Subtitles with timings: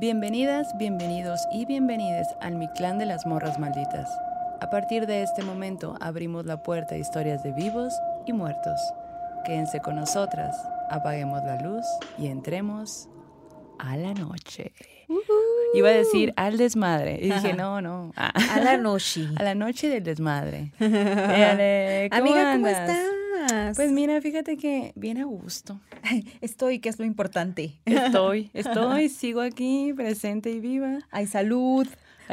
[0.00, 4.08] Bienvenidas, bienvenidos y bienvenides al Mi Clan de las Morras Malditas.
[4.62, 7.92] A partir de este momento abrimos la puerta a historias de vivos
[8.24, 8.80] y muertos.
[9.44, 10.56] Quédense con nosotras,
[10.88, 11.84] apaguemos la luz
[12.16, 13.10] y entremos
[13.78, 14.72] a la noche.
[15.74, 17.18] Iba a decir al desmadre.
[17.20, 18.12] Y dije, no, no.
[18.16, 19.28] A la noche.
[19.36, 20.72] A la noche del desmadre.
[20.80, 22.88] Éale, ¿cómo Amiga, ¿cómo andas?
[23.40, 23.76] Estás?
[23.76, 25.80] Pues mira, fíjate que bien a gusto.
[26.40, 27.78] estoy, que es lo importante.
[27.84, 31.00] Estoy, estoy, sigo aquí, presente y viva.
[31.10, 31.86] Hay salud.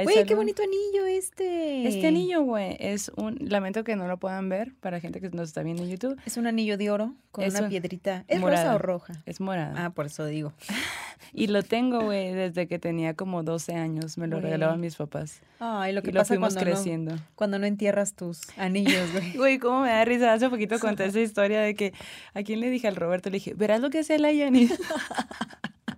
[0.04, 1.88] Güey, qué bonito anillo este.
[1.88, 3.38] Este anillo, güey, es un.
[3.42, 6.20] Lamento que no lo puedan ver para gente que nos está viendo en YouTube.
[6.26, 8.24] Es un anillo de oro con Es una un- piedrita.
[8.28, 8.64] ¿Es morada.
[8.64, 9.14] rosa o roja?
[9.26, 9.74] Es morado.
[9.78, 10.54] Ah, por eso digo.
[11.34, 14.18] Y lo tengo, güey, desde que tenía como 12 años.
[14.18, 15.42] Me lo regalaban mis papás.
[15.60, 17.16] Ay, lo que y lo pasa fuimos cuando creciendo.
[17.16, 19.34] no, cuando no entierras tus anillos, güey.
[19.36, 20.32] Güey, cómo me da risa.
[20.32, 21.94] Hace poquito conté esa historia de que
[22.34, 24.74] a quién le dije al Roberto, le dije, verás lo que hace la Yanis.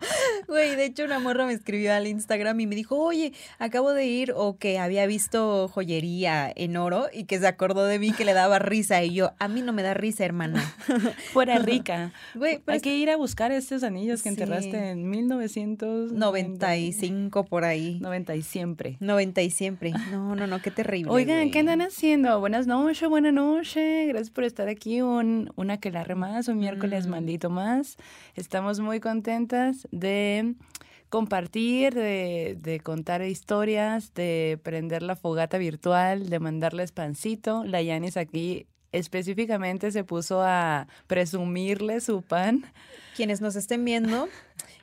[0.48, 4.06] Güey, de hecho una morra me escribió al Instagram y me dijo, oye, acabo de
[4.08, 8.26] ir o que había visto joyería en oro y que se acordó de mí que
[8.26, 10.62] le daba risa y yo, a mí no me da risa, hermana.
[11.34, 12.12] Fuera rica.
[12.36, 14.36] Güey, Hay que ir a buscar estos anillos que Sí.
[14.42, 18.00] enterraste en 1995 95 por ahí.
[18.02, 18.98] 90 y siempre.
[19.00, 19.94] 90 y siempre.
[20.12, 21.12] No, no, no, qué terrible.
[21.12, 21.52] Oigan, güey.
[21.52, 22.40] ¿qué andan haciendo?
[22.40, 24.08] Buenas noches, buenas noches.
[24.08, 27.10] Gracias por estar aquí un, una que la más, un miércoles Mm.
[27.10, 27.98] maldito más.
[28.36, 30.56] Estamos muy contentas de
[31.10, 37.64] compartir, de, de contar historias, de prender la fogata virtual, de mandarles pancito.
[37.64, 42.66] La Yanis aquí específicamente se puso a presumirle su pan.
[43.16, 44.28] Quienes nos estén viendo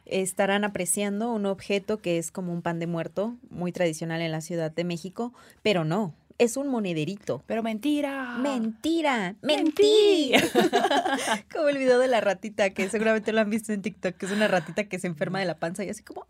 [0.04, 4.40] estarán apreciando un objeto que es como un pan de muerto, muy tradicional en la
[4.40, 7.42] Ciudad de México, pero no, es un monederito.
[7.46, 8.36] Pero mentira.
[8.38, 10.32] Mentira, Mentí.
[11.52, 14.32] como el video de la ratita, que seguramente lo han visto en TikTok, que es
[14.32, 16.26] una ratita que se enferma de la panza y así como...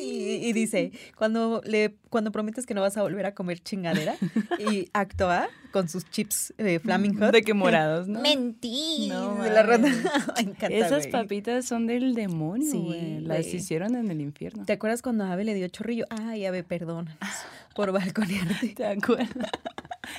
[0.00, 4.16] Y, y dice, cuando le cuando prometes que no vas a volver a comer chingadera
[4.58, 7.32] y acto A con sus chips Flaming Hot.
[7.32, 8.20] De que morados, ¿no?
[8.20, 9.08] Mentí.
[9.08, 9.82] No de la rata.
[9.88, 10.04] mames.
[10.36, 13.18] Me encanta, Esas papitas son del demonio, Sí.
[13.20, 14.64] Las hicieron en el infierno.
[14.64, 16.04] ¿Te acuerdas cuando Ave le dio chorrillo?
[16.10, 17.08] Ay, Ave, perdón
[17.74, 18.68] por balconearte.
[18.74, 19.50] ¿Te acuerdas?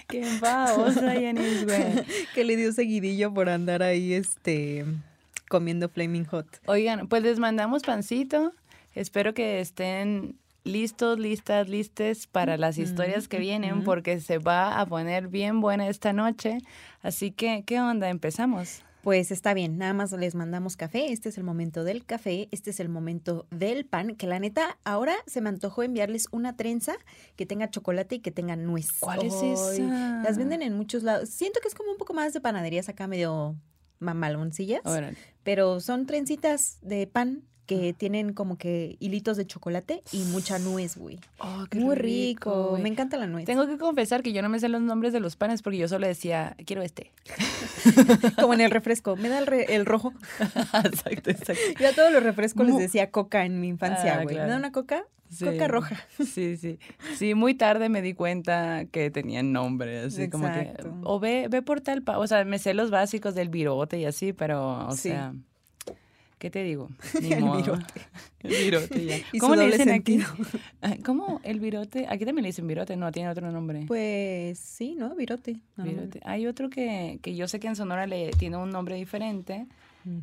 [0.07, 2.06] Qué babosa, Yanis, güey.
[2.33, 4.85] que le dio seguidillo por andar ahí, este,
[5.50, 6.47] comiendo Flaming Hot.
[6.66, 8.53] Oigan, pues les mandamos pancito.
[8.95, 14.85] Espero que estén listos, listas, listes para las historias que vienen, porque se va a
[14.85, 16.59] poner bien buena esta noche.
[17.01, 18.09] Así que, ¿qué onda?
[18.09, 18.83] Empezamos.
[19.03, 21.11] Pues está bien, nada más les mandamos café.
[21.11, 24.15] Este es el momento del café, este es el momento del pan.
[24.15, 26.93] Que la neta, ahora se me antojó enviarles una trenza
[27.35, 28.87] que tenga chocolate y que tenga nuez.
[29.01, 30.21] ¿Cuál es esa?
[30.23, 31.27] Las venden en muchos lados.
[31.29, 33.57] Siento que es como un poco más de panaderías acá, medio
[33.99, 34.81] mamaloncillas.
[34.85, 35.17] Órale.
[35.43, 40.97] Pero son trencitas de pan que tienen como que hilitos de chocolate y mucha nuez,
[40.97, 41.19] güey.
[41.40, 42.78] Oh, qué Muy rico.
[42.81, 43.46] Me encanta la nuez.
[43.46, 45.88] Tengo que confesar que yo no me sé los nombres de los panes porque yo
[45.88, 47.12] solo decía, quiero este.
[48.40, 49.16] Como en el refresco.
[49.16, 50.13] Me da el, re- el rojo.
[50.84, 51.53] exacto, exacto.
[51.79, 54.35] Yo a todos los refrescos les decía coca en mi infancia, Ah, güey.
[54.35, 55.03] ¿Me da una coca?
[55.30, 55.45] Sí.
[55.45, 56.06] Coca roja.
[56.24, 56.78] Sí, sí.
[57.16, 60.59] Sí, muy tarde me di cuenta que tenían nombre, así como que.
[60.59, 60.94] Exacto.
[61.03, 62.19] O ve, ve por tal pa.
[62.19, 65.09] O sea, me sé los básicos del virote y así, pero, o Sí.
[65.09, 65.34] sea.
[66.43, 66.89] ¿Qué te digo?
[67.21, 67.55] Ni El modo.
[67.61, 68.01] virote.
[68.41, 69.15] El virote ya.
[69.31, 70.19] Y ¿Cómo le dicen aquí?
[70.19, 70.27] sentido.
[70.81, 72.05] Ah, ¿Cómo el virote?
[72.09, 73.85] Aquí también le dicen virote, no, tiene otro nombre.
[73.87, 75.15] Pues sí, ¿no?
[75.15, 75.61] Virote.
[75.77, 76.19] Virote.
[76.25, 79.67] Hay otro que, que yo sé que en Sonora le tiene un nombre diferente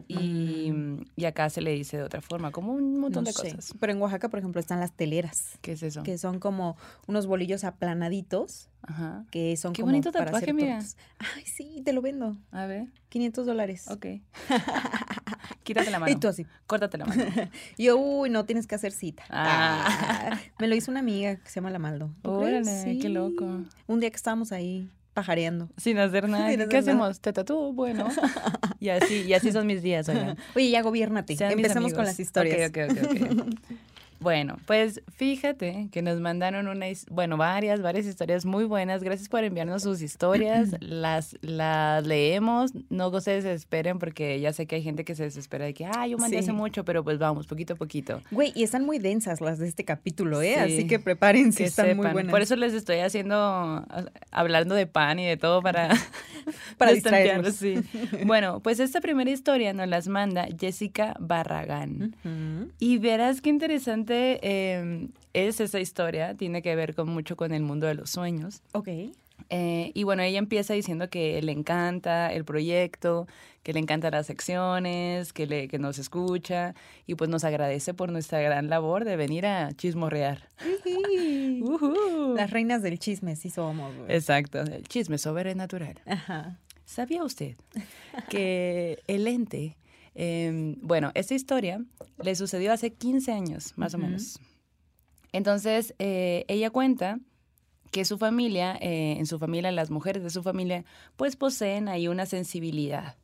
[0.08, 0.70] y,
[1.16, 3.24] y acá se le dice de otra forma, como un montón.
[3.24, 3.54] No de sé.
[3.54, 3.72] cosas.
[3.80, 6.02] Pero en Oaxaca, por ejemplo, están las teleras, ¿Qué es eso?
[6.02, 6.76] que son como
[7.06, 9.24] unos bolillos aplanaditos, Ajá.
[9.30, 10.96] que son Qué como bonito para tatuaje, hacer tortas.
[11.34, 12.36] Ay, sí, te lo vendo.
[12.52, 13.88] A ver, 500 dólares.
[13.88, 14.06] ok.
[15.62, 16.12] Quítate la mano.
[16.12, 16.46] Y tú así.
[16.66, 17.24] Córtate la mano.
[17.76, 19.22] Y yo, uy, no tienes que hacer cita.
[19.30, 20.30] Ah.
[20.32, 22.10] Ah, me lo hizo una amiga que se llama La Maldo.
[22.22, 23.46] Órale, qué loco.
[23.86, 25.68] Un día que estábamos ahí pajareando.
[25.76, 26.48] Sin hacer nada.
[26.50, 26.78] Sin ¿Qué nada.
[26.78, 27.20] hacemos?
[27.20, 27.72] ¿Te tatúo?
[27.72, 28.08] Bueno.
[28.78, 30.36] y así, y así son mis días, oigan.
[30.54, 30.82] Oye, ya
[31.48, 32.70] mis Empecemos con las historias.
[32.70, 33.54] Ok, ok, ok, ok.
[34.20, 39.02] Bueno, pues fíjate que nos mandaron una, bueno, varias, varias historias muy buenas.
[39.02, 40.76] Gracias por enviarnos sus historias.
[40.80, 42.72] las, las leemos.
[42.90, 46.06] No se desesperen porque ya sé que hay gente que se desespera de que, ah,
[46.06, 46.44] yo mandé Sí.
[46.44, 48.20] hace mucho, pero pues vamos, poquito a poquito.
[48.30, 50.54] Güey, y están muy densas las de este capítulo, ¿eh?
[50.54, 50.60] Sí.
[50.60, 52.30] Así que prepárense, Que están muy buenas.
[52.30, 53.84] Por eso les estoy haciendo,
[54.30, 55.88] hablando de pan y de todo para,
[56.78, 57.54] Para distraernos.
[57.54, 57.74] sí.
[58.26, 62.14] Bueno, pues esta primera historia nos las manda Jessica Barragán.
[62.78, 66.34] Y verás qué interesante eh, es esa historia.
[66.34, 68.62] Tiene que ver con mucho con el mundo de los sueños.
[68.72, 68.88] Ok.
[69.48, 73.26] Eh, y bueno, ella empieza diciendo que le encanta el proyecto,
[73.62, 76.74] que le encantan las secciones, que, le, que nos escucha
[77.06, 80.48] y pues nos agradece por nuestra gran labor de venir a chismorrear.
[82.36, 83.92] Las reinas del chisme, sí somos.
[84.08, 86.00] Exacto, el chisme sobrenatural.
[86.06, 86.58] Ajá.
[86.84, 87.54] ¿Sabía usted
[88.28, 89.76] que el ente,
[90.14, 91.84] em, bueno, esta historia
[92.22, 94.38] le sucedió hace 15 años, más o menos.
[95.32, 97.20] Entonces, eh, ella cuenta
[97.90, 100.84] que su familia, eh, en su familia, las mujeres de su familia,
[101.16, 103.16] pues poseen ahí una sensibilidad.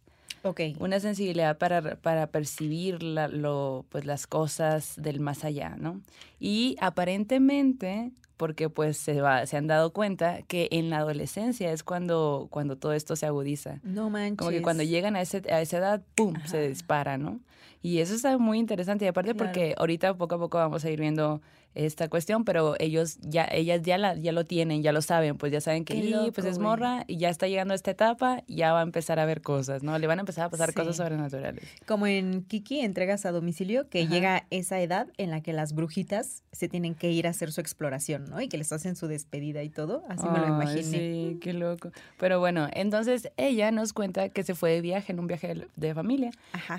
[0.43, 0.61] Ok.
[0.79, 6.01] Una sensibilidad para, para percibir lo, pues, las cosas del más allá, ¿no?
[6.39, 11.83] Y aparentemente porque pues se, va, se han dado cuenta que en la adolescencia es
[11.83, 13.81] cuando, cuando todo esto se agudiza.
[13.83, 14.39] No manches.
[14.39, 17.41] Como que cuando llegan a, ese, a esa edad, ¡pum!, se dispara, ¿no?
[17.83, 19.05] Y eso está muy interesante.
[19.05, 21.41] Y aparte porque ahorita poco a poco vamos a ir viendo
[21.77, 25.53] esta cuestión, pero ellos ya, ellas ya, la, ya lo tienen, ya lo saben, pues
[25.53, 28.81] ya saben que pues es morra y ya está llegando a esta etapa, ya va
[28.81, 29.99] a empezar a ver cosas, ¿no?
[29.99, 31.65] Le van a empezar a pasar cosas sobrenaturales.
[31.87, 36.43] Como en Kiki, entregas a domicilio, que llega esa edad en la que las brujitas
[36.53, 38.41] se tienen que ir a hacer su exploración, ¿no?
[38.41, 40.83] Y que les hacen su despedida y todo, así me lo imaginé.
[40.83, 41.91] Sí, qué loco.
[42.19, 45.95] Pero bueno, entonces ella nos cuenta que se fue de viaje, en un viaje de
[45.95, 46.31] familia,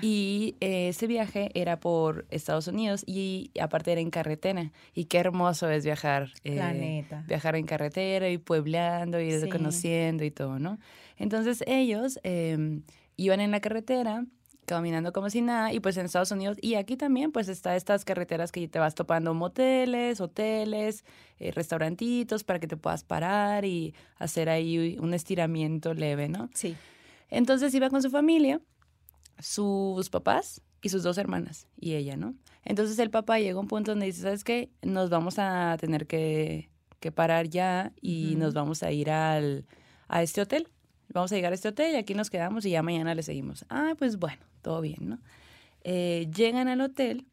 [0.02, 4.48] y eh, ese viaje era por Estados Unidos y aparte era en carretera.
[4.94, 6.30] Y qué hermoso es viajar.
[6.44, 10.78] Eh, viajar en carretera y puebleando y conociendo y todo, ¿no?
[11.16, 12.82] Entonces ellos em,
[13.16, 14.24] iban en la carretera
[14.68, 18.04] caminando como si nada y pues en Estados Unidos y aquí también pues está estas
[18.04, 21.04] carreteras que te vas topando moteles, hoteles,
[21.40, 26.50] eh, restaurantitos para que te puedas parar y hacer ahí un estiramiento leve, ¿no?
[26.52, 26.76] Sí.
[27.30, 28.60] Entonces iba con su familia,
[29.38, 32.34] sus papás y sus dos hermanas y ella, ¿no?
[32.68, 34.68] Entonces el papá llega a un punto donde dice, ¿sabes qué?
[34.82, 36.68] Nos vamos a tener que,
[37.14, 39.64] parar ya y nos vamos a ir al,
[40.06, 40.68] a este hotel.
[41.08, 43.64] Vamos a llegar a este hotel y aquí nos quedamos y ya mañana le seguimos.
[43.70, 45.18] Ah, pues bueno, todo bien, ¿no?
[45.82, 47.24] Eh, llegan al hotel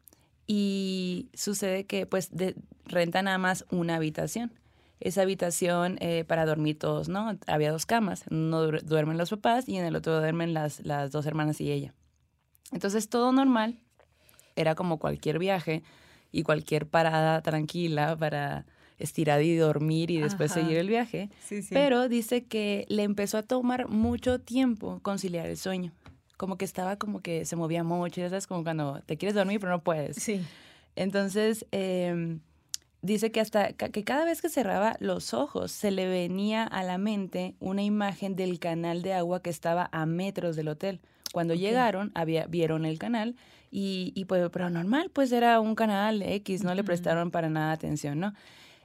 [0.46, 2.56] y sucede que pues de,
[2.86, 4.54] rentan nada más una habitación.
[5.00, 7.38] Esa habitación eh, para dormir todos, ¿no?
[7.46, 8.24] Había dos camas.
[8.30, 11.92] Uno duermen los papás y en el otro duermen las, las dos hermanas y ella.
[12.72, 13.78] Entonces todo normal,
[14.56, 15.82] era como cualquier viaje
[16.32, 18.66] y cualquier parada tranquila para
[18.98, 21.30] estirar y dormir y después seguir el viaje.
[21.70, 25.92] Pero dice que le empezó a tomar mucho tiempo conciliar el sueño.
[26.36, 29.60] Como que estaba como que se movía mucho, ya sabes, como cuando te quieres dormir
[29.60, 30.16] pero no puedes.
[30.16, 30.42] Sí.
[30.94, 32.40] Entonces, em,
[33.02, 36.98] dice que hasta que cada vez que cerraba los ojos se le venía a la
[36.98, 41.00] mente una imagen del canal de agua que estaba a metros del hotel.
[41.32, 43.36] Cuando llegaron, había, vieron el canal
[43.78, 47.72] y, y pues, pero normal, pues era un canal X, no le prestaron para nada
[47.72, 48.32] atención, ¿no?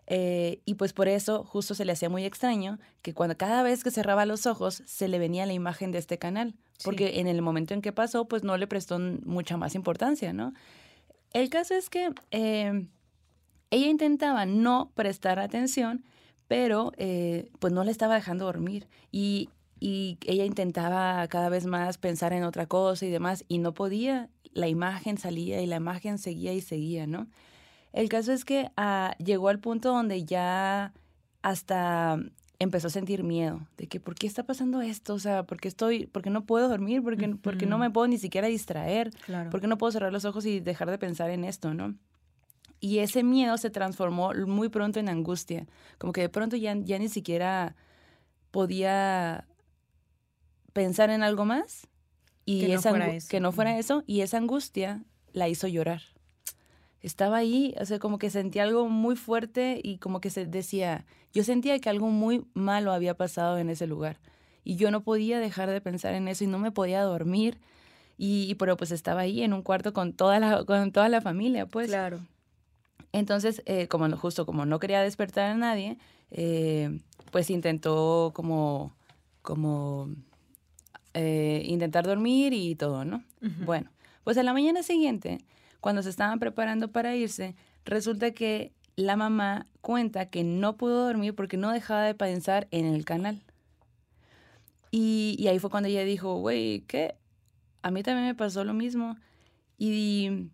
[0.06, 3.86] Eh, y pues por eso justo se le hacía muy extraño que cuando cada vez
[3.86, 7.42] que cerraba los ojos se le venía la imagen de este canal, porque en el
[7.42, 10.52] momento en que pasó pues no le prestó mucha más importancia, ¿no?
[11.32, 12.86] El caso es que eh,
[13.70, 16.04] ella intentaba no prestar atención,
[16.50, 19.48] pero eh, pues no le estaba dejando dormir y
[19.82, 24.30] y ella intentaba cada vez más pensar en otra cosa y demás y no podía,
[24.54, 27.28] la imagen salía y la imagen seguía y seguía, ¿no?
[27.92, 30.94] El caso es que ah, llegó al punto donde ya
[31.42, 32.20] hasta
[32.60, 35.68] empezó a sentir miedo de que por qué está pasando esto, o sea, por qué
[35.68, 39.50] estoy, por qué no puedo dormir, por qué, no me puedo ni siquiera distraer, claro.
[39.50, 41.96] por qué no puedo cerrar los ojos y dejar de pensar en esto, ¿no?
[42.80, 45.66] Y ese miedo se transformó muy pronto en angustia,
[45.98, 47.76] como que de pronto ya, ya ni siquiera
[48.52, 49.48] podía
[50.74, 51.88] pensar en algo más
[52.46, 53.28] y que, esa no fuera eso.
[53.30, 56.02] que no fuera eso y esa angustia la hizo llorar.
[57.02, 61.06] Estaba ahí, o sea, como que sentía algo muy fuerte y como que se decía,
[61.34, 64.20] yo sentía que algo muy malo había pasado en ese lugar
[64.64, 67.58] y yo no podía dejar de pensar en eso y no me podía dormir
[68.18, 71.66] y, pero pues estaba ahí en un cuarto con toda la con toda la familia,
[71.66, 71.88] pues.
[71.88, 72.20] Claro.
[73.14, 75.98] Entonces, eh, como justo como no quería despertar a nadie,
[76.30, 77.00] eh,
[77.32, 78.96] pues intentó como
[79.42, 80.10] como
[81.14, 83.24] eh, intentar dormir y todo, ¿no?
[83.66, 83.90] Bueno,
[84.24, 85.40] pues a la mañana siguiente,
[85.80, 91.34] cuando se estaban preparando para irse, resulta que la mamá cuenta que no pudo dormir
[91.36, 93.42] porque no dejaba de pensar en el canal.
[94.92, 97.16] Y, ahí fue cuando ella dijo, güey, ¿qué?
[97.82, 99.18] A mí también me pasó lo mismo.
[99.78, 100.50] Y,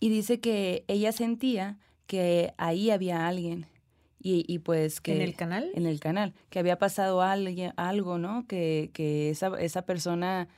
[0.00, 3.66] y dice que ella sentía que ahí había alguien
[4.20, 5.14] y, pues que...
[5.14, 5.70] ¿En el canal?
[5.74, 8.46] En el canal, que había pasado algo, ¿no?
[8.46, 10.48] Que, que esa, esa persona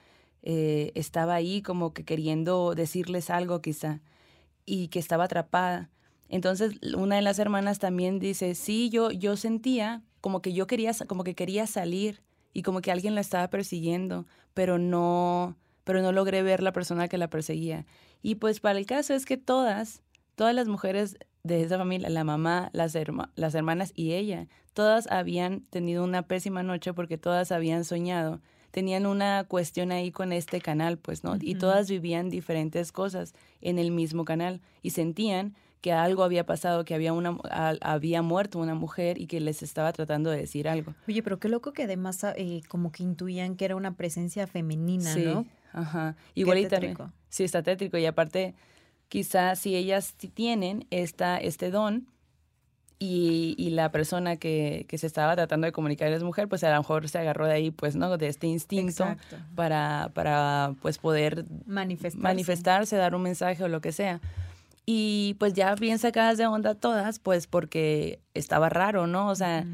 [0.43, 4.01] eh, estaba ahí como que queriendo decirles algo quizá
[4.65, 5.91] y que estaba atrapada.
[6.29, 10.93] Entonces una de las hermanas también dice, sí, yo, yo sentía como que yo quería,
[11.07, 16.13] como que quería salir y como que alguien la estaba persiguiendo, pero no, pero no
[16.13, 17.87] logré ver la persona que la perseguía.
[18.23, 20.03] Y pues para el caso es que todas,
[20.35, 22.97] todas las mujeres de esa familia, la mamá, las,
[23.35, 29.07] las hermanas y ella, todas habían tenido una pésima noche porque todas habían soñado tenían
[29.07, 31.37] una cuestión ahí con este canal, pues, ¿no?
[31.41, 36.85] Y todas vivían diferentes cosas en el mismo canal y sentían que algo había pasado,
[36.85, 37.37] que había una
[37.81, 40.95] había muerto una mujer y que les estaba tratando de decir algo.
[41.09, 45.15] Oye, pero qué loco que además eh, como que intuían que era una presencia femenina,
[45.15, 45.47] sí, ¿no?
[45.73, 46.17] Ajá.
[46.35, 46.81] Igualita.
[47.29, 48.55] Sí, está tétrico y aparte
[49.11, 52.07] quizás si ellas tienen esta este don,
[53.03, 56.71] y, y, la persona que, que, se estaba tratando de comunicar es mujer, pues a
[56.71, 58.19] lo mejor se agarró de ahí, pues, ¿no?
[58.19, 59.17] De este instinto
[59.55, 62.23] para, para, pues, poder manifestarse.
[62.23, 64.21] manifestarse, dar un mensaje o lo que sea.
[64.85, 69.29] Y pues ya bien sacadas de onda todas, pues porque estaba raro, ¿no?
[69.29, 69.65] O sea,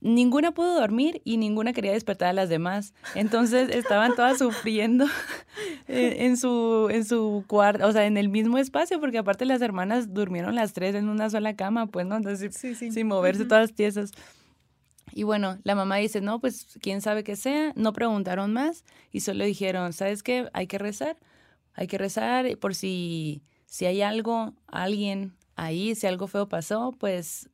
[0.00, 2.94] ninguna pudo dormir y ninguna quería despertar a las demás.
[3.14, 5.06] Entonces estaban todas sufriendo
[5.88, 10.12] en, su, en su cuarto, o sea, en el mismo espacio, porque aparte las hermanas
[10.14, 12.16] durmieron las tres en una sola cama, pues, ¿no?
[12.16, 14.12] Entonces, sin moverse todas tiesas.
[15.12, 19.20] Y bueno, la mamá dice, no, pues quién sabe qué sea, no preguntaron más y
[19.20, 20.48] solo dijeron, ¿sabes qué?
[20.52, 21.18] Hay que rezar,
[21.74, 27.50] hay que rezar por si, si hay algo, alguien ahí, si algo feo pasó, pues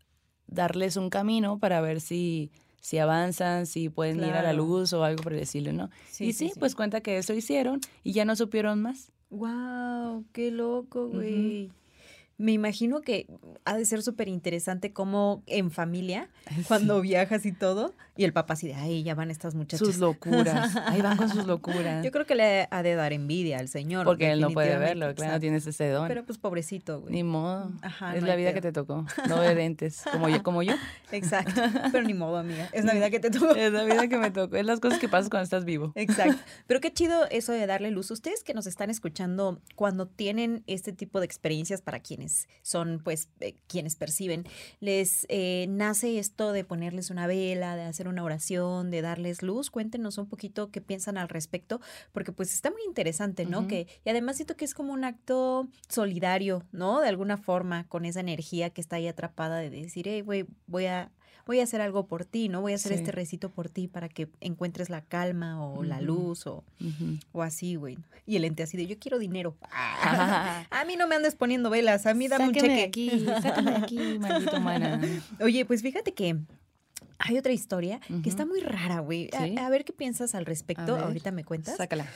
[0.47, 2.51] darles un camino para ver si,
[2.81, 5.91] si avanzan, si pueden ir a la luz o algo por decirlo, ¿no?
[6.19, 9.13] y sí, pues cuenta que eso hicieron y ya no supieron más.
[9.31, 10.25] ¡Wow!
[10.33, 11.71] ¡Qué loco, güey!
[12.39, 13.27] Me imagino que
[13.65, 16.29] ha de ser súper interesante como en familia,
[16.69, 19.87] cuando viajas y todo, y el papá así de, ay, ya van estas muchachas.
[19.87, 22.05] Sus locuras, ahí van con sus locuras.
[22.05, 24.05] Yo creo que le ha de dar envidia al señor.
[24.05, 26.09] Porque él no puede verlo, claro, no tienes ese don.
[26.09, 27.15] Pero pues pobrecito, güey.
[27.15, 27.73] Ni modo,
[28.15, 30.75] es la vida que te tocó, no de dentes, como yo, como yo.
[31.13, 33.55] Exacto, pero ni modo, amiga, es la vida que te tocó.
[33.55, 35.93] Es la vida que me tocó, es las cosas que pasan cuando estás vivo.
[35.95, 38.11] Exacto, pero qué chido eso de darle luz.
[38.11, 42.26] Ustedes que nos están escuchando, cuando tienen este tipo de experiencias para quienes
[42.63, 44.45] son pues eh, quienes perciben,
[44.81, 49.71] les eh, nace esto de ponerles una vela, de hacer una oración, de darles luz.
[49.71, 51.81] Cuéntenos un poquito qué piensan al respecto,
[52.13, 53.67] porque pues está muy interesante, ¿no?
[53.67, 57.01] que, y además siento que es como un acto solidario, ¿no?
[57.01, 60.87] De alguna forma, con esa energía que está ahí atrapada de decir, hey, güey, voy
[60.87, 61.11] a
[61.47, 62.61] voy a hacer algo por ti, ¿no?
[62.61, 66.47] Voy a hacer este recito por ti para que encuentres la calma o la luz
[66.47, 66.65] o,
[67.33, 67.99] o así, güey.
[68.27, 69.57] Y el ente así de, yo quiero dinero.
[69.71, 72.83] a mí no me andes poniendo velas, a mí dame un cheque.
[72.83, 73.27] aquí,
[73.77, 75.01] aquí, maldito mana.
[75.41, 76.37] Oye, pues fíjate que
[77.19, 79.31] hay otra historia que está muy rara, güey.
[79.59, 80.97] A, ver qué piensas al respecto.
[80.97, 81.77] Ahorita me cuentas.
[81.77, 82.07] Sácala.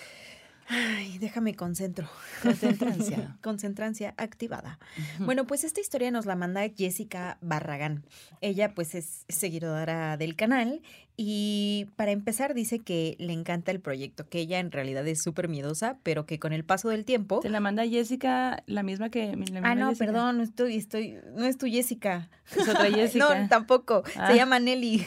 [0.72, 2.08] Ay, déjame concentro.
[2.42, 3.36] Concentrancia.
[3.42, 4.78] Concentrancia activada.
[5.18, 8.04] Bueno, pues esta historia nos la manda Jessica Barragán.
[8.40, 10.80] Ella pues es seguidora del canal
[11.17, 15.49] y para empezar dice que le encanta el proyecto, que ella en realidad es súper
[15.49, 17.40] miedosa, pero que con el paso del tiempo...
[17.40, 19.37] ¿Te la manda Jessica la misma que...
[19.62, 22.29] ah, no, perdón, no estoy, estoy, no es tu Jessica.
[22.57, 23.40] Es otra Jessica.
[23.40, 24.02] no, tampoco.
[24.07, 24.35] Se ah.
[24.35, 25.07] llama Nelly.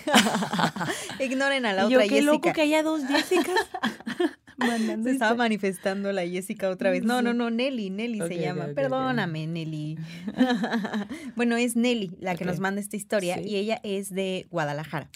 [1.20, 3.56] Ignoren a la otra yo, qué loco que haya dos Jessicas.
[5.04, 7.04] se estaba manifestando la Jessica otra vez.
[7.04, 8.68] No, no, no, Nelly, Nelly se llama.
[8.76, 9.98] Perdóname, Nelly.
[11.36, 15.10] bueno, es Nelly la que nos manda esta historia y ella es de Guadalajara.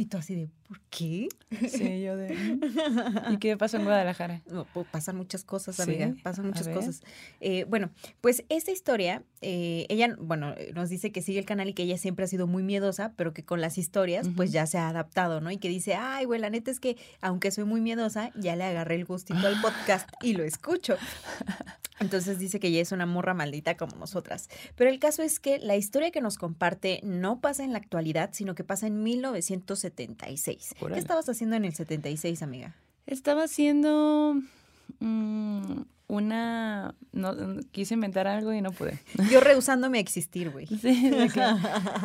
[0.00, 1.28] Y tú así de, ¿por qué?
[1.68, 2.32] Sí, yo de...
[3.32, 4.40] ¿Y qué pasó en Guadalajara?
[4.46, 7.02] No, pues pasan muchas cosas, amiga, pasan muchas cosas.
[7.40, 11.74] Eh, bueno, pues esta historia, eh, ella, bueno, nos dice que sigue el canal y
[11.74, 14.78] que ella siempre ha sido muy miedosa, pero que con las historias, pues ya se
[14.78, 15.50] ha adaptado, ¿no?
[15.50, 18.62] Y que dice, ay, güey, la neta es que, aunque soy muy miedosa, ya le
[18.62, 20.96] agarré el gustito al podcast y lo escucho.
[22.00, 24.48] Entonces dice que ella es una morra maldita como nosotras.
[24.74, 28.30] Pero el caso es que la historia que nos comparte no pasa en la actualidad,
[28.32, 30.59] sino que pasa en 1976.
[30.78, 32.74] ¿Qué estabas haciendo en el 76, amiga?
[33.06, 34.36] Estaba haciendo
[35.00, 36.94] mm, una...
[37.12, 37.34] No,
[37.70, 38.98] quise inventar algo y no pude.
[39.30, 40.66] Yo rehusándome a existir, güey.
[40.80, 41.12] Sí,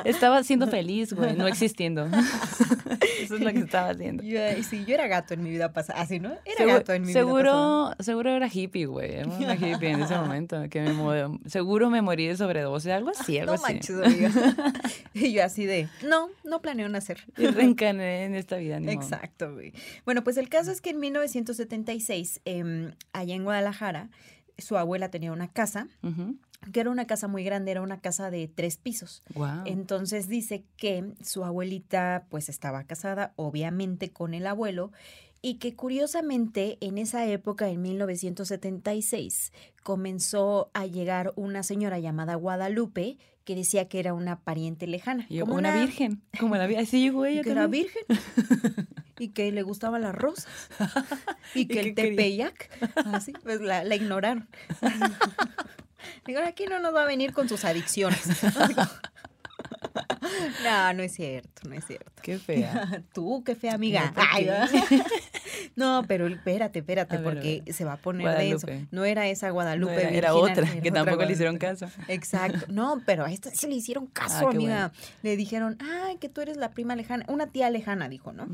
[0.03, 2.05] estaba siendo feliz, güey, no existiendo.
[3.21, 4.23] Eso es lo que estaba haciendo.
[4.23, 6.01] Yo, sí, yo era gato en mi vida pasada.
[6.01, 6.33] Así, ¿no?
[6.45, 7.95] Era gato en mi seguro, vida pasada.
[8.03, 9.13] Seguro era hippie, güey.
[9.13, 10.69] Era una hippie en ese momento.
[10.69, 14.31] Que me seguro me morí de sobredosis, algo así, algo no Manches, amiga.
[15.13, 17.23] y yo así de, no, no planeo nacer.
[17.37, 18.79] Y reencarné en esta vida.
[18.79, 19.73] Ni Exacto, güey.
[20.03, 23.94] Bueno, pues el caso es que en 1976, eh, allá en Guadalajara,
[24.57, 25.87] su abuela tenía una casa.
[26.71, 29.21] que era una casa muy grande, era una casa de tres pisos.
[29.65, 34.91] Entonces dice que su abuelita pues estaba casada, obviamente, con el abuelo,
[35.41, 43.19] y que curiosamente en esa época, en 1976, comenzó a llegar una señora llamada Guadalupe,
[43.45, 45.27] que decía que era una pariente lejana.
[45.39, 47.43] como una, virgen, como la así llegó ella.
[47.43, 48.03] Que era virgen.
[49.19, 50.47] y que le gustaban las rosas.
[51.55, 52.69] y que el tepeyac.
[53.13, 54.49] Así, pues la, la ignoraron.
[56.25, 58.21] Digo, aquí no nos va a venir con sus adicciones.
[60.63, 62.11] No, no es cierto, no es cierto.
[62.21, 63.03] Qué fea.
[63.13, 64.13] Tú, qué fea amiga.
[65.75, 68.67] no, pero espérate, espérate, porque se va a poner denso.
[68.91, 70.17] No era esa Guadalupe.
[70.17, 71.87] era, otra, que tampoco le hicieron caso.
[72.07, 72.65] Exacto.
[72.75, 74.91] No, pero a esta sí le hicieron caso, ah, amiga.
[75.23, 78.47] Le dijeron, ay, que tú eres la prima lejana, una tía lejana, dijo, ¿no?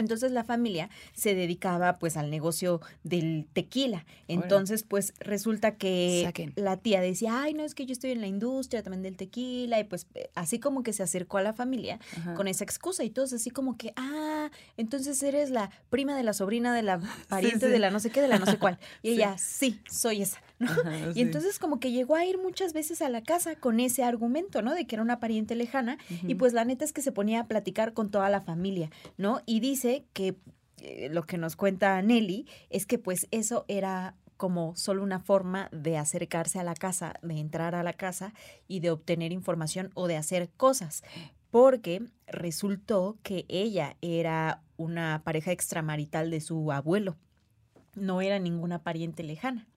[0.00, 4.04] Entonces la familia se dedicaba pues al negocio del tequila.
[4.28, 8.26] Entonces pues resulta que la tía decía, ay no, es que yo estoy en la
[8.26, 11.98] industria también del tequila y pues eh, así como que se acercó a la familia
[12.36, 16.32] con esa excusa y todos así como que, ah, entonces eres la prima de la
[16.32, 18.78] sobrina de la pariente de la no sé qué, de la no sé cuál.
[19.02, 20.42] Y ella, sí, soy esa.
[21.14, 24.60] y entonces como que llegó a ir muchas veces a la casa con ese argumento,
[24.62, 24.74] ¿no?
[24.74, 27.46] De que era una pariente lejana y pues la neta es que se ponía a
[27.46, 29.40] platicar con toda la familia, ¿no?
[29.46, 30.36] Y dice que
[30.78, 35.68] eh, lo que nos cuenta Nelly es que pues eso era como solo una forma
[35.70, 38.32] de acercarse a la casa, de entrar a la casa
[38.66, 41.02] y de obtener información o de hacer cosas,
[41.50, 47.18] porque resultó que ella era una pareja extramarital de su abuelo,
[47.94, 49.68] no era ninguna pariente lejana.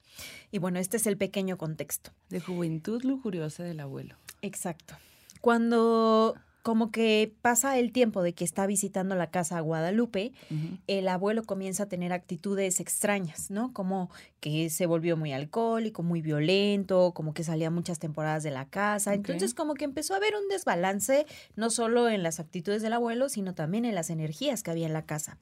[0.50, 2.12] Y bueno, este es el pequeño contexto.
[2.30, 4.16] De juventud lujuriosa del abuelo.
[4.40, 4.94] Exacto.
[5.42, 10.32] Cuando como que pasa el tiempo de que está visitando la casa a Guadalupe,
[10.86, 13.74] el abuelo comienza a tener actitudes extrañas, ¿no?
[13.74, 18.64] Como que se volvió muy alcohólico, muy violento, como que salía muchas temporadas de la
[18.64, 19.12] casa.
[19.12, 23.28] Entonces como que empezó a haber un desbalance, no solo en las actitudes del abuelo,
[23.28, 25.36] sino también en las energías que había en la casa.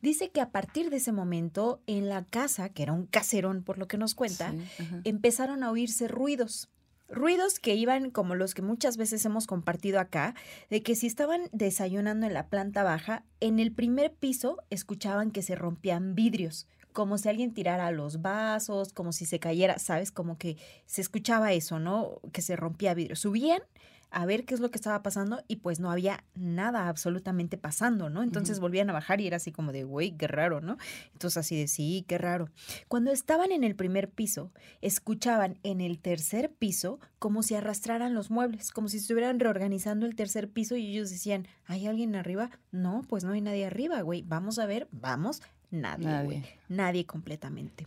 [0.00, 3.78] Dice que a partir de ese momento, en la casa, que era un caserón por
[3.78, 4.54] lo que nos cuenta,
[5.02, 6.68] empezaron a oírse ruidos
[7.08, 10.34] ruidos que iban como los que muchas veces hemos compartido acá,
[10.70, 15.42] de que si estaban desayunando en la planta baja, en el primer piso escuchaban que
[15.42, 20.10] se rompían vidrios, como si alguien tirara los vasos, como si se cayera, ¿sabes?
[20.10, 22.20] Como que se escuchaba eso, ¿no?
[22.32, 23.16] Que se rompía vidrio.
[23.16, 23.62] Subían
[24.10, 28.10] a ver qué es lo que estaba pasando y pues no había nada absolutamente pasando,
[28.10, 28.22] ¿no?
[28.22, 30.78] Entonces volvían a bajar y era así como de, güey, qué raro, ¿no?
[31.12, 32.50] Entonces así de, sí, qué raro.
[32.88, 38.30] Cuando estaban en el primer piso, escuchaban en el tercer piso como si arrastraran los
[38.30, 42.50] muebles, como si estuvieran reorganizando el tercer piso y ellos decían, ¿hay alguien arriba?
[42.70, 44.22] No, pues no hay nadie arriba, güey.
[44.22, 46.38] Vamos a ver, vamos, nadie, güey.
[46.38, 46.58] Nadie.
[46.68, 47.84] nadie completamente.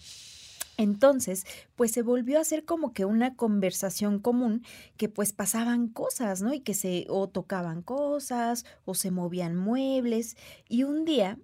[0.81, 4.63] Entonces, pues se volvió a hacer como que una conversación común
[4.97, 6.53] que pues pasaban cosas, ¿no?
[6.53, 10.37] Y que se o tocaban cosas o se movían muebles.
[10.67, 11.37] Y un día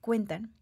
[0.00, 0.52] cuentan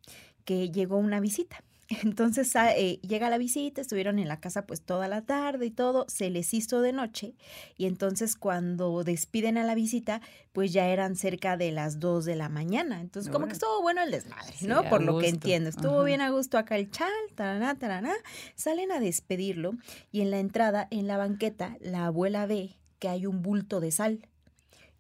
[0.45, 4.83] que llegó una visita entonces ah, eh, llega la visita, estuvieron en la casa pues
[4.83, 7.35] toda la tarde y todo, se les hizo de noche
[7.77, 10.21] y entonces cuando despiden a la visita
[10.53, 13.01] pues ya eran cerca de las 2 de la mañana.
[13.01, 14.85] Entonces como que estuvo bueno el desmadre, ¿no?
[14.89, 18.13] Por lo que entiendo, estuvo bien a gusto acá el chal, taraná, taraná.
[18.55, 19.73] Salen a despedirlo
[20.13, 23.93] y en la entrada, en la banqueta, la abuela ve que hay un bulto de
[23.93, 24.29] sal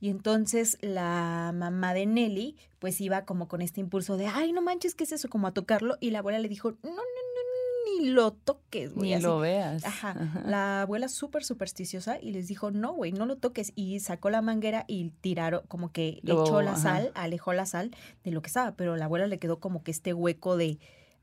[0.00, 4.62] y entonces la mamá de Nelly pues iba como con este impulso de, ay, no
[4.62, 5.28] manches, ¿qué es eso?
[5.28, 5.96] Como a tocarlo.
[6.00, 9.14] Y la abuela le dijo, no, no, no, ni lo toques, güey.
[9.14, 9.84] Ni lo veas.
[9.84, 10.42] Ajá.
[10.46, 13.72] La abuela súper supersticiosa y les dijo, no, güey, no lo toques.
[13.74, 17.90] Y sacó la manguera y tiraron, como que echó la sal, alejó la sal
[18.22, 18.76] de lo que estaba.
[18.76, 20.78] Pero la abuela le quedó como que este hueco de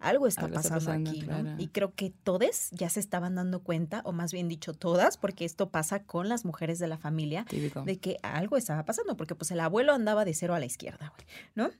[0.10, 1.60] algo está, pasando, aquí, ¿no?
[1.60, 5.46] Y creo que todos ya se estaban dando cuenta, o más bien dicho todas, porque
[5.46, 7.46] esto pasa con las mujeres de la familia,
[7.86, 11.14] de que algo estaba pasando, porque pues el abuelo andaba de cero a la izquierda,
[11.56, 11.72] ¿no?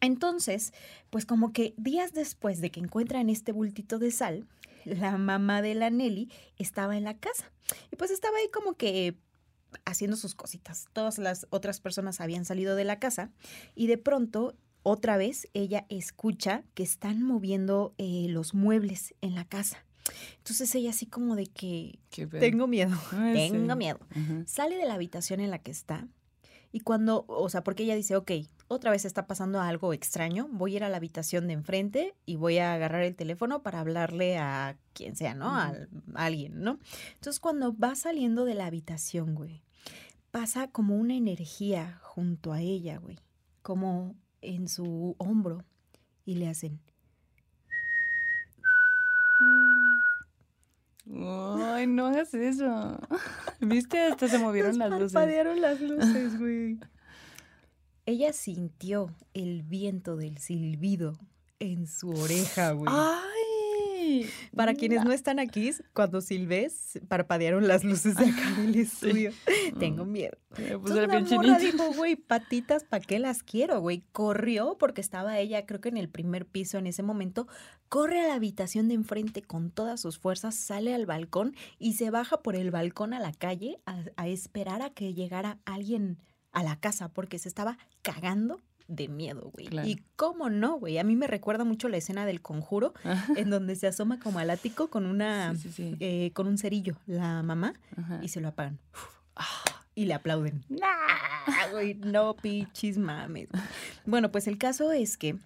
[0.00, 0.72] Entonces,
[1.10, 4.48] pues como que días después de que encuentran este bultito de sal,
[4.84, 7.52] la mamá de la Nelly estaba en la casa.
[7.92, 9.16] Y pues estaba ahí como que
[9.84, 10.86] haciendo sus cositas.
[10.92, 13.30] Todas las otras personas habían salido de la casa
[13.74, 19.44] y de pronto otra vez ella escucha que están moviendo eh, los muebles en la
[19.44, 19.84] casa.
[20.38, 24.00] Entonces ella así como de que tengo miedo, tengo miedo.
[24.46, 26.08] Sale de la habitación en la que está
[26.72, 28.32] y cuando, o sea, porque ella dice, ok,
[28.66, 32.36] otra vez está pasando algo extraño, voy a ir a la habitación de enfrente y
[32.36, 35.54] voy a agarrar el teléfono para hablarle a quien sea, ¿no?
[35.54, 36.78] a, a alguien, ¿no?
[37.14, 39.62] Entonces cuando va saliendo de la habitación, güey,
[40.30, 43.18] pasa como una energía junto a ella, güey,
[43.60, 45.64] como en su hombro
[46.24, 46.80] y le hacen.
[51.06, 52.98] Ay, no hagas eso.
[53.60, 54.00] ¿Viste?
[54.00, 55.12] Hasta se movieron las luces.
[55.58, 56.78] las luces, güey.
[58.06, 61.18] Ella sintió el viento del silbido
[61.60, 62.92] en su oreja, güey.
[62.92, 63.41] ¡Ay!
[64.54, 69.32] Para quienes no están aquí, cuando silbes, parpadearon las luces de acá del estudio.
[69.78, 70.36] Tengo miedo.
[70.58, 74.04] Me puse la morra dijo, güey, patitas, ¿para qué las quiero, güey?
[74.12, 77.46] Corrió porque estaba ella, creo que en el primer piso en ese momento,
[77.88, 82.10] corre a la habitación de enfrente con todas sus fuerzas, sale al balcón y se
[82.10, 86.18] baja por el balcón a la calle a, a esperar a que llegara alguien
[86.52, 88.60] a la casa porque se estaba cagando
[88.94, 89.66] de miedo, güey.
[89.66, 89.88] Claro.
[89.88, 90.98] Y cómo no, güey.
[90.98, 93.32] A mí me recuerda mucho la escena del conjuro, Ajá.
[93.36, 95.96] en donde se asoma como al ático con una, Sí, sí, sí.
[96.00, 98.20] eh, con un cerillo, la mamá, Ajá.
[98.22, 98.78] y se lo apagan.
[99.36, 99.46] Ah,
[99.94, 100.64] Y le aplauden.
[100.68, 103.48] Nah, güey, no pichis mames.
[104.06, 105.36] Bueno, pues el caso es que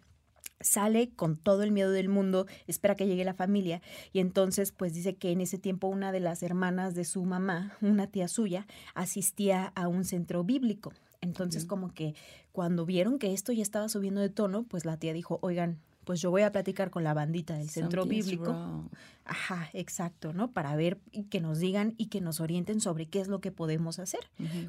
[0.60, 3.82] sale con todo el miedo del mundo, espera que llegue la familia
[4.12, 7.76] y entonces pues dice que en ese tiempo una de las hermanas de su mamá,
[7.82, 10.92] una tía suya, asistía a un centro bíblico.
[11.20, 12.14] Entonces como que
[12.52, 16.20] cuando vieron que esto ya estaba subiendo de tono, pues la tía dijo, oigan, pues
[16.20, 18.52] yo voy a platicar con la bandita del centro something's bíblico.
[18.52, 18.88] wrong.
[19.24, 20.52] Ajá, exacto, ¿no?
[20.52, 23.50] Para ver y que nos digan y que nos orienten sobre qué es lo que
[23.50, 24.20] podemos hacer.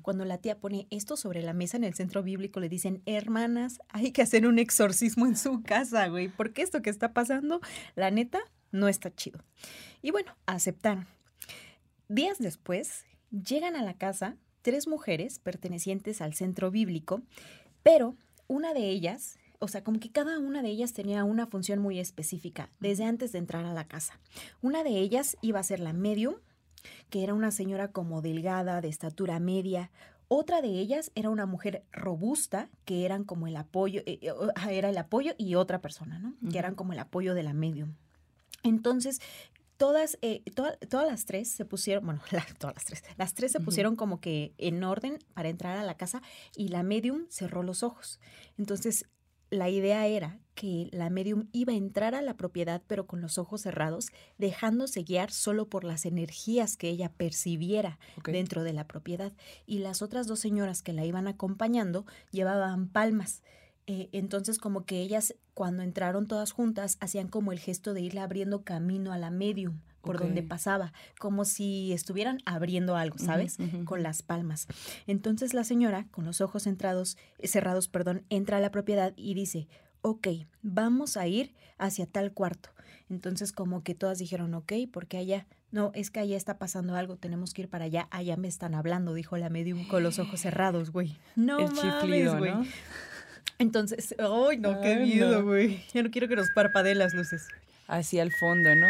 [0.02, 3.80] Cuando la tía pone esto sobre la mesa en el centro bíblico, le dicen, hermanas,
[3.90, 7.62] hay que hacer un exorcismo en su casa, güey, porque esto que está pasando,
[7.96, 8.40] la neta,
[8.72, 9.40] no está chido.
[10.02, 11.06] Y bueno, aceptaron.
[12.10, 17.22] Días después, llegan a la casa tres mujeres pertenecientes al centro bíblico,
[17.84, 18.16] pero
[18.50, 22.00] una de ellas, o sea, como que cada una de ellas tenía una función muy
[22.00, 24.20] específica desde antes de entrar a la casa.
[24.62, 26.36] Una de ellas iba a ser la medium,
[27.10, 29.90] que era una señora como delgada, de estatura media.
[30.28, 34.74] Otra de ellas era una mujer robusta, que eran como el apoyo, eh, eh, ah,
[34.74, 36.34] era el apoyo y otra persona, ¿no?
[36.52, 37.94] Que eran como el apoyo de la medium.
[38.64, 39.22] Entonces,
[39.78, 43.52] todas, eh, toda- todas las tres se pusieron, bueno, la- todas las tres, las tres
[43.52, 46.22] se pusieron como que en orden para entrar a la casa
[46.56, 48.20] y la medium cerró los ojos.
[48.58, 49.06] Entonces,
[49.50, 53.38] la idea era que la medium iba a entrar a la propiedad pero con los
[53.38, 57.98] ojos cerrados, dejándose guiar solo por las energías que ella percibiera
[58.34, 59.32] dentro de la propiedad.
[59.66, 63.42] Y las otras dos señoras que la iban acompañando llevaban palmas.
[63.90, 68.20] Eh, entonces como que ellas cuando entraron todas juntas hacían como el gesto de irle
[68.20, 73.58] abriendo camino a la medium por donde pasaba, como si estuvieran abriendo algo, ¿sabes?
[73.86, 74.68] Con las palmas.
[75.06, 79.34] Entonces la señora, con los ojos entrados, eh, cerrados, perdón, entra a la propiedad y
[79.34, 79.68] dice,
[80.02, 80.28] ok,
[80.62, 82.70] vamos a ir hacia tal cuarto.
[83.10, 87.18] Entonces como que todas dijeron, ok, porque allá, no, es que allá está pasando algo,
[87.18, 90.40] tenemos que ir para allá, allá me están hablando, dijo la medium con los ojos
[90.40, 91.18] cerrados, güey.
[91.36, 92.52] No El mames, chiflido, güey.
[92.52, 92.66] ¿no?
[93.60, 95.46] Entonces, ay, no, qué miedo, no.
[95.46, 95.84] güey.
[95.94, 97.48] Ya no quiero que nos parpadeen las luces.
[97.88, 98.88] Hacia el fondo, ¿no?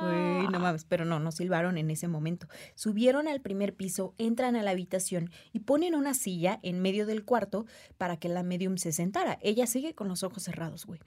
[0.00, 2.48] Güey, no mames, pero no, no silbaron en ese momento.
[2.74, 7.24] Subieron al primer piso, entran a la habitación y ponen una silla en medio del
[7.24, 9.38] cuarto para que la medium se sentara.
[9.42, 11.00] Ella sigue con los ojos cerrados, güey.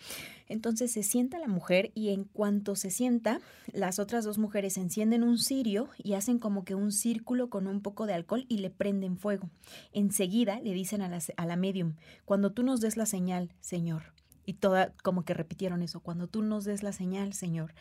[0.48, 3.40] Entonces se sienta la mujer y en cuanto se sienta,
[3.72, 7.82] las otras dos mujeres encienden un cirio y hacen como que un círculo con un
[7.82, 9.50] poco de alcohol y le prenden fuego.
[9.94, 14.14] Enseguida le dicen a la, a la medium, cuando tú nos des la señal, señor.
[14.46, 17.74] Y toda, como que repitieron eso, cuando tú nos des la señal, señor.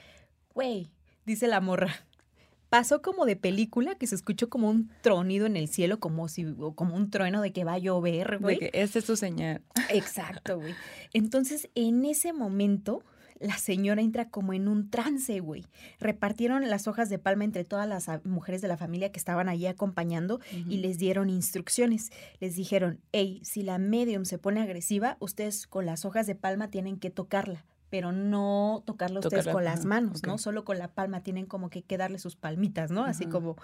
[0.55, 0.91] Güey,
[1.27, 1.95] dice la morra.
[2.69, 6.47] Pasó como de película que se escuchó como un tronido en el cielo, como si,
[6.47, 8.59] o como un trueno de que va a llover, güey.
[8.73, 9.63] esta es tu señal.
[9.91, 10.75] Exacto, güey.
[11.13, 13.03] Entonces, en ese momento,
[13.41, 15.65] la señora entra como en un trance, güey.
[15.99, 19.67] Repartieron las hojas de palma entre todas las mujeres de la familia que estaban allí
[19.67, 22.13] acompañando y les dieron instrucciones.
[22.39, 26.69] Les dijeron, hey, si la medium se pone agresiva, ustedes con las hojas de palma
[26.69, 27.65] tienen que tocarla.
[27.91, 30.39] Pero no tocarla ustedes Tocarla, con las manos, ¿no?
[30.39, 33.05] Solo con la palma tienen como que, que darle sus palmitas, ¿no?
[33.05, 33.57] Así como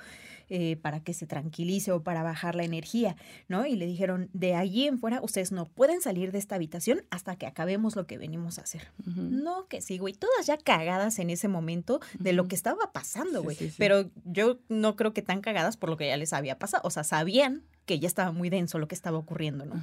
[0.49, 3.17] eh, para que se tranquilice o para bajar la energía.
[3.49, 3.67] ¿no?
[3.67, 7.37] Y le dijeron, de allí en fuera, ustedes no pueden salir de esta habitación hasta
[7.37, 8.89] que acabemos lo que venimos a hacer.
[9.05, 13.43] No, que sí, güey, todas ya cagadas en ese momento de lo que estaba pasando,
[13.43, 13.57] güey.
[13.57, 13.77] sí, sí.
[13.79, 16.83] Pero yo no creo que tan cagadas por lo que ya les había pasado.
[16.85, 19.83] O sea, sabían que ya estaba muy denso lo que estaba ocurriendo, ¿no?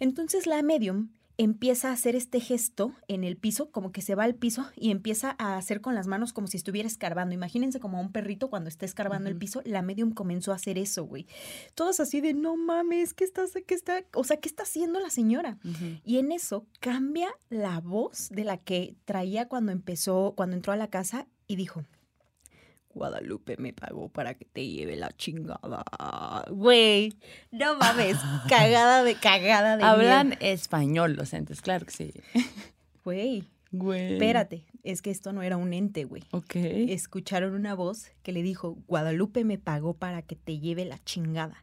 [0.00, 4.24] Entonces la medium empieza a hacer este gesto en el piso, como que se va
[4.24, 7.34] al piso y empieza a hacer con las manos como si estuviera escarbando.
[7.34, 10.78] Imagínense como a un perrito cuando está escarbando el piso, la medium comenzó a hacer
[10.78, 11.26] eso, güey.
[11.74, 15.10] Todas así de, no mames, ¿qué está, qué está, o sea, qué está haciendo la
[15.10, 15.58] señora?
[16.04, 20.76] Y en eso cambia la voz de la que traía cuando empezó, cuando entró a
[20.76, 21.84] la casa y dijo,
[22.96, 25.84] Guadalupe me pagó para que te lleve la chingada.
[26.50, 27.12] Güey,
[27.52, 28.16] no mames,
[28.48, 32.12] cagada de cagada de Hablan español los entes, claro que sí.
[33.04, 34.14] Güey, Güey.
[34.14, 36.24] espérate, es que esto no era un ente, güey.
[36.32, 36.56] Ok.
[36.56, 41.62] Escucharon una voz que le dijo, Guadalupe me pagó para que te lleve la chingada.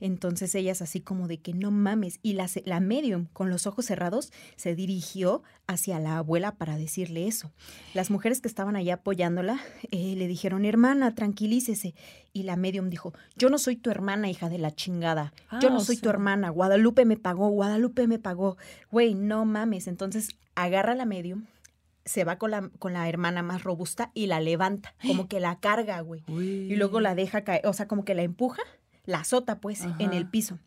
[0.00, 2.18] Entonces ellas así como de que no mames.
[2.22, 7.26] Y la, la medium con los ojos cerrados se dirigió hacia la abuela para decirle
[7.26, 7.52] eso.
[7.94, 11.94] Las mujeres que estaban allá apoyándola eh, le dijeron, hermana, tranquilícese.
[12.32, 15.32] Y la medium dijo, yo no soy tu hermana, hija de la chingada.
[15.60, 16.50] Yo no ah, soy tu hermana.
[16.50, 18.56] Guadalupe me pagó, Guadalupe me pagó.
[18.90, 19.86] Güey, no mames.
[19.86, 21.46] Entonces agarra la medium,
[22.04, 25.60] se va con la, con la hermana más robusta y la levanta, como que la
[25.60, 26.24] carga, güey.
[26.28, 28.62] Y luego la deja caer, o sea, como que la empuja,
[29.06, 30.58] la azota, pues, en el piso.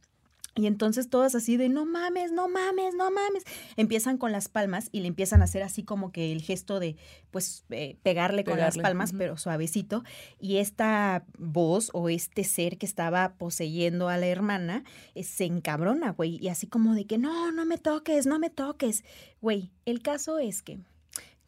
[0.59, 3.43] Y entonces todas así de no mames, no mames, no mames.
[3.77, 6.97] Empiezan con las palmas y le empiezan a hacer así como que el gesto de
[7.31, 10.03] pues eh, pegarle, con las palmas, pero suavecito.
[10.37, 14.83] Y esta voz o este ser que estaba poseyendo a la hermana
[15.15, 16.37] eh, se encabrona, güey.
[16.43, 19.05] Y así como de que no, no me toques, no me toques.
[19.41, 20.79] Güey, el caso es que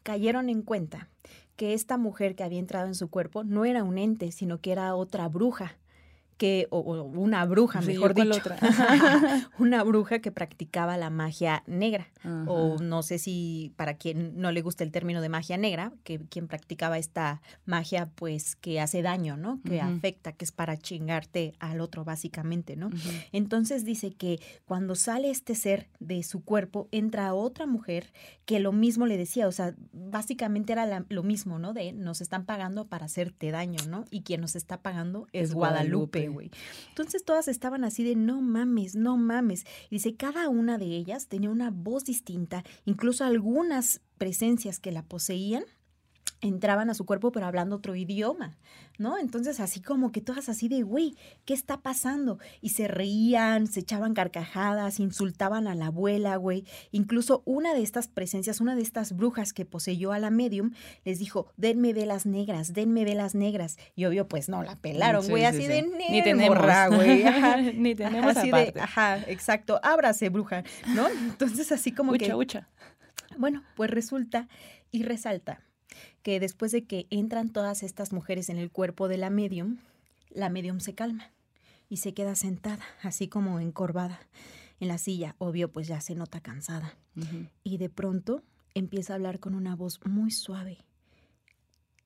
[0.04, 1.10] cayeron en cuenta
[1.56, 4.72] que esta mujer que había entrado en su cuerpo no era un ente, sino que
[4.72, 5.76] era otra bruja
[6.42, 8.58] que, o, una bruja, mejor dicho, otra?
[9.60, 12.08] una bruja que practicaba la magia negra,
[12.48, 16.18] o no sé si para quien no le gusta el término de magia negra, que
[16.18, 19.60] quien practicaba esta magia, pues que hace daño, ¿no?
[19.64, 22.90] Que afecta, que es para chingarte al otro, básicamente, ¿no?
[23.30, 28.12] Entonces dice que cuando sale este ser de su cuerpo, entra otra mujer
[28.46, 31.72] que lo mismo le decía, o sea, básicamente era lo mismo, ¿no?
[31.72, 34.06] De nos están pagando para hacerte daño, ¿no?
[34.10, 36.31] Y quien nos está pagando es, Guadalupe
[36.88, 39.64] Entonces todas estaban así de no mames, no mames.
[39.90, 45.64] dice, cada una de ellas tenía una voz distinta, incluso algunas presencias que la poseían
[46.42, 48.58] entraban a su cuerpo pero hablando otro idioma,
[48.98, 49.16] ¿no?
[49.16, 52.38] Entonces así como que todas así de, güey, ¿qué está pasando?
[52.60, 56.66] Y se reían, se echaban carcajadas, insultaban a la abuela, güey.
[56.90, 60.72] Incluso una de estas presencias, una de estas brujas que poseyó a la medium,
[61.04, 63.78] les dijo, denme velas negras, denme velas negras.
[63.94, 66.58] Y obvio, pues no, la pelaron, güey, así de, ni tenemos,
[66.90, 67.24] güey.
[67.74, 71.08] ni tenemos así de, ajá, exacto, ábrase, bruja, ¿no?
[71.08, 72.34] Entonces así como que...
[72.34, 72.68] Ucha.
[73.38, 74.48] Bueno, pues resulta
[74.90, 75.62] y resalta
[76.22, 79.78] que después de que entran todas estas mujeres en el cuerpo de la medium,
[80.30, 81.30] la medium se calma
[81.88, 84.20] y se queda sentada, así como encorvada
[84.80, 85.36] en la silla.
[85.38, 86.96] Obvio, pues ya se nota cansada.
[87.62, 88.42] Y de pronto
[88.74, 90.78] empieza a hablar con una voz muy suave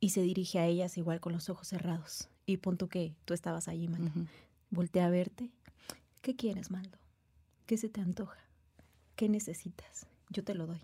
[0.01, 2.29] y se dirige a ellas igual con los ojos cerrados.
[2.45, 4.11] Y punto que tú estabas allí, Maldo.
[4.71, 5.51] Voltea a verte.
[6.23, 6.99] ¿Qué quieres, Maldo?
[7.67, 8.39] ¿Qué se te antoja?
[9.15, 10.07] ¿Qué necesitas?
[10.31, 10.81] Yo te lo doy.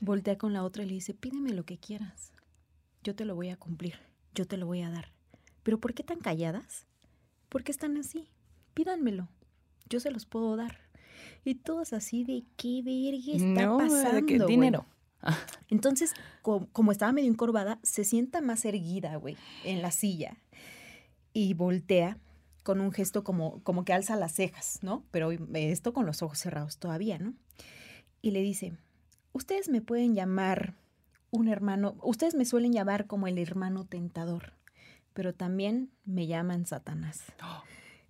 [0.00, 2.32] Voltea con la otra y le dice, pídeme lo que quieras.
[3.02, 3.94] Yo te lo voy a cumplir.
[4.34, 5.12] Yo te lo voy a dar.
[5.62, 6.86] Pero ¿por qué tan calladas?
[7.48, 8.28] ¿Por qué están así?
[8.74, 9.28] Pídanmelo.
[9.88, 10.78] Yo se los puedo dar.
[11.44, 14.26] Y todos así de qué verga está no, pasando.
[14.26, 14.86] ¿Qué dinero?
[15.68, 20.36] Entonces, como, estaba medio encorvada, se sienta más erguida, güey, en la silla.
[21.32, 22.18] Y voltea
[22.62, 25.04] con un gesto como, como que alza las cejas, ¿no?
[25.10, 27.34] Pero esto con los ojos cerrados todavía, ¿no?
[28.20, 28.76] Y le dice,
[29.32, 30.74] Ustedes me pueden llamar
[31.30, 34.54] un hermano, ustedes me suelen llamar como el hermano tentador,
[35.12, 37.24] pero también me llaman Satanás.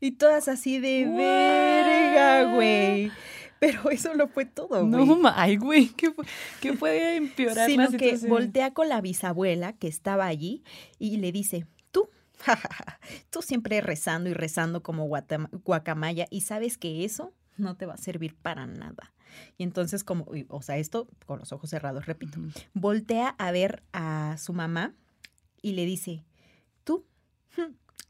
[0.00, 3.11] Y todas así de verga, güey.
[3.59, 5.07] Pero eso no fue todo, güey.
[5.07, 10.62] No, ay, güey, ¿qué, puede empeorar Sino que voltea con la bisabuela que estaba allí
[11.00, 12.09] y le dice, tú,
[13.31, 17.98] tú siempre rezando y rezando como guacamaya y sabes que eso no te va a
[17.98, 19.12] servir para nada.
[19.57, 22.38] Y entonces, como, o sea, esto con los ojos cerrados, repito,
[22.75, 24.95] voltea a ver a su mamá
[25.62, 26.25] y le dice,
[26.85, 27.05] tú,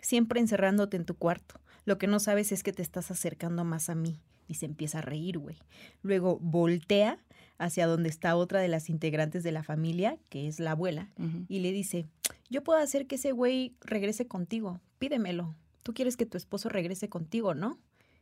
[0.01, 3.89] siempre encerrándote en tu cuarto, lo que no sabes es que te estás acercando más
[3.89, 4.21] a mí.
[4.51, 5.59] Y se empieza a reír, güey.
[6.03, 7.19] Luego voltea
[7.59, 11.11] hacia donde está otra de las integrantes de la familia, que es la abuela,
[11.49, 12.07] y le dice,
[12.49, 15.55] yo puedo hacer que ese güey regrese contigo, pídemelo.
[15.83, 17.79] Tú quieres que tu esposo regrese contigo, ¿no?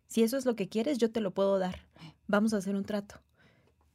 [0.08, 1.80] Si eso es lo que quieres, yo te lo puedo dar.
[2.26, 3.20] Vamos a hacer un trato.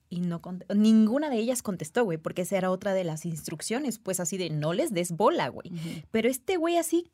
[0.09, 0.41] Y no
[0.75, 4.49] ninguna de ellas contestó, güey, porque esa era otra de las instrucciones, pues así de
[4.49, 5.71] no les des bola, güey.
[6.11, 7.09] Pero este güey así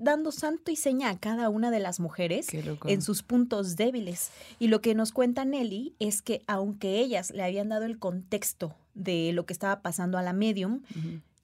[0.00, 2.48] dando santo y seña a cada una de las mujeres
[2.86, 4.30] en sus puntos débiles.
[4.58, 8.74] Y lo que nos cuenta Nelly es que aunque ellas le habían dado el contexto
[8.94, 10.82] de lo que estaba pasando a la medium,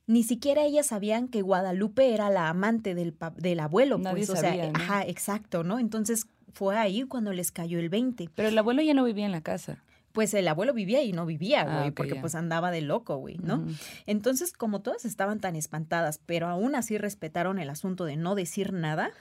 [0.07, 3.99] ni siquiera ellas sabían que Guadalupe era la amante del, del abuelo.
[3.99, 5.79] Nadie pues, o sea, ajá, exacto, ¿no?
[5.79, 8.31] Entonces fue ahí cuando les cayó el 20.
[8.35, 9.83] Pero el abuelo ya no vivía en la casa.
[10.13, 13.37] Pues el abuelo vivía y no vivía, ah, güey, porque pues andaba de loco, güey,
[13.39, 13.65] ¿no?
[14.07, 18.73] Entonces, como todas estaban tan espantadas, pero aún así respetaron el asunto de no decir
[18.73, 19.13] nada,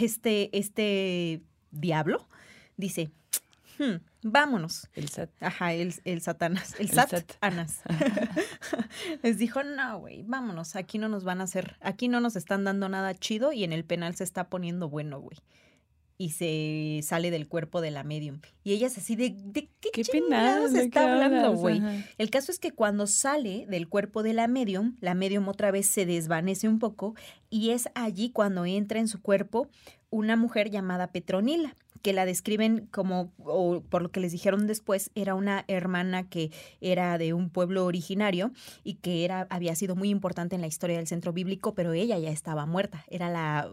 [0.00, 2.28] este, este diablo
[2.76, 3.10] dice,
[3.78, 4.90] hmm, vámonos.
[4.94, 5.30] El Sat.
[5.40, 6.74] Ajá, el, el Satanás.
[6.78, 7.32] El, Sat,
[9.22, 10.76] Les dijo, no, güey, vámonos.
[10.76, 13.72] Aquí no nos van a hacer, aquí no nos están dando nada chido y en
[13.72, 15.38] el penal se está poniendo bueno, güey
[16.16, 18.40] y se sale del cuerpo de la medium.
[18.62, 21.82] Y ella es así de, ¿de qué, Qué chingados penada, está hablando, güey?
[22.18, 25.86] El caso es que cuando sale del cuerpo de la medium, la medium otra vez
[25.86, 27.14] se desvanece un poco
[27.50, 29.68] y es allí cuando entra en su cuerpo
[30.10, 35.10] una mujer llamada Petronila, que la describen como, o por lo que les dijeron después,
[35.14, 38.52] era una hermana que era de un pueblo originario
[38.84, 42.18] y que era, había sido muy importante en la historia del centro bíblico, pero ella
[42.18, 43.06] ya estaba muerta.
[43.08, 43.70] Era la,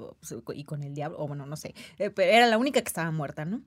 [0.55, 3.11] y con el diablo, o bueno, no sé, eh, pero era la única que estaba
[3.11, 3.63] muerta, ¿no?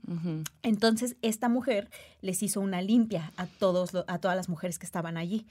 [0.62, 1.90] Entonces, esta mujer
[2.22, 5.44] les hizo una limpia a todos a todas las mujeres que estaban allí.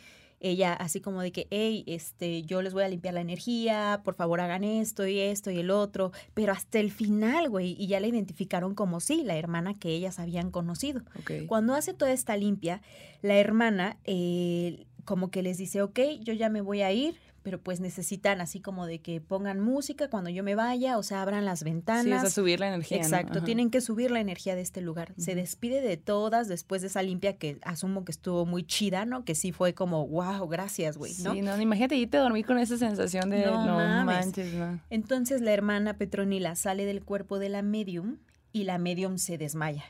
[0.44, 4.14] Ella así como de que, hey, este, yo les voy a limpiar la energía, por
[4.14, 8.00] favor hagan esto y esto y el otro, pero hasta el final, güey, y ya
[8.00, 11.02] la identificaron como sí, la hermana que ellas habían conocido.
[11.48, 12.82] Cuando hace toda esta limpia,
[13.22, 17.62] la hermana eh, como que les dice, ok, yo ya me voy a ir, pero
[17.62, 21.46] pues necesitan así como de que pongan música cuando yo me vaya, o sea, abran
[21.46, 22.06] las ventanas.
[22.06, 22.98] Sí, o sea, subir la energía.
[22.98, 25.14] Exacto, tienen que subir la energía de este lugar.
[25.18, 29.26] Se despide de todas después de esa limpia que asumo que estuvo muy chida, ¿no?
[29.26, 31.34] Que sí fue como, wow, gracias, güey, ¿no?
[31.34, 34.26] Sí, no, imagínate irte a dormir con esa sensación de No no, mames.
[34.26, 34.80] manches, no.
[34.90, 38.18] Entonces la hermana Petronila sale del cuerpo de la medium
[38.52, 39.84] y la medium se desmaya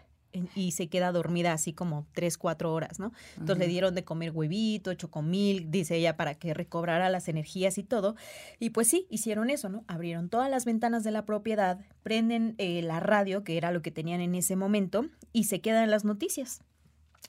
[0.56, 3.12] y se queda dormida así como tres, cuatro horas, ¿no?
[3.38, 7.84] Entonces le dieron de comer huevito, chocomil, dice ella, para que recobrara las energías y
[7.84, 8.15] todo.
[8.60, 9.84] Y pues sí, hicieron eso, ¿no?
[9.88, 13.91] Abrieron todas las ventanas de la propiedad, prenden eh, la radio, que era lo que
[13.91, 16.62] tenían en ese momento, y se quedan las noticias.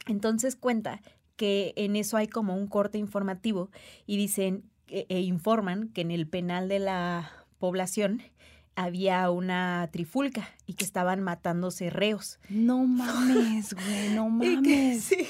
[0.07, 1.01] Entonces cuenta
[1.37, 3.71] que en eso hay como un corte informativo
[4.07, 8.23] y dicen e, e informan que en el penal de la población
[8.77, 12.39] había una trifulca y que estaban matándose reos.
[12.49, 15.05] No mames, güey, no Y que, mames.
[15.05, 15.27] sí,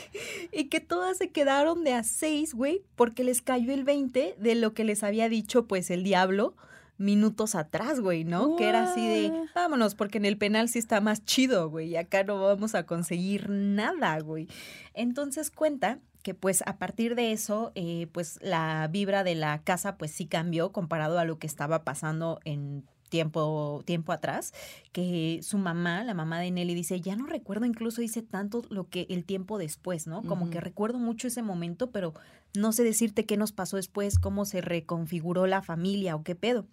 [0.53, 4.55] y que todas se quedaron de a seis, güey, porque les cayó el 20 de
[4.55, 6.55] lo que les había dicho, pues, el diablo
[6.97, 8.55] minutos atrás, güey, ¿no?
[8.55, 11.97] Que era así de, vámonos, porque en el penal sí está más chido, güey, y
[11.97, 14.47] acá no vamos a conseguir nada, güey.
[14.95, 19.97] Entonces cuenta que pues a partir de eso, eh, pues la vibra de la casa
[19.99, 24.53] pues sí cambió comparado a lo que estaba pasando en tiempo, tiempo atrás,
[24.93, 28.89] que su mamá, la mamá de Nelly, dice, ya no recuerdo, incluso dice tanto lo
[28.89, 30.23] que el tiempo después, ¿no?
[30.23, 32.15] Como que recuerdo mucho ese momento, pero
[32.55, 36.67] no sé decirte qué nos pasó después, cómo se reconfiguró la familia o qué pedo.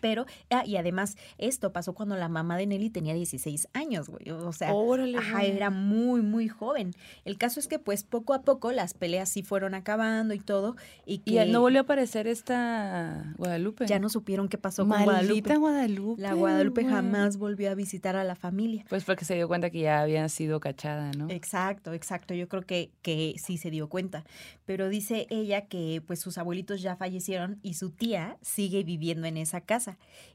[0.00, 4.30] Pero, ah, y además, esto pasó cuando la mamá de Nelly tenía 16 años, güey.
[4.30, 5.50] O sea, Órale, Ajá, güey.
[5.52, 6.94] era muy, muy joven.
[7.24, 10.76] El caso es que, pues, poco a poco las peleas sí fueron acabando y todo.
[11.06, 13.86] Y que Y no volvió a aparecer esta Guadalupe.
[13.86, 15.56] ya no supieron qué pasó con Maldita Guadalupe.
[15.56, 16.22] Guadalupe.
[16.22, 18.84] La Guadalupe jamás volvió a visitar a la familia.
[18.88, 21.28] Pues porque se dio cuenta que ya había sido cachada, ¿no?
[21.30, 22.34] Exacto, exacto.
[22.34, 24.24] Yo creo que, que sí se dio cuenta.
[24.66, 29.36] Pero dice ella que pues sus abuelitos ya fallecieron y su tía sigue viviendo en
[29.36, 29.87] esa casa.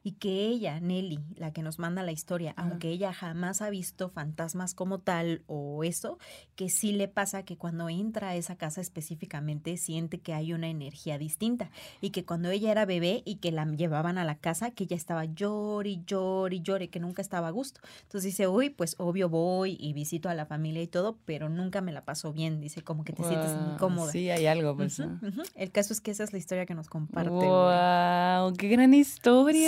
[0.03, 2.69] Y que ella, Nelly, la que nos manda la historia, Ajá.
[2.69, 6.17] aunque ella jamás ha visto fantasmas como tal o eso,
[6.55, 10.67] que sí le pasa que cuando entra a esa casa específicamente siente que hay una
[10.67, 11.69] energía distinta.
[12.01, 14.95] Y que cuando ella era bebé y que la llevaban a la casa, que ella
[14.95, 17.81] estaba llore y llore y llore, que nunca estaba a gusto.
[18.03, 21.81] Entonces dice, uy, pues obvio voy y visito a la familia y todo, pero nunca
[21.81, 22.61] me la paso bien.
[22.61, 24.11] Dice, como que te sientes Guau, incómoda.
[24.11, 24.99] Sí, hay algo, pues.
[24.99, 25.27] Ujú, ¿no?
[25.27, 25.41] ujú.
[25.55, 27.29] El caso es que esa es la historia que nos comparte.
[27.29, 28.53] ¡Wow!
[28.57, 29.42] ¡Qué gran historia!
[29.51, 29.65] Sí.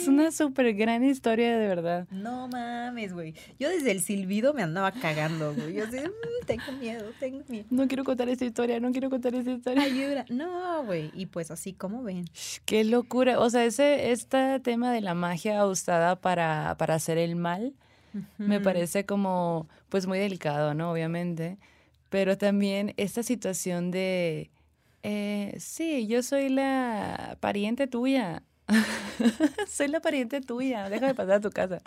[0.00, 2.06] Es una súper gran historia, de verdad.
[2.10, 3.34] No mames, güey.
[3.58, 5.74] Yo desde el silbido me andaba cagando, güey.
[5.74, 7.66] Yo así, "Mm, tengo miedo, tengo miedo.
[7.70, 9.82] No quiero contar esta historia, no quiero contar esta historia.
[9.84, 10.24] Ayuda.
[10.28, 11.10] No, güey.
[11.14, 12.24] Y pues así como ven.
[12.64, 13.38] ¡Qué locura!
[13.40, 17.74] O sea, ese este tema de la magia usada para, para hacer el mal
[18.38, 18.64] me Ujú.
[18.64, 20.90] parece como, pues muy delicado, ¿no?
[20.90, 21.58] Obviamente.
[22.08, 24.50] Pero también esta situación de,
[25.02, 28.42] eh, sí, yo soy la pariente tuya.
[29.68, 31.80] soy la pariente tuya, déjame pasar a tu casa.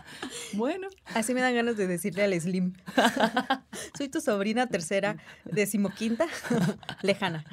[0.53, 2.73] Bueno, Así me dan ganas de decirle al Slim.
[3.97, 6.25] Soy tu sobrina tercera, decimoquinta,
[7.01, 7.43] lejana.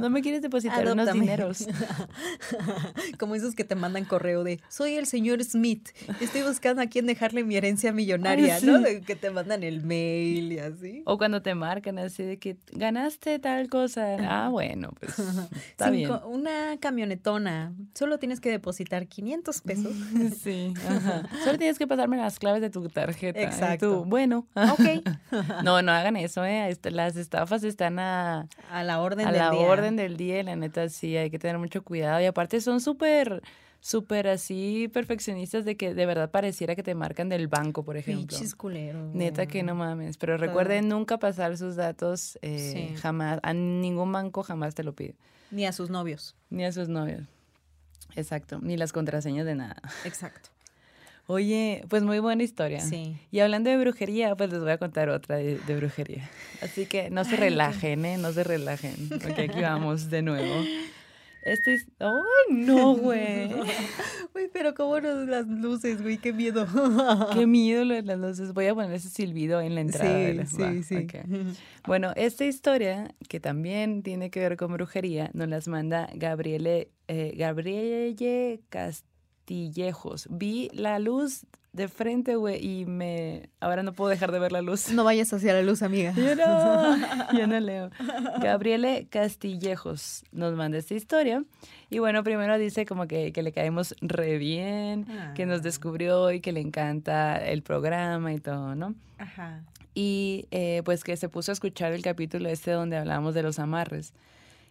[0.00, 1.20] no me quieres depositar unos Adóptame.
[1.20, 1.66] dineros.
[3.18, 5.88] Como esos que te mandan correo de soy el señor Smith.
[6.20, 8.78] Estoy buscando a quién dejarle mi herencia millonaria, Ay, ¿no?
[8.80, 11.02] De que te mandan el mail y así.
[11.06, 14.16] O cuando te marcan así de que ganaste tal cosa.
[14.20, 15.18] Ah, bueno, pues
[15.70, 16.08] está bien.
[16.10, 17.72] Cinco- Una camionetona.
[18.00, 19.92] Solo tienes que depositar 500 pesos.
[20.42, 21.28] Sí, ajá.
[21.44, 23.38] Solo tienes que pasarme las claves de tu tarjeta.
[23.42, 23.98] Exacto.
[24.02, 24.46] tú, bueno.
[24.54, 25.04] Ok.
[25.64, 26.70] No, no hagan eso, ¿eh?
[26.70, 29.60] Est- Las estafas están a, A la orden a del la día.
[29.60, 32.22] orden del día y la neta sí, hay que tener mucho cuidado.
[32.22, 33.42] Y aparte son súper,
[33.80, 38.28] súper así perfeccionistas de que de verdad pareciera que te marcan del banco, por ejemplo.
[38.28, 39.14] Pinches culeros.
[39.14, 40.16] Neta que no mames.
[40.16, 42.96] Pero recuerden nunca pasar sus datos eh, Sí.
[42.96, 43.40] jamás.
[43.42, 45.16] A ningún banco jamás te lo pide.
[45.50, 46.34] Ni a sus novios.
[46.48, 47.22] Ni a sus novios.
[48.16, 48.58] Exacto.
[48.62, 49.76] Ni las contraseñas de nada.
[50.04, 50.50] Exacto.
[51.26, 52.80] Oye, pues muy buena historia.
[52.80, 53.16] Sí.
[53.30, 56.28] Y hablando de brujería, pues les voy a contar otra de, brujería.
[56.60, 58.18] Así que no se relajen, ¿eh?
[58.18, 60.64] No se relajen, porque aquí vamos de nuevo.
[61.42, 61.86] Este es...
[61.98, 63.48] ¡Ay, no, güey!
[64.34, 66.66] Uy, pero cómo nos las luces, güey, qué miedo.
[67.32, 68.52] qué miedo lo de las luces.
[68.52, 70.46] Voy a poner ese silbido en la entrada.
[70.46, 71.20] Sí, sí, sí.
[71.86, 77.34] Bueno, esta historia, que también tiene que ver con brujería, nos las manda Gabriele, eh,
[77.36, 80.28] Gabriele Castillejos.
[80.30, 83.50] Vi la luz de frente, güey, y me...
[83.58, 84.92] Ahora no puedo dejar de ver la luz.
[84.92, 86.12] No vayas hacia la luz, amiga.
[86.12, 86.96] Yo no,
[87.38, 87.90] yo no leo.
[88.40, 91.42] Gabriele Castillejos nos manda esta historia.
[91.88, 95.04] Y bueno, primero dice como que, que le caemos re bien,
[95.34, 95.62] que nos ah.
[95.62, 98.94] descubrió y que le encanta el programa y todo, ¿no?
[99.18, 99.64] Ajá.
[99.94, 103.58] Y eh, pues que se puso a escuchar el capítulo este donde hablamos de los
[103.58, 104.12] amarres.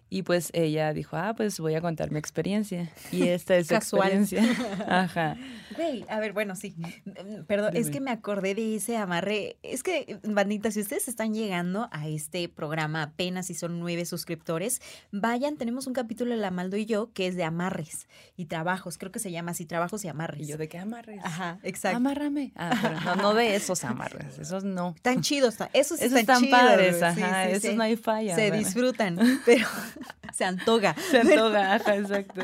[0.10, 2.92] Y pues ella dijo, ah, pues voy a contar mi experiencia.
[3.12, 4.44] Y esta es su experiencia.
[4.88, 5.38] Ajá.
[5.76, 6.76] Güey, a ver, bueno, sí.
[7.06, 9.58] Mm, perdón, es que me acordé de ese amarre.
[9.62, 14.82] Es que, bandita, si ustedes están llegando a este programa apenas y son nueve suscriptores,
[15.12, 18.98] vayan, tenemos un capítulo de La Maldo y yo que es de amarres y trabajos.
[18.98, 20.42] Creo que se llama así, trabajos y amarres.
[20.42, 21.20] ¿Y yo de qué amarres?
[21.24, 21.98] Ajá, exacto.
[21.98, 22.52] Amárrame.
[22.56, 24.96] Ah, pero no, no de esos amarres, esos no.
[25.02, 28.36] Tan chidos, esos, esos están, padres, ajá, esos no hay falla.
[28.36, 29.68] Se disfrutan, pero
[30.34, 30.96] se antoga.
[31.12, 32.42] Se antoga, ajá, exacto.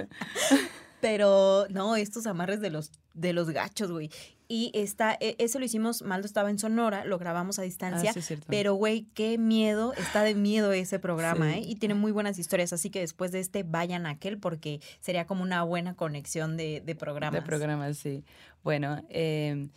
[1.01, 4.09] Pero no, estos amarres de los, de los gachos, güey.
[4.47, 8.13] Y está, e, eso lo hicimos, Maldo estaba en Sonora, lo grabamos a distancia.
[8.15, 11.61] Ah, pero, güey, qué miedo, está de miedo ese programa, ¿eh?
[11.61, 12.73] Y tiene muy buenas historias.
[12.73, 16.81] Así que después de este, vayan a aquel, porque sería como una buena conexión de,
[16.83, 17.41] de programas.
[17.41, 18.23] De programas, sí.
[18.63, 19.67] Bueno, eh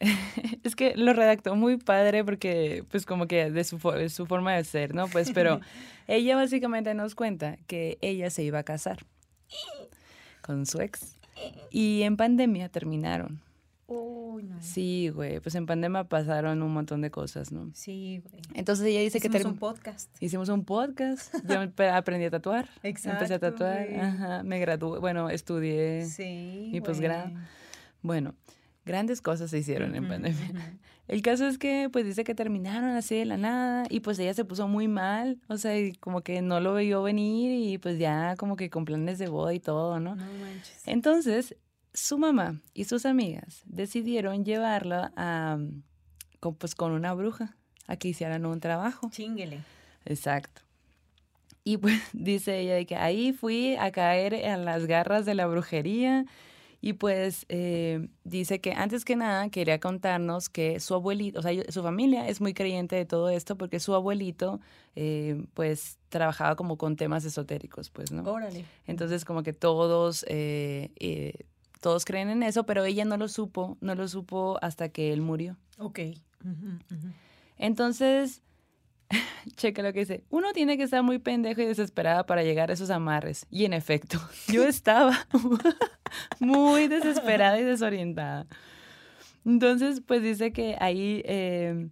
[0.64, 3.78] es que lo redactó muy padre porque, pues, como que de su,
[4.08, 5.08] su forma de ser, ¿no?
[5.08, 5.60] Pues, pero
[6.08, 9.04] ella básicamente nos cuenta que ella se iba a casar
[10.42, 11.18] con su ex
[11.70, 13.42] y en pandemia terminaron.
[14.60, 17.70] Sí, güey, pues en pandemia pasaron un montón de cosas, ¿no?
[17.74, 18.42] Sí, güey.
[18.54, 19.26] Entonces ella dice que...
[19.26, 20.22] Hicimos un podcast.
[20.22, 21.60] Hicimos un podcast, yo
[21.92, 22.68] aprendí a tatuar.
[22.84, 23.16] Exacto.
[23.16, 27.32] Empecé a tatuar, ajá, me gradué, bueno, estudié sí, mi posgrado.
[28.02, 28.34] Bueno,
[28.84, 30.78] grandes cosas se hicieron en pandemia.
[31.08, 34.32] El caso es que pues dice que terminaron así de la nada y pues ella
[34.32, 38.36] se puso muy mal, o sea, como que no lo vio venir y pues ya
[38.36, 40.14] como que con planes de boda y todo, ¿no?
[40.14, 40.82] No manches.
[40.86, 41.56] Entonces,
[41.92, 45.58] su mamá y sus amigas decidieron llevarla a
[46.38, 47.56] con, pues con una bruja
[47.86, 49.10] a que hicieran un trabajo.
[49.10, 49.60] Chinguele.
[50.04, 50.62] Exacto.
[51.64, 55.46] Y pues dice ella de que ahí fui a caer en las garras de la
[55.46, 56.24] brujería
[56.80, 61.52] y pues eh, dice que antes que nada quería contarnos que su abuelito, o sea,
[61.68, 64.60] su familia es muy creyente de todo esto porque su abuelito
[64.96, 68.22] eh, pues trabajaba como con temas esotéricos, pues, ¿no?
[68.22, 68.64] Órale.
[68.86, 71.34] Entonces como que todos, eh,
[71.80, 75.20] todos creen en eso, pero ella no lo supo, no lo supo hasta que él
[75.20, 75.56] murió.
[75.78, 76.00] Ok.
[77.58, 78.42] Entonces
[79.56, 82.74] checa lo que dice, uno tiene que estar muy pendejo y desesperada para llegar a
[82.74, 83.46] esos amarres.
[83.50, 85.26] Y en efecto, yo estaba
[86.40, 88.46] muy desesperada y desorientada.
[89.44, 91.90] Entonces, pues dice que ahí, em,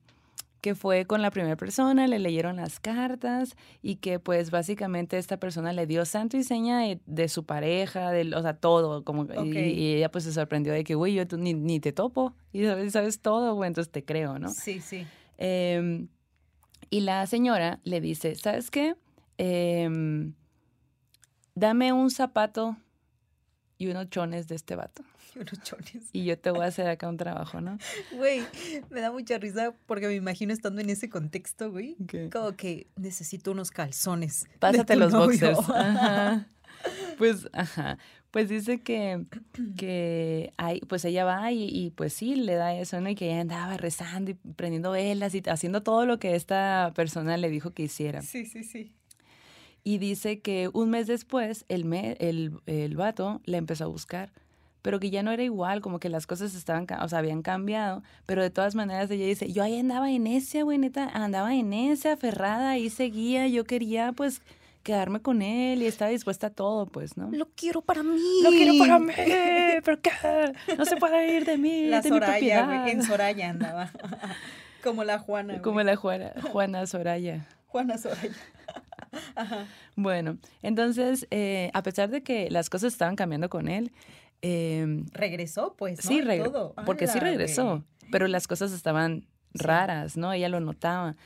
[0.61, 5.39] que fue con la primera persona, le leyeron las cartas y que pues básicamente esta
[5.39, 9.95] persona le dio santo y seña de, su pareja, de, o sea, todo, como, y,
[9.95, 13.21] ella pues se sorprendió de que, güey, yo ni, ni, te topo y sabes, sabes
[13.21, 14.51] todo, güey, entonces te creo, ¿no?
[14.51, 15.07] Sí, sí.
[15.39, 16.07] Eh,
[16.91, 18.97] y la señora le dice, ¿sabes qué?
[19.37, 20.35] Em,
[21.55, 22.77] dame un zapato
[23.77, 25.05] y unos chones de este vato.
[25.35, 26.09] Y unos chones.
[26.15, 27.77] Y yo te voy a hacer acá un trabajo, ¿no?
[28.17, 28.43] Güey,
[28.89, 31.97] me da mucha risa porque me imagino estando en ese contexto, güey.
[32.33, 34.47] Como que necesito unos calzones.
[34.59, 35.59] Pásate los boxers.
[35.69, 36.47] Ajá.
[37.19, 37.99] Pues, ajá.
[38.39, 39.25] Pues dice que,
[39.77, 43.09] que hay, pues ella va y, pues sí, le da eso, ¿no?
[43.09, 47.37] Y que ella andaba rezando y prendiendo velas y haciendo todo lo que esta persona
[47.37, 48.23] le dijo que hiciera.
[48.23, 48.93] Sí, sí, sí.
[49.83, 54.31] Y dice que un mes después el, me, el, el vato la empezó a buscar,
[54.83, 58.05] pero que ya no era igual, como que las cosas estaban, o sea, habían cambiado,
[58.25, 61.73] pero de todas maneras ella dice, yo ahí andaba en ese, güey, neta, andaba en
[61.73, 64.43] ese, aferrada, ahí seguía, yo quería pues
[64.83, 67.31] quedarme con él y estaba dispuesta a todo, pues, ¿no?
[67.31, 68.21] Lo quiero para mí.
[68.43, 69.13] Lo quiero para mí.
[69.85, 70.11] ¿Por qué?
[70.77, 71.87] No se puede ir de mí.
[71.87, 73.91] La Soraya, en Soraya andaba.
[74.83, 75.61] Como la Juana.
[75.61, 77.47] Como la Juana, Juana Soraya.
[77.67, 78.35] Juana Soraya.
[79.35, 79.67] Ajá.
[79.97, 83.93] Bueno, entonces, eh, a pesar de que las cosas estaban cambiando con él,
[84.43, 85.99] em, regresó, pues.
[86.01, 86.75] Sí, regresó.
[86.87, 90.33] Porque sí regresó, pero las cosas estaban raras, ¿no?
[90.33, 91.17] Ella lo notaba.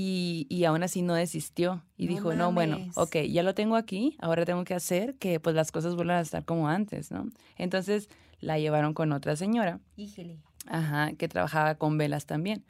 [0.00, 4.16] Y, y, aún así no desistió y dijo, no, bueno, ok, ya lo tengo aquí,
[4.20, 7.28] ahora tengo que hacer que pues las cosas vuelvan a estar como antes, ¿no?
[7.56, 9.80] Entonces la llevaron con otra señora.
[9.96, 10.38] Híjole.
[10.68, 12.64] Ajá, que trabajaba con velas también.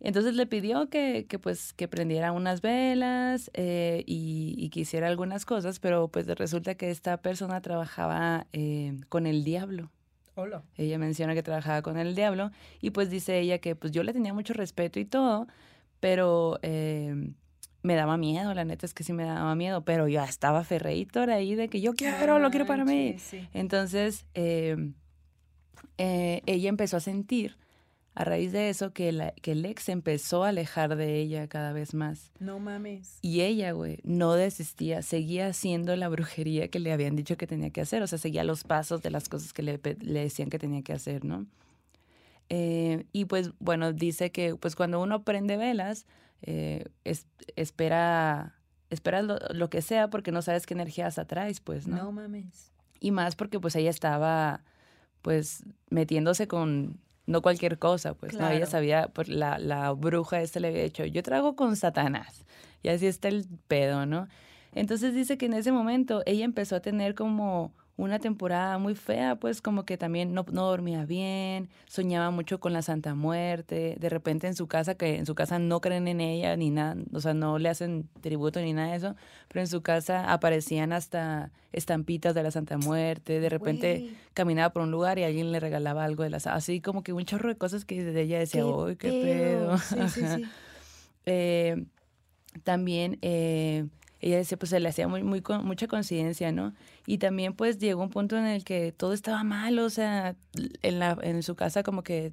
[0.00, 5.06] Entonces le pidió que, que pues que prendiera unas velas eh, y, y, que hiciera
[5.06, 9.90] algunas cosas, pero pues resulta que esta persona trabajaba eh, con el diablo.
[10.34, 10.62] Hola.
[10.78, 14.14] Ella menciona que trabajaba con el diablo y pues dice ella que pues yo le
[14.14, 15.46] tenía mucho respeto y todo,
[16.00, 17.32] pero eh,
[17.82, 21.30] me daba miedo, la neta es que sí me daba miedo, pero yo estaba ferreitor
[21.30, 23.16] ahí de que yo quiero, lo quiero para mí.
[23.18, 23.48] Sí.
[23.52, 24.92] Entonces ella
[26.68, 27.56] empezó a sentir
[28.18, 31.72] a raíz de eso que, la, que el ex empezó a alejar de ella cada
[31.72, 32.32] vez más.
[32.40, 33.16] No mames.
[33.22, 37.70] Y ella, güey, no desistía, seguía haciendo la brujería que le habían dicho que tenía
[37.70, 40.58] que hacer, o sea, seguía los pasos de las cosas que le, le decían que
[40.58, 41.46] tenía que hacer, ¿no?
[42.50, 46.06] Eh, y pues, bueno, dice que pues cuando uno prende velas,
[46.42, 47.26] eh, es,
[47.56, 48.54] espera,
[48.90, 51.96] espera lo, lo, que sea porque no sabes qué energías atraes, pues, ¿no?
[51.96, 52.72] No mames.
[53.00, 54.64] Y más porque pues ella estaba,
[55.22, 58.48] pues, metiéndose con no cualquier cosa, pues claro.
[58.48, 62.46] no, ella sabía, pues la, la bruja este le había dicho, yo trago con Satanás,
[62.82, 64.28] y así está el pedo, ¿no?
[64.72, 69.34] Entonces dice que en ese momento ella empezó a tener como una temporada muy fea,
[69.34, 74.08] pues como que también no, no dormía bien, soñaba mucho con la Santa Muerte, de
[74.08, 77.20] repente en su casa, que en su casa no creen en ella ni nada, o
[77.20, 79.16] sea, no le hacen tributo ni nada de eso,
[79.48, 84.82] pero en su casa aparecían hasta estampitas de la Santa Muerte, de repente caminaba por
[84.82, 87.56] un lugar y alguien le regalaba algo de las, así como que un chorro de
[87.56, 89.76] cosas que de ella decía, uy, qué, pedo.
[89.76, 90.44] Sí, sí, sí.
[91.26, 91.84] eh,
[92.62, 93.86] también eh,
[94.20, 96.74] ella decía, pues se le hacía muy, muy, mucha conciencia, ¿no?
[97.06, 100.36] Y también pues llegó un punto en el que todo estaba mal, o sea,
[100.82, 102.32] en, la, en su casa como que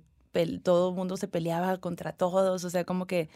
[0.64, 3.30] todo el mundo se peleaba contra todos, o sea, como que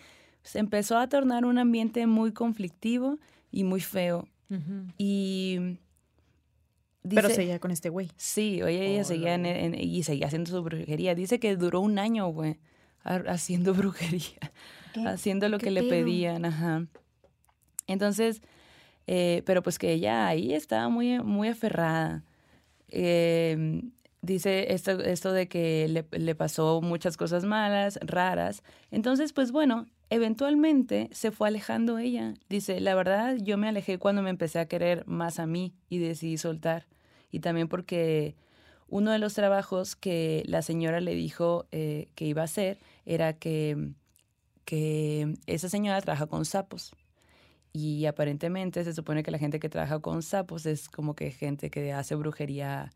[0.44, 3.20] se empezó a tornar un ambiente muy conflictivo
[3.52, 4.28] y muy feo.
[4.50, 4.94] Uh -huh.
[4.98, 5.78] Y...
[7.02, 8.10] Dice, Pero seguía con este güey.
[8.18, 11.16] Sí, oye, ella oh, seguía en, en, y seguía haciendo su brujería.
[11.16, 12.60] Dice que duró un año, güey,
[13.04, 14.52] haciendo brujería,
[15.06, 16.88] haciendo lo que le pedían, ajá.
[17.90, 18.42] Entonces,
[19.08, 22.24] eh, pero pues que ella ahí estaba muy, muy aferrada.
[22.90, 23.82] Eh,
[24.22, 28.64] dice esto, esto de que le, le, pasó muchas cosas malas, raras.
[28.92, 32.34] Entonces, pues bueno, eventualmente se fue alejando ella.
[32.50, 36.00] Dice, la verdad, yo me alejé cuando me empecé a querer más a mí y
[36.00, 36.88] decidí soltar.
[37.32, 38.36] Y también porque
[38.88, 43.34] uno de los trabajos que la señora le dijo eh, que iba a hacer era
[43.34, 43.92] que,
[44.66, 46.94] que esa señora trabaja con sapos.
[47.72, 51.70] Y aparentemente se supone que la gente que trabaja con sapos es como que gente
[51.70, 52.92] que hace brujería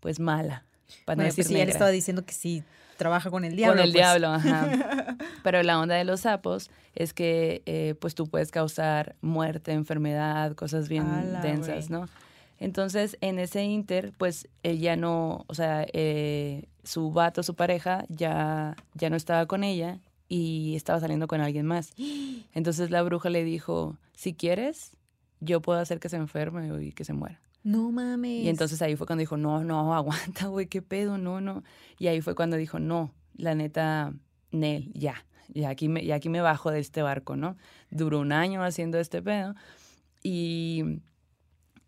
[0.00, 0.64] pues mala.
[1.04, 2.64] Para bueno, no decir sí, él estaba diciendo que sí
[2.96, 3.76] trabaja con el diablo.
[3.76, 4.02] Con el pues.
[4.02, 5.16] diablo, ajá.
[5.44, 10.54] Pero la onda de los sapos es que eh, pues tú puedes causar muerte, enfermedad,
[10.54, 12.00] cosas bien Ala, densas, wey.
[12.00, 12.08] ¿no?
[12.58, 18.04] Entonces, en ese inter, pues él ya no, o sea, eh, su vato, su pareja,
[18.08, 21.92] ya, ya no estaba con ella y estaba saliendo con alguien más.
[22.54, 24.96] Entonces la bruja le dijo, si quieres,
[25.40, 27.40] yo puedo hacer que se enferme y que se muera.
[27.64, 28.44] No mames.
[28.44, 31.62] Y entonces ahí fue cuando dijo, no, no, aguanta, güey, qué pedo, no, no.
[31.98, 34.14] Y ahí fue cuando dijo, no, la neta,
[34.50, 37.56] Nel, ya, ya aquí, me, ya aquí me bajo de este barco, ¿no?
[37.90, 39.54] Duró un año haciendo este pedo
[40.22, 41.00] y,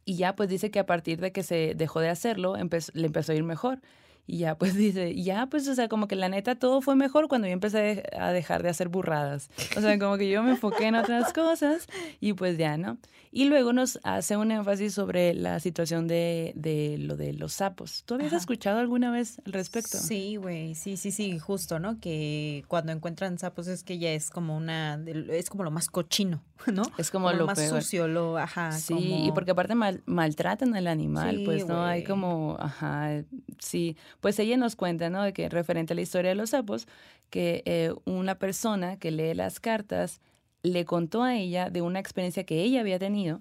[0.04, 3.32] y ya pues dice que a partir de que se dejó de hacerlo, le empezó
[3.32, 3.80] a ir mejor.
[4.26, 7.28] Y ya, pues dice, ya, pues, o sea, como que la neta todo fue mejor
[7.28, 9.50] cuando yo empecé a dejar de hacer burradas.
[9.76, 11.86] O sea, como que yo me enfoqué en otras cosas
[12.20, 12.98] y pues ya, ¿no?
[13.32, 18.02] Y luego nos hace un énfasis sobre la situación de, de lo de los sapos.
[18.04, 18.38] ¿Tú habías Ajá.
[18.38, 19.98] escuchado alguna vez al respecto?
[19.98, 22.00] Sí, güey, sí, sí, sí, justo, ¿no?
[22.00, 26.42] Que cuando encuentran sapos es que ya es como una, es como lo más cochino,
[26.72, 26.82] ¿no?
[26.98, 27.80] Es como, como lo más peor.
[27.82, 28.72] sucio, lo, ajá.
[28.72, 29.26] Sí, como...
[29.28, 31.84] y porque aparte mal, maltratan al animal, Sí, pues, ¿no?
[31.84, 32.08] Hay güey.
[32.08, 33.22] como, ajá,
[33.60, 33.96] sí.
[34.20, 35.22] Pues ella nos cuenta, ¿no?
[35.22, 36.86] De que referente a la historia de los sapos,
[37.30, 40.20] que eh, una persona que lee las cartas
[40.62, 43.40] le contó a ella de una experiencia que ella había tenido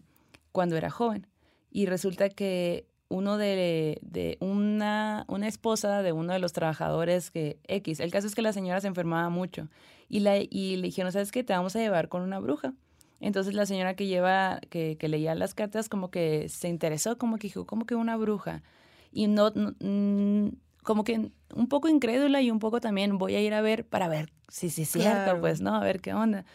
[0.51, 1.28] cuando era joven.
[1.72, 7.57] Y resulta que uno de, de una, una esposa de uno de los trabajadores que
[7.67, 9.67] X, el caso es que la señora se enfermaba mucho
[10.07, 11.43] y, la, y le dijeron, ¿sabes qué?
[11.43, 12.74] Te vamos a llevar con una bruja.
[13.20, 17.38] Entonces la señora que lleva, que, que leía las cartas, como que se interesó, como
[17.38, 18.63] que dijo, como que una bruja.
[19.12, 20.51] Y no, no mm,
[20.84, 24.07] como que un poco incrédula y un poco también voy a ir a ver para
[24.07, 25.41] ver si sí, es cierto, Claro.
[25.41, 25.76] pues, ¿no?
[25.76, 26.45] A ver qué onda.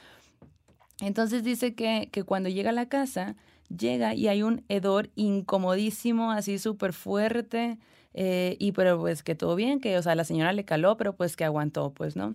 [1.01, 3.37] Entonces dice que, que cuando llega a la casa,
[3.77, 7.79] llega y hay un hedor incomodísimo, así súper fuerte,
[8.15, 11.15] eh, y pero pues que todo bien, que, o sea, la señora le caló, pero
[11.17, 12.35] pues que aguantó, pues, ¿no?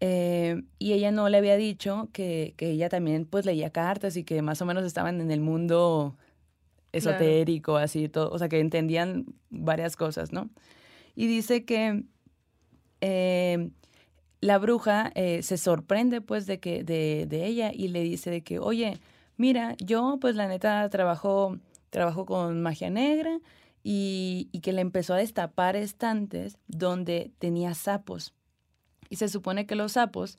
[0.00, 4.24] Eh, y ella no le había dicho que, que ella también pues leía cartas y
[4.24, 6.16] que más o menos estaban en el mundo
[6.96, 10.50] esotérico, así, todo, o sea, que entendían varias cosas, ¿no?
[11.14, 12.04] Y dice que
[13.00, 13.70] eh,
[14.40, 18.42] la bruja eh, se sorprende, pues, de, que, de, de, ella y le dice de
[18.42, 18.98] que, oye,
[19.36, 21.58] mira, yo, pues, la neta, trabajo,
[21.90, 23.40] trabajo con magia negra
[23.82, 28.34] y, y que le empezó a destapar estantes donde tenía sapos.
[29.10, 30.38] Y se supone que los sapos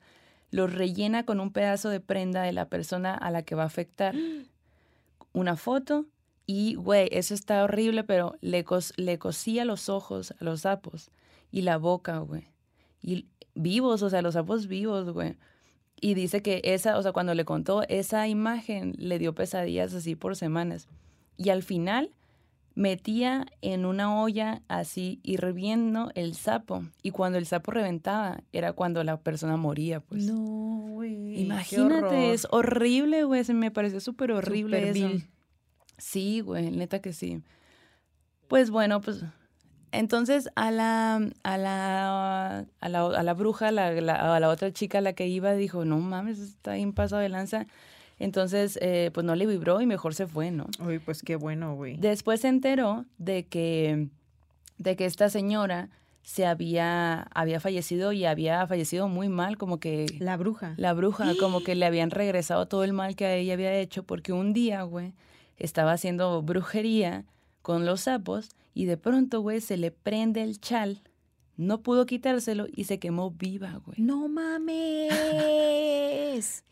[0.50, 3.66] los rellena con un pedazo de prenda de la persona a la que va a
[3.66, 4.14] afectar.
[5.32, 6.06] Una foto
[6.46, 11.10] y, güey, eso está horrible, pero le, cos le cosía los ojos a los sapos
[11.50, 12.44] y la boca, güey.
[13.02, 15.36] Y vivos, o sea, los sapos vivos, güey.
[16.00, 20.14] Y dice que esa, o sea, cuando le contó, esa imagen le dio pesadillas así
[20.14, 20.88] por semanas.
[21.36, 22.10] Y al final
[22.76, 26.84] metía en una olla así hirviendo el sapo.
[27.02, 30.26] Y cuando el sapo reventaba, era cuando la persona moría, pues.
[30.26, 31.40] No, güey.
[31.40, 33.42] Imagínate, es horrible, güey.
[33.42, 35.08] Se me pareció súper horrible Súper eso.
[35.08, 35.26] vil.
[35.98, 37.42] Sí, güey, neta que sí.
[38.48, 39.24] Pues bueno, pues
[39.92, 44.72] entonces a la, a la, a la, a la bruja, la, la- a la otra
[44.72, 47.66] chica a la que iba, dijo, no mames, está bien pasado de lanza.
[48.18, 50.66] Entonces, eh, pues no le vibró y mejor se fue, ¿no?
[50.84, 51.96] Uy, pues qué bueno, güey.
[51.98, 54.08] Después se enteró de que,
[54.78, 55.90] de que esta señora
[56.22, 60.74] se había, había fallecido y había fallecido muy mal, como que La bruja.
[60.76, 64.02] la bruja, como que le habían regresado todo el mal que a ella había hecho,
[64.02, 65.12] porque un día, güey,
[65.58, 67.24] estaba haciendo brujería
[67.62, 71.02] con los sapos y de pronto, güey, se le prende el chal,
[71.56, 73.98] no pudo quitárselo y se quemó viva, güey.
[74.00, 74.74] No mames.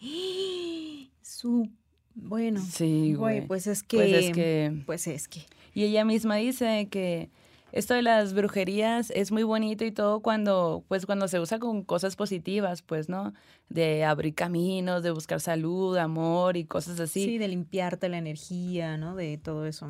[1.22, 1.68] Su
[2.14, 2.60] bueno.
[2.60, 3.38] Sí, güey.
[3.38, 4.82] Güey, pues es que Pues es que...
[4.86, 5.40] pues es que
[5.74, 7.30] Y ella misma dice que
[7.74, 11.82] esto de las brujerías es muy bonito y todo cuando, pues cuando se usa con
[11.82, 13.34] cosas positivas, pues, ¿no?
[13.68, 17.24] De abrir caminos, de buscar salud, amor y cosas así.
[17.24, 17.36] sí.
[17.36, 19.16] de limpiarte la energía, ¿no?
[19.16, 19.88] De todo eso.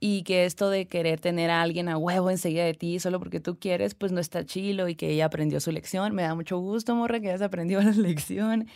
[0.00, 3.38] Y que esto de querer tener a alguien a huevo enseguida de ti solo porque
[3.38, 6.14] tú quieres, pues no está chilo y que ella aprendió su lección.
[6.14, 8.66] Me da mucho gusto, morra, que hayas aprendido la lección.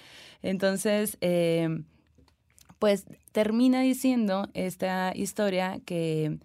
[0.42, 1.82] Entonces, eh,
[2.78, 6.36] pues termina diciendo esta historia que,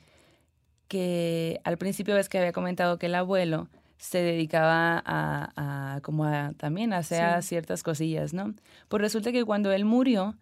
[0.87, 3.67] que al principio ves que había comentado que el abuelo
[3.97, 7.47] se dedicaba a, a como a también a hacer Sí.
[7.49, 8.53] ciertas cosillas, ¿no?
[8.89, 10.35] Pues resulta que cuando él murió,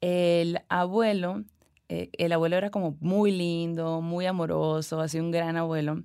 [0.00, 1.44] el abuelo,
[1.88, 6.02] eh, el abuelo era como muy lindo, muy amoroso, así un gran abuelo,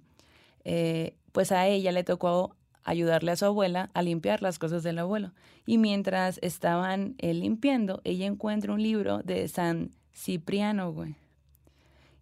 [0.65, 4.99] eh, pues a ella le tocó ayudarle a su abuela a limpiar las cosas del
[4.99, 5.31] abuelo.
[5.65, 11.15] Y mientras estaban eh, limpiando, ella encuentra un libro de San Cipriano, güey.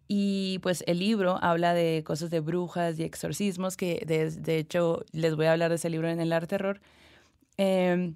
[0.08, 5.04] Y pues el libro habla de cosas de brujas y exorcismos, que de, de hecho
[5.12, 6.80] les voy a hablar de ese libro en el Arte Terror.
[7.58, 8.14] Eh,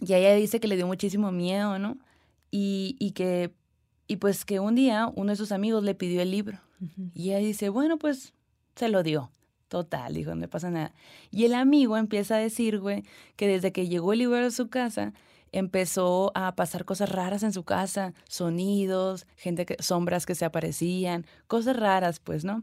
[0.00, 1.98] y ella dice que le dio muchísimo miedo, ¿no?
[2.50, 3.52] Y, y que,
[4.06, 6.60] y pues que un día uno de sus amigos le pidió el libro.
[7.14, 8.34] Y ella dice, bueno, pues
[8.74, 9.30] se lo dio.
[9.68, 10.92] Total, dijo, no me pasa nada.
[11.30, 13.02] Y el amigo empieza a decir, güey,
[13.34, 15.12] que desde que llegó el libro a su casa,
[15.52, 21.76] empezó a pasar cosas raras en su casa, sonidos, gente sombras que se aparecían, cosas
[21.76, 22.62] raras, pues, ¿no?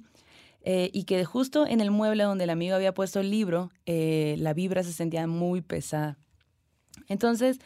[0.66, 4.36] Eh, y que justo en el mueble donde el amigo había puesto el libro, eh,
[4.40, 6.18] la vibra se sentía muy pesada.
[7.10, 7.60] Entonces,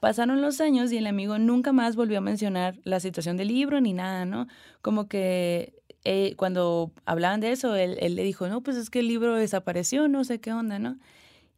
[0.00, 3.80] pasaron los años y el amigo nunca más volvió a mencionar la situación del libro
[3.80, 4.48] ni nada, ¿no?
[4.82, 9.08] Como que eh, cuando hablaban de eso, él le dijo, no, pues es que el
[9.08, 10.98] libro desapareció, no sé qué onda, ¿no?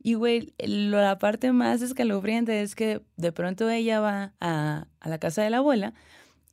[0.02, 5.08] Y, güey, lo- la parte más escalofriante es que de pronto ella va a, a
[5.08, 5.94] la casa de la abuela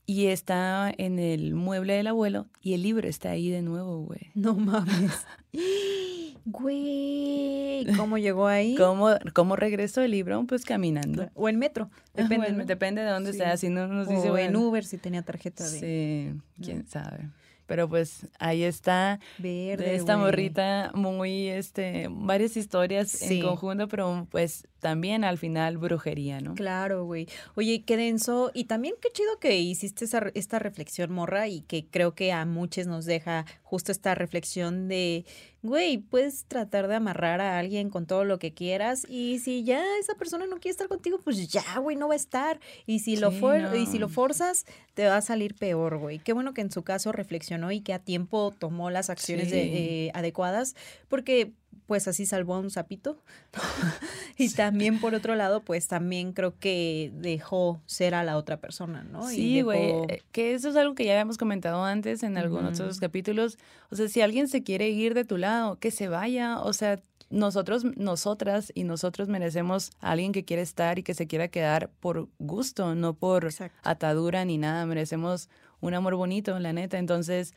[0.05, 4.31] y está en el mueble del abuelo y el libro está ahí de nuevo, güey.
[4.35, 5.25] No mames.
[6.45, 8.75] Güey, ¿cómo llegó ahí?
[8.75, 10.43] ¿Cómo, ¿Cómo regresó el libro?
[10.47, 11.29] Pues caminando.
[11.35, 12.37] O en metro, Ajá, depende.
[12.37, 12.65] bueno, ¿no?
[12.65, 13.37] depende de dónde Sí.
[13.39, 16.87] sea, si no nos dice, o en bueno, Uber si tenía tarjeta de Sí, quién
[16.87, 17.29] sabe.
[17.69, 19.77] Pero pues ahí está verde.
[19.85, 23.39] de esta morrita muy, este, varias historias Sí.
[23.41, 26.55] en conjunto, pero pues también al final brujería, ¿no?
[26.55, 27.27] Claro, güey.
[27.55, 28.51] Oye, qué denso.
[28.53, 32.45] Y también qué chido que hiciste esa, esta reflexión, morra, y que creo que a
[32.45, 35.25] muchos nos deja justo esta reflexión de,
[35.61, 39.83] güey, puedes tratar de amarrar a alguien con todo lo que quieras, y si ya
[39.99, 42.59] esa persona no quiere estar contigo, pues ya, güey, no va a estar.
[42.85, 44.65] Y si lo for- y si lo forzas,
[44.95, 46.19] te va a salir peor, güey.
[46.19, 50.07] Qué bueno que en su caso reflexionó y que a tiempo tomó las acciones de-
[50.07, 50.75] eh, adecuadas,
[51.07, 51.51] porque
[51.89, 53.17] pues así salvó a un sapito.
[54.37, 59.03] y también por otro lado, pues también creo que dejó ser a la otra persona,
[59.03, 59.27] ¿no?
[59.27, 62.73] Sí, güey, dejó- eh, que eso es algo que ya habíamos comentado antes en algunos
[62.75, 62.83] Ujú.
[62.83, 63.57] otros capítulos.
[63.91, 66.59] O sea, si alguien se quiere ir de tu lado, que se vaya.
[66.61, 71.27] O sea, nosotros, nosotras y nosotros merecemos a alguien que quiere estar y que se
[71.27, 73.49] quiera quedar por gusto, no por
[73.83, 74.85] atadura ni nada.
[74.85, 75.49] Merecemos
[75.81, 76.97] un amor bonito, la neta.
[76.99, 77.53] Entonces,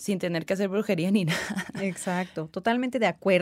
[0.00, 1.66] sin tener que hacer brujería ni nada.
[1.80, 3.40] Exacto, totalmente de acuerdo.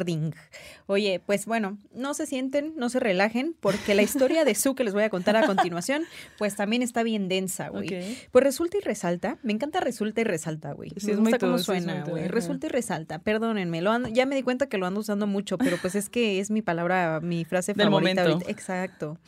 [0.87, 4.85] Oye, pues bueno, no se sienten, no se relajen, porque la historia de Su que
[4.85, 6.05] les voy a contar a continuación,
[6.39, 8.17] pues también está bien densa, güey.
[8.31, 10.91] Pues resulta y resalta, me encanta resulta y resalta, güey.
[10.97, 12.29] Sí, me gusta cómo suena, güey.
[12.29, 15.77] resulta y resalta, perdónenme, lo ya me di cuenta que lo ando usando mucho, pero
[15.79, 18.49] pues es que es mi palabra, mi frase Del favorita momento.
[18.49, 19.19] Exacto.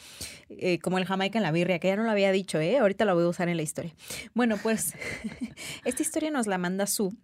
[0.48, 2.78] Eh, como el Jamaica en la birria, que ya no lo había dicho, ¿eh?
[2.78, 3.94] Ahorita lo voy a usar en la historia.
[4.34, 4.94] Bueno, pues
[5.84, 7.16] esta historia nos la manda Su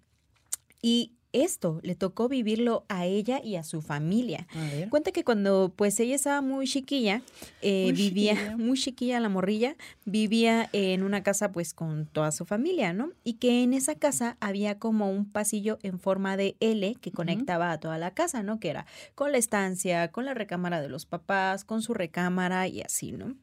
[0.86, 4.46] y esto le tocó vivirlo a ella y a su familia.
[4.88, 7.22] Cuenta que cuando pues ella estaba muy chiquilla,
[7.60, 9.74] eh, vivía muy chiquilla la morrilla,
[10.04, 13.10] vivía en una casa pues con toda su familia, ¿no?
[13.24, 17.72] Y que en esa casa había como un pasillo en forma de L que conectaba
[17.72, 18.60] a toda la casa, ¿no?
[18.60, 22.82] Que era con la estancia, con la recámara de los papás, con su recámara y
[22.82, 23.34] así, ¿no?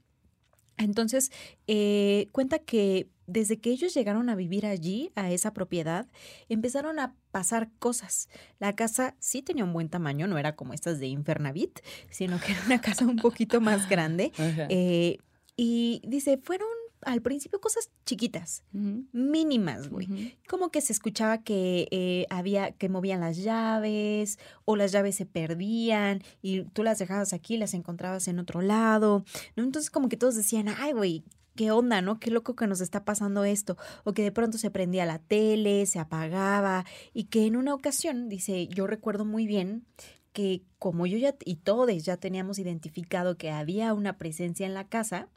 [0.78, 1.30] Entonces,
[1.68, 6.08] eh, cuenta que desde que ellos llegaron a vivir allí, a esa propiedad,
[6.50, 8.30] empezaron a pasar cosas.
[8.60, 12.52] La casa sí tenía un buen tamaño, no era como estas de Infernavit, sino que
[12.52, 14.32] era una casa un poquito más grande.
[14.70, 15.18] Eh,
[15.56, 16.68] y dice, fueron
[17.06, 20.38] al principio cosas chiquitas, mínimas, güey.
[20.48, 25.26] Como que se escuchaba que eh, había, que movían las llaves o las llaves se
[25.26, 29.26] perdían y tú las dejabas aquí las encontrabas en otro lado.
[29.56, 29.64] ¿no?
[29.64, 31.24] Entonces como que todos decían, ay, güey,
[31.56, 32.20] qué onda, ¿no?
[32.20, 33.78] Qué loco que nos está pasando esto.
[34.04, 38.30] O que de pronto se prendía la tele, se apagaba y que en una ocasión,
[38.30, 39.86] dice, yo recuerdo muy bien
[40.34, 44.88] que como yo ya y todos ya teníamos identificado que había una presencia en la
[44.88, 45.30] casa,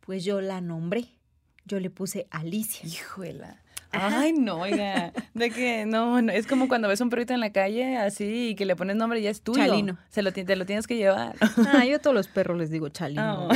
[0.00, 1.06] pues yo la nombré.
[1.64, 2.86] Yo le puse Alicia.
[2.86, 3.61] Hijuela.
[3.92, 7.96] Ay, no, oiga, de que no, es como cuando ves un perrito en la calle
[7.96, 9.64] así y que le pones nombre y ya es tuyo.
[9.64, 9.98] Chalino.
[10.08, 11.36] Se lo, te lo tienes que llevar.
[11.72, 13.48] Ah, yo a todos los perros les digo Chalino.
[13.50, 13.54] Ah.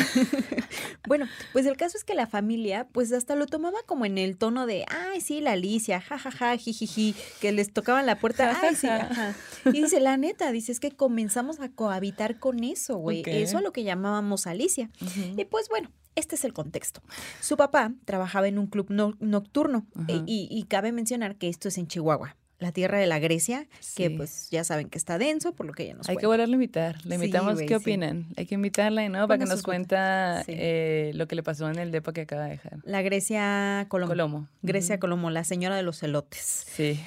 [1.08, 4.36] bueno, pues el caso es que la familia, pues hasta lo tomaba como en el
[4.36, 8.88] tono de, ay, sí, la Alicia, jajaja, jijiji, que les tocaban la puerta, ay, sí,
[8.88, 9.34] ajá.
[9.64, 13.22] Y dice, la neta, dice, es que comenzamos a cohabitar con eso, güey.
[13.26, 14.90] Eso es lo que llamábamos Alicia.
[15.36, 17.02] Y pues bueno, este es el contexto.
[17.40, 18.88] Su papá trabajaba en un club
[19.20, 23.68] nocturno eh, y, cabe mencionar que esto es en Chihuahua, la tierra de la Grecia,
[23.94, 26.54] que pues ya saben que está denso, por lo que ya nos Hay que volverle
[26.54, 27.04] a invitar.
[27.04, 28.26] Le invitamos, ¿qué opinan?
[28.36, 29.28] Hay que invitarla, ¿no?
[29.28, 32.50] Para que nos cuenta eh, lo que le pasó en el depa que acaba de
[32.50, 32.78] dejar.
[32.84, 34.08] La Grecia Colomo.
[34.10, 34.48] Colomo.
[34.62, 36.66] Grecia Colomo, la señora de los celotes.
[36.66, 36.98] Sí.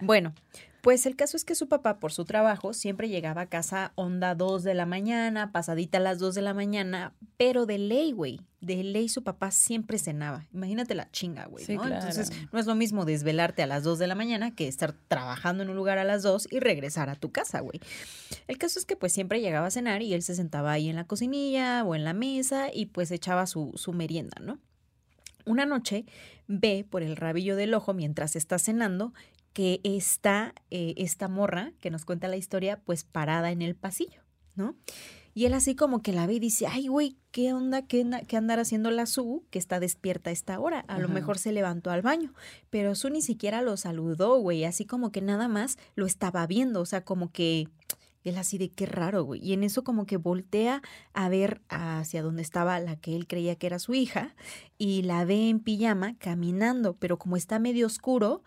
[0.00, 0.34] Bueno,
[0.82, 4.34] pues el caso es que su papá, por su trabajo, siempre llegaba a casa onda
[4.34, 8.40] 2 de la mañana, pasadita a las 2 de la mañana, pero de ley, güey.
[8.60, 10.44] De ley su papá siempre cenaba.
[10.52, 11.86] Imagínate la chinga, güey, ¿no?
[11.86, 15.62] Entonces, no es lo mismo desvelarte a las 2 de la mañana que estar trabajando
[15.62, 17.80] en un lugar a las 2 y regresar a tu casa, güey.
[18.48, 20.96] El caso es que pues siempre llegaba a cenar y él se sentaba ahí en
[20.96, 24.58] la cocinilla o en la mesa y pues echaba su, su merienda, ¿no?
[25.44, 26.06] Una noche
[26.48, 29.12] ve por el rabillo del ojo mientras está cenando
[29.52, 34.22] que está eh, esta morra que nos cuenta la historia, pues parada en el pasillo,
[34.54, 34.76] ¿no?
[35.34, 37.86] Y él así como que la ve y dice, ay, güey, ¿qué onda?
[37.86, 40.80] ¿Qué, qué andar haciendo la Su que está despierta a esta hora?
[40.88, 42.34] A lo mejor se levantó al baño,
[42.68, 46.82] pero Su ni siquiera lo saludó, güey, así como que nada más lo estaba viendo,
[46.82, 47.68] o sea, como que
[48.24, 49.44] él así de qué raro, güey.
[49.44, 50.82] Y en eso como que voltea
[51.12, 54.34] a ver hacia donde estaba la que él creía que era su hija
[54.78, 58.42] y la ve en pijama caminando, pero como está medio oscuro,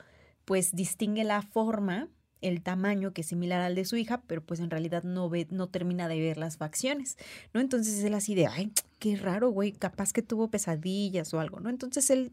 [0.45, 2.09] pues distingue la forma,
[2.41, 5.47] el tamaño que es similar al de su hija, pero pues en realidad no ve,
[5.49, 7.17] no termina de ver las facciones,
[7.53, 7.59] ¿no?
[7.59, 11.69] Entonces él así de, ay, qué raro, güey, capaz que tuvo pesadillas o algo, ¿no?
[11.69, 12.31] Entonces él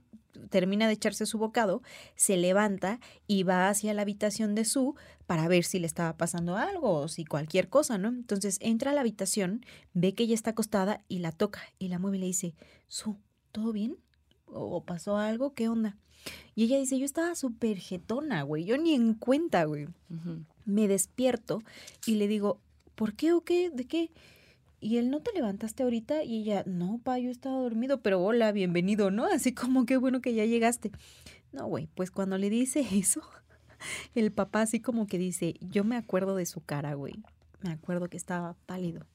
[0.50, 1.82] termina de echarse su bocado,
[2.14, 4.94] se levanta y va hacia la habitación de su
[5.26, 8.08] para ver si le estaba pasando algo o si cualquier cosa, ¿no?
[8.08, 11.98] Entonces entra a la habitación, ve que ella está acostada y la toca y la
[11.98, 12.54] mueve y le dice,
[12.86, 13.18] Su,
[13.50, 13.96] ¿todo bien?
[14.52, 15.54] ¿O pasó algo?
[15.54, 15.96] ¿Qué onda?
[16.54, 19.88] Y ella dice, yo estaba súper jetona, güey, yo ni en cuenta, güey.
[20.64, 21.62] Me despierto
[22.06, 22.60] y le digo,
[22.94, 23.70] ¿por qué o qué?
[23.70, 24.10] ¿De qué?
[24.80, 26.24] Y él, ¿no te levantaste ahorita?
[26.24, 29.24] Y ella, no, pa, yo estaba dormido, pero hola, bienvenido, ¿no?
[29.26, 30.90] Así como, qué bueno que ya llegaste.
[31.52, 33.22] No, güey, pues cuando le dice eso,
[34.14, 37.14] el papá así como que dice, yo me acuerdo de su cara, güey.
[37.62, 39.06] Me acuerdo que estaba pálido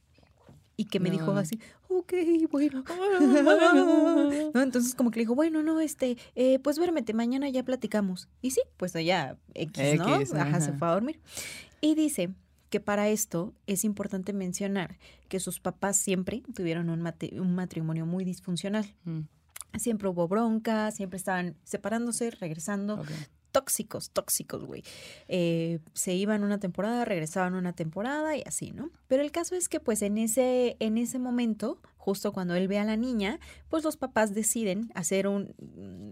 [0.78, 1.60] y que me dijo así,
[1.90, 2.14] ok,
[2.52, 2.84] bueno.
[4.54, 4.62] ¿No?
[4.62, 8.30] Entonces como que le dijo, bueno, no, este, eh, pues duérmete, mañana ya platicamos.
[8.42, 10.40] Y sí, pues allá X, ¿no?
[10.40, 11.20] Ajá, se fue a dormir.
[11.82, 12.30] Y dice
[12.70, 14.98] que para esto es importante mencionar
[15.30, 18.94] que sus papás siempre tuvieron un, un matrimonio muy disfuncional.
[19.04, 19.22] Mm.
[19.78, 23.04] Siempre hubo bronca, siempre estaban separándose, regresando.
[23.52, 24.84] Tóxicos, tóxicos, güey.
[25.28, 28.92] Eh, se iban una temporada, regresaban una temporada y así, ¿no?
[29.08, 32.80] Pero el caso es que pues en ese, en ese momento, justo cuando él ve
[32.80, 33.40] a la niña,
[33.70, 35.54] pues los papás deciden hacer un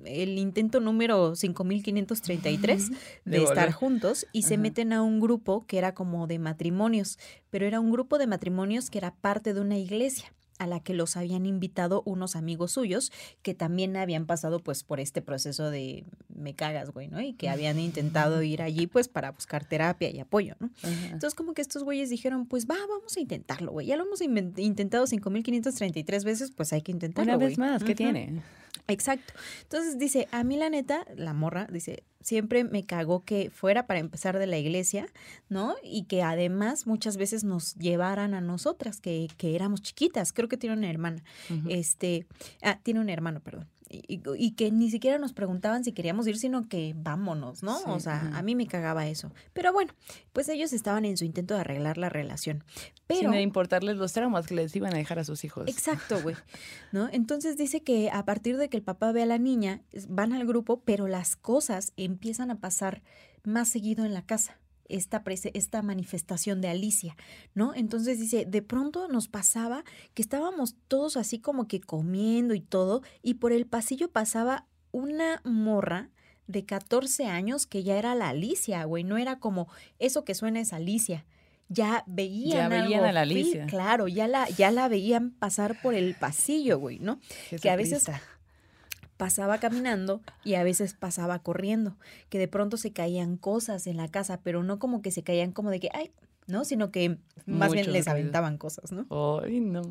[0.06, 2.92] el intento número 5533
[3.26, 7.18] de, estar juntos y se meten a un grupo que era como de matrimonios,
[7.50, 10.94] pero era un grupo de matrimonios que era parte de una iglesia a la que
[10.94, 16.06] los habían invitado unos amigos suyos que también habían pasado pues por este proceso de
[16.34, 17.22] me cagas, güey, ¿no?
[17.22, 20.70] Y que habían intentado ir allí pues para buscar terapia y apoyo, ¿no?
[20.84, 23.88] Entonces como que estos güeyes dijeron, pues va, vamos a intentarlo, güey.
[23.88, 27.36] Ya lo hemos intentado 5.533 veces, pues hay que intentarlo.
[27.36, 28.42] Una vez más, ¿qué tiene?
[28.88, 29.34] Exacto.
[29.64, 34.00] Entonces dice, a mí la neta, la morra, dice, siempre me cagó que fuera para
[34.00, 35.06] empezar de la iglesia,
[35.48, 35.76] ¿no?
[35.84, 40.34] Y que además muchas veces nos llevaran a nosotras, que, que éramos chiquitas.
[40.34, 41.24] Creo que tiene una hermana.
[41.70, 42.26] Este,
[42.64, 43.75] ah, tiene un hermano, perdón
[44.08, 47.80] y, que ni siquiera nos preguntaban si queríamos ir, sino que vámonos, ¿no?
[47.86, 49.32] o sea, a mí me cagaba eso.
[49.54, 49.94] Pero bueno,
[50.34, 52.64] pues ellos estaban en su intento de arreglar la relación.
[53.08, 55.68] Pero, Sin importarles los traumas que les iban a dejar a sus hijos.
[55.68, 56.36] Exacto, güey.
[56.92, 57.10] ¿No?
[57.12, 60.46] Entonces dice que a partir de que el papá ve a la niña, van al
[60.46, 63.02] grupo, pero las cosas empiezan a pasar
[63.44, 64.58] más seguido en la casa
[64.90, 65.24] esta,
[65.54, 67.16] esta manifestación de Alicia,
[67.54, 67.74] ¿no?
[67.74, 69.84] Entonces dice, de pronto nos pasaba
[70.14, 75.42] que estábamos todos así como que comiendo y todo, y por el pasillo pasaba una
[75.44, 76.10] morra
[76.48, 79.68] de 14 años que ya era la Alicia, güey, no era como
[80.00, 81.26] eso que suena es Alicia.
[81.68, 83.66] Ya veían, ya veían a la Alicia.
[83.66, 87.20] claro, ya la, ya la veían pasar por el pasillo, güey, ¿no?
[87.60, 88.06] que a veces
[89.18, 91.98] pasaba caminando y a veces pasaba corriendo,
[92.30, 95.52] que de pronto se caían cosas en la casa, pero no como que se caían
[95.52, 96.12] como de que, ay,
[96.48, 96.66] ¿no?
[96.66, 99.08] Sino que más bien les aventaban cosas, ¿no?
[99.42, 99.82] Ay, no.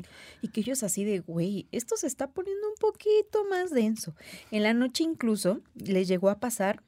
[0.41, 4.15] Y que ellos así de, güey, esto se está poniendo un poquito más denso.
[4.51, 6.83] En la noche incluso les llegó a pasar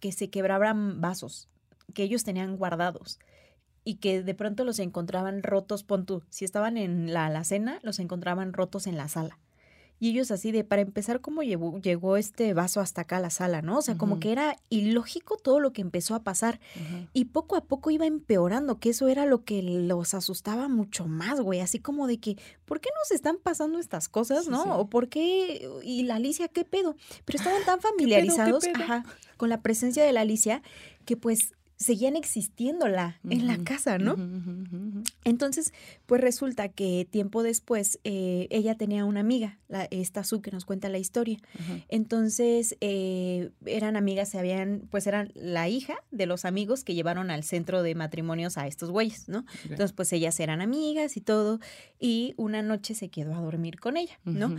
[0.00, 1.48] que se quebraban vasos
[1.92, 3.18] que ellos tenían guardados
[3.84, 7.98] y que de pronto los encontraban rotos, pon tú, si estaban en la alacena, los
[7.98, 9.38] encontraban rotos en la sala.
[10.02, 13.30] Y ellos así de, para empezar, ¿cómo llegó, llegó este vaso hasta acá a la
[13.30, 13.78] sala, no?
[13.78, 16.58] O sea, como que era ilógico todo lo que empezó a pasar.
[17.12, 21.40] Y poco a poco iba empeorando, que eso era lo que los asustaba mucho más,
[21.40, 21.60] güey.
[21.60, 24.76] Así como de que, ¿por qué nos están pasando estas cosas, no?
[24.76, 26.96] O por qué, y la Alicia, ¿qué pedo?
[27.24, 28.64] Pero estaban tan familiarizados
[29.36, 30.62] con la presencia de la Alicia
[31.04, 31.52] que pues
[31.82, 34.16] seguían existiéndola en la casa, ¿no?
[35.24, 35.72] Entonces,
[36.06, 40.64] pues resulta que tiempo después eh, ella tenía una amiga, la, esta Su que nos
[40.64, 41.38] cuenta la historia.
[41.88, 47.30] Entonces, eh, eran amigas, se habían, pues eran la hija de los amigos que llevaron
[47.30, 49.44] al centro de matrimonios a estos güeyes, ¿no?
[49.64, 51.60] Entonces, pues ellas eran amigas y todo,
[51.98, 54.54] y una noche se quedó a dormir con ella, ¿no?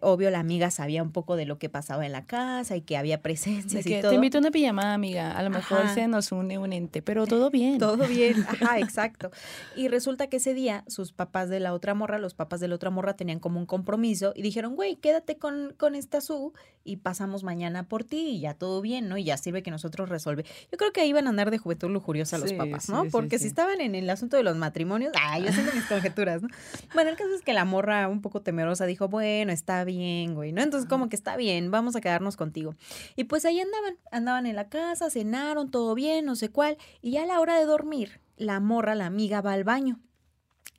[0.00, 2.96] Obvio la amiga sabía un poco de lo que pasaba en la casa y que
[2.96, 4.10] había presencias y todo.
[4.10, 5.32] Te invito a una pijamada, amiga.
[5.32, 7.78] A lo mejor se nos une un ente, pero todo bien.
[7.78, 9.30] Todo bien, ajá, exacto.
[9.76, 12.74] Y resulta que ese día sus papás de la otra morra, los papás de la
[12.74, 16.52] otra morra tenían como un compromiso y dijeron, güey, quédate con, con esta Su
[16.84, 19.16] y pasamos mañana por ti y ya todo bien, ¿no?
[19.16, 20.44] Y ya sirve que nosotros resuelve.
[20.70, 23.06] Yo creo que ahí iban a andar de juventud lujuriosa los papás, ¿no?
[23.10, 26.48] Porque si estaban en el asunto de los matrimonios, ay, yo haciendo mis conjeturas, ¿no?
[26.92, 30.52] Bueno, el caso es que la morra un poco temerosa dijo, bueno, está bien, güey,
[30.52, 30.60] ¿no?
[30.60, 32.74] Entonces como que está bien, vamos a quedarnos contigo.
[33.16, 37.12] Y pues ahí andaban, andaban en la casa, cenaron, todo bien, no sé cuál, y
[37.12, 40.00] ya a la hora de dormir, la morra, la amiga, va al baño.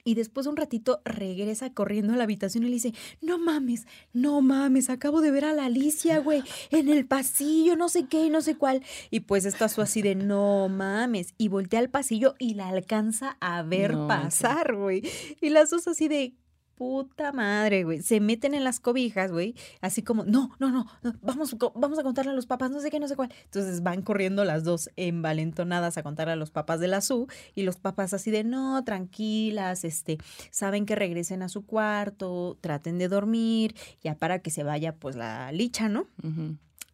[0.03, 3.87] Y después de un ratito regresa corriendo a la habitación y le dice, no mames,
[4.13, 8.29] no mames, acabo de ver a la Alicia, güey, en el pasillo, no sé qué,
[8.29, 8.83] no sé cuál.
[9.09, 11.33] Y pues está su así de, no mames.
[11.39, 15.01] Y voltea al pasillo y la alcanza a ver pasar, güey.
[15.41, 16.35] Y las dos así de,
[16.75, 18.01] puta madre, güey.
[18.01, 19.55] Se meten en las cobijas, güey.
[19.81, 20.85] Así como, no, no, no,
[21.21, 23.33] vamos, vamos a contarle a los papás, no sé qué, no sé cuál.
[23.45, 27.63] Entonces van corriendo las dos envalentonadas a contarle a los papás de la SU y
[27.63, 30.17] los papás así de, no, tranquilas, este,
[30.51, 35.15] saben que regresen a su cuarto, traten de dormir, ya para que se vaya pues
[35.15, 36.07] la licha, ¿no?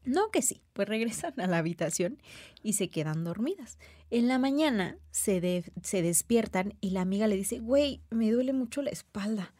[0.04, 2.18] No que sí, pues regresan a la habitación
[2.64, 3.78] y se quedan dormidas.
[4.12, 8.82] En la mañana se, se despiertan y la amiga le dice, güey, me duele mucho
[8.82, 9.54] la espalda.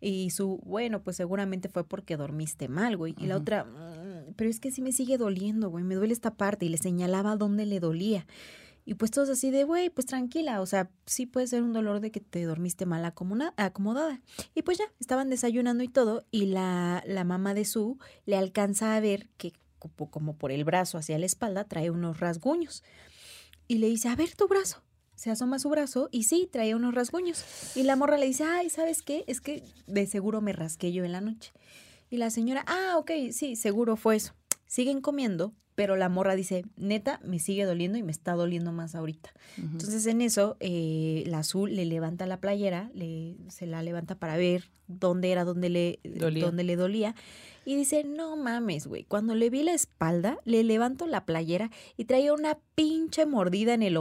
[0.00, 3.14] Y su, bueno, pues seguramente fue porque dormiste mal, güey.
[3.18, 6.34] Y la otra, mm, pero es que sí me sigue doliendo, güey, me duele esta
[6.34, 6.66] parte.
[6.66, 8.26] Y le señalaba dónde le dolía.
[8.84, 12.00] Y pues todos así de, güey, pues tranquila, o sea, sí puede ser un dolor
[12.00, 14.20] de que te dormiste mal acomodada.
[14.54, 18.94] Y pues ya, estaban desayunando y todo, y la, la mamá de Su le alcanza
[18.94, 19.54] a ver que
[20.10, 22.82] como por el brazo hacia la espalda, trae unos rasguños.
[23.68, 24.82] Y le dice, a ver tu brazo.
[25.14, 27.44] Se asoma su brazo y sí, trae unos rasguños.
[27.76, 29.24] Y la morra le dice, ay, ¿sabes qué?
[29.26, 31.52] Es que de seguro me rasqué yo en la noche.
[32.10, 34.34] Y la señora, ah, ok, sí, seguro fue eso.
[34.66, 38.94] Siguen comiendo pero la morra dice, neta, me sigue doliendo y me está doliendo más
[38.94, 39.32] ahorita.
[39.56, 44.36] Entonces en eso, eh, la azul le levanta la playera, le, se la levanta para
[44.36, 47.14] ver dónde era, dónde le Dónde le dolía
[47.64, 49.04] y dice, no mames, güey.
[49.04, 53.82] Cuando le vi la espalda, le levanto la playera y traía una pinche mordida en
[53.82, 53.98] el,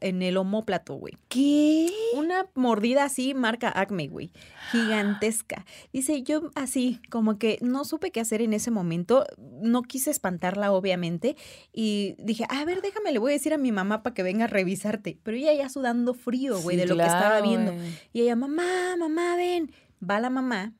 [0.00, 1.14] en el homóplato, güey.
[1.28, 1.90] ¿Qué?
[2.14, 4.30] Una mordida así, marca Acme, güey.
[4.72, 5.64] Gigantesca.
[5.92, 9.24] Dice, yo así, como que no supe qué hacer en ese momento.
[9.60, 11.36] No quise espantarla, obviamente.
[11.72, 14.44] Y dije, a ver, déjame, le voy a decir a mi mamá para que venga
[14.44, 15.18] a revisarte.
[15.22, 17.72] Pero ella ya sudando frío, güey, de lo que estaba viendo.
[18.12, 19.72] Y ella, mamá, mamá, ven.
[20.02, 20.74] Va la mamá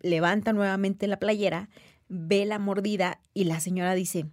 [0.00, 1.68] levanta nuevamente la playera,
[2.08, 4.26] ve la mordida y la señora dice,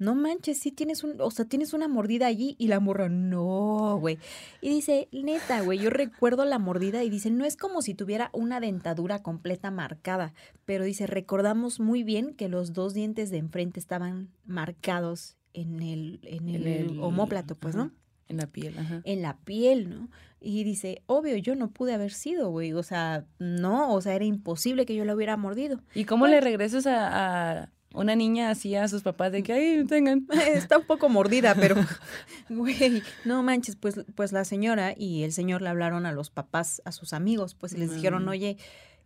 [0.00, 3.98] no manches, sí tienes un, o sea, tienes una mordida allí y la morra, no,
[4.00, 4.18] güey.
[4.62, 8.30] Y dice, neta, güey, yo recuerdo la mordida y dice, no es como si tuviera
[8.32, 10.32] una dentadura completa marcada,
[10.64, 16.20] pero dice, recordamos muy bien que los dos dientes de enfrente estaban marcados en el,
[16.22, 17.92] en el, homóplato, pues, ¿no?
[18.30, 19.02] En la piel, ajá.
[19.04, 20.08] En la piel, ¿no?
[20.40, 22.72] Y dice, obvio, yo no pude haber sido, güey.
[22.72, 25.80] O sea, no, o sea, era imposible que yo la hubiera mordido.
[25.94, 30.26] ¿Y cómo le regresas a, una niña así a sus papás de que, ay, tengan?
[30.54, 31.74] Está un poco mordida, pero,
[32.48, 36.80] güey, no manches, pues, pues la señora y el señor le hablaron a los papás,
[36.84, 38.56] a sus amigos, pues les dijeron, oye,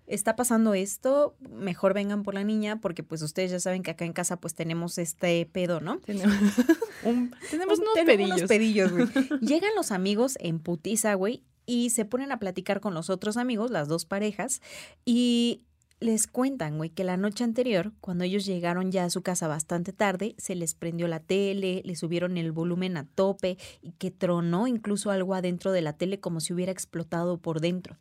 [0.06, 4.04] está pasando esto, mejor vengan por la niña, porque pues ustedes ya saben que acá
[4.04, 5.98] en casa pues tenemos este pedo, ¿no?
[5.98, 6.36] Tenemos,
[7.50, 8.92] tenemos unos pedillos.
[8.92, 9.08] güey.
[9.40, 13.70] Llegan los amigos en putiza, güey, y se ponen a platicar con los otros amigos,
[13.70, 14.60] las dos parejas,
[15.04, 15.62] y
[16.04, 19.92] les cuentan, güey, que la noche anterior, cuando ellos llegaron ya a su casa bastante
[19.92, 24.66] tarde, se les prendió la tele, le subieron el volumen a tope y que tronó
[24.66, 27.96] incluso algo adentro de la tele como si hubiera explotado por dentro.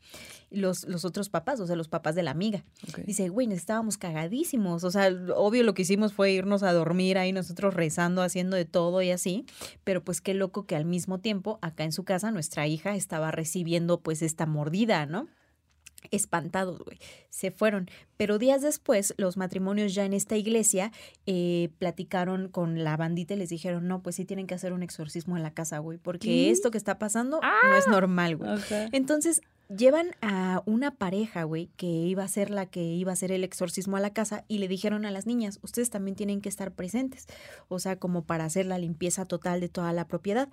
[0.52, 2.64] Los, los otros papás, o sea, los papás de la amiga.
[3.06, 4.84] Dice, güey, estábamos cagadísimos.
[4.84, 8.66] O sea, obvio lo que hicimos fue irnos a dormir ahí nosotros rezando, haciendo de
[8.66, 9.46] todo y así.
[9.84, 13.32] Pero pues qué loco que al mismo tiempo, acá en su casa, nuestra hija estaba
[13.32, 15.28] recibiendo pues esta mordida, ¿no?
[16.12, 17.00] Espantados, güey.
[17.30, 17.90] Se fueron.
[18.18, 20.92] Pero días después, los matrimonios ya en esta iglesia
[21.26, 24.84] eh, platicaron con la bandita y les dijeron, no, pues sí tienen que hacer un
[24.84, 27.92] exorcismo en la casa, güey, porque esto que está pasando no es ¡Ah!
[27.92, 28.52] normal, güey.
[28.92, 29.42] Entonces,
[29.76, 33.44] llevan a una pareja, güey, que iba a ser la que iba a hacer el
[33.44, 36.72] exorcismo a la casa y le dijeron a las niñas, ustedes también tienen que estar
[36.72, 37.28] presentes,
[37.68, 40.50] o sea, como para hacer la limpieza total de toda la propiedad.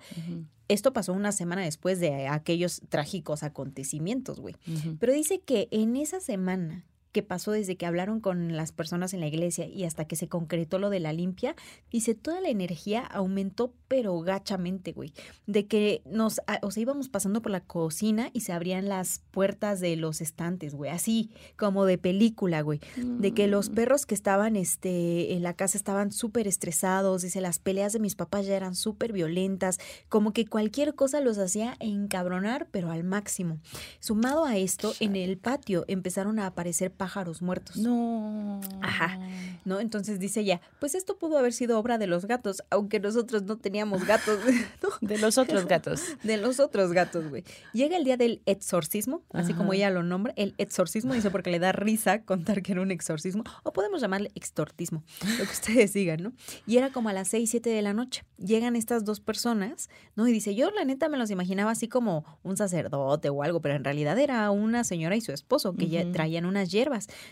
[0.67, 4.55] Esto pasó una semana después de aquellos trágicos acontecimientos, güey.
[4.99, 9.19] Pero dice que en esa semana que pasó desde que hablaron con las personas en
[9.19, 11.55] la iglesia y hasta que se concretó lo de la limpia,
[11.91, 15.13] dice, toda la energía aumentó pero gachamente, güey.
[15.47, 19.81] De que nos, o sea, íbamos pasando por la cocina y se abrían las puertas
[19.81, 22.79] de los estantes, güey, así como de película, güey.
[22.95, 23.73] De que los mm.
[23.73, 28.15] perros que estaban este, en la casa estaban súper estresados, dice, las peleas de mis
[28.15, 33.59] papás ya eran súper violentas, como que cualquier cosa los hacía encabronar, pero al máximo.
[33.99, 37.77] Sumado a esto, en el patio empezaron a aparecer pájaros muertos.
[37.77, 38.61] No.
[38.79, 39.17] Ajá.
[39.65, 39.79] ¿No?
[39.79, 43.57] Entonces dice ella, pues esto pudo haber sido obra de los gatos, aunque nosotros no
[43.57, 44.37] teníamos gatos.
[45.01, 46.03] De los otros gatos.
[46.21, 47.43] De los otros gatos, güey.
[47.73, 51.57] Llega el día del exorcismo, así como ella lo nombra, el exorcismo, dice porque le
[51.57, 55.03] da risa contar que era un exorcismo, o podemos llamarle extortismo,
[55.39, 56.33] lo que ustedes digan, ¿no?
[56.67, 58.25] Y era como a las 6, 7 de la noche.
[58.37, 60.27] Llegan estas dos personas, ¿no?
[60.27, 63.75] Y dice, yo la neta me los imaginaba así como un sacerdote o algo, pero
[63.75, 66.90] en realidad era una señora y su esposo que ya traían unas hierbas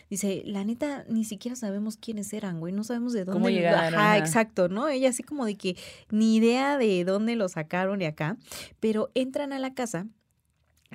[0.09, 3.33] Dice, la neta, ni siquiera sabemos quiénes eran, güey, no sabemos de dónde.
[3.33, 3.93] ¿Cómo llegaron?
[3.93, 4.87] Ajá, exacto, ¿no?
[4.87, 5.77] Ella así como de que
[6.09, 8.37] ni idea de dónde lo sacaron de acá,
[8.79, 10.07] pero entran a la casa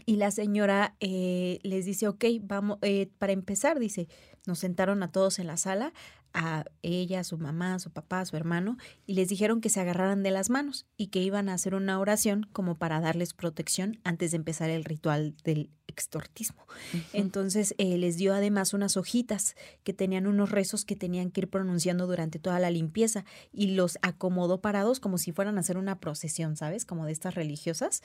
[0.06, 4.08] y la señora eh, les dice, ok, vamos, eh, para empezar, dice,
[4.46, 5.92] nos sentaron a todos en la sala,
[6.34, 9.68] a ella, a su mamá, a su papá, a su hermano, y les dijeron que
[9.68, 13.34] se agarraran de las manos y que iban a hacer una oración como para darles
[13.34, 16.66] protección antes de empezar el ritual del extortismo.
[17.12, 21.48] Entonces eh, les dio además unas hojitas que tenían unos rezos que tenían que ir
[21.48, 26.00] pronunciando durante toda la limpieza y los acomodó parados como si fueran a hacer una
[26.00, 26.84] procesión, ¿sabes?
[26.84, 28.02] Como de estas religiosas.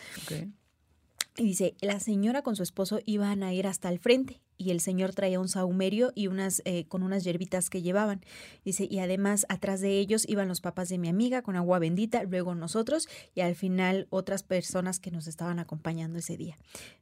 [1.40, 4.82] Y dice, la señora con su esposo iban a ir hasta el frente y el
[4.82, 8.20] señor traía un saumerio y unas eh, con unas hierbitas que llevaban.
[8.66, 12.24] Dice, y además atrás de ellos iban los papás de mi amiga con agua bendita,
[12.24, 16.58] luego nosotros y al final otras personas que nos estaban acompañando ese día.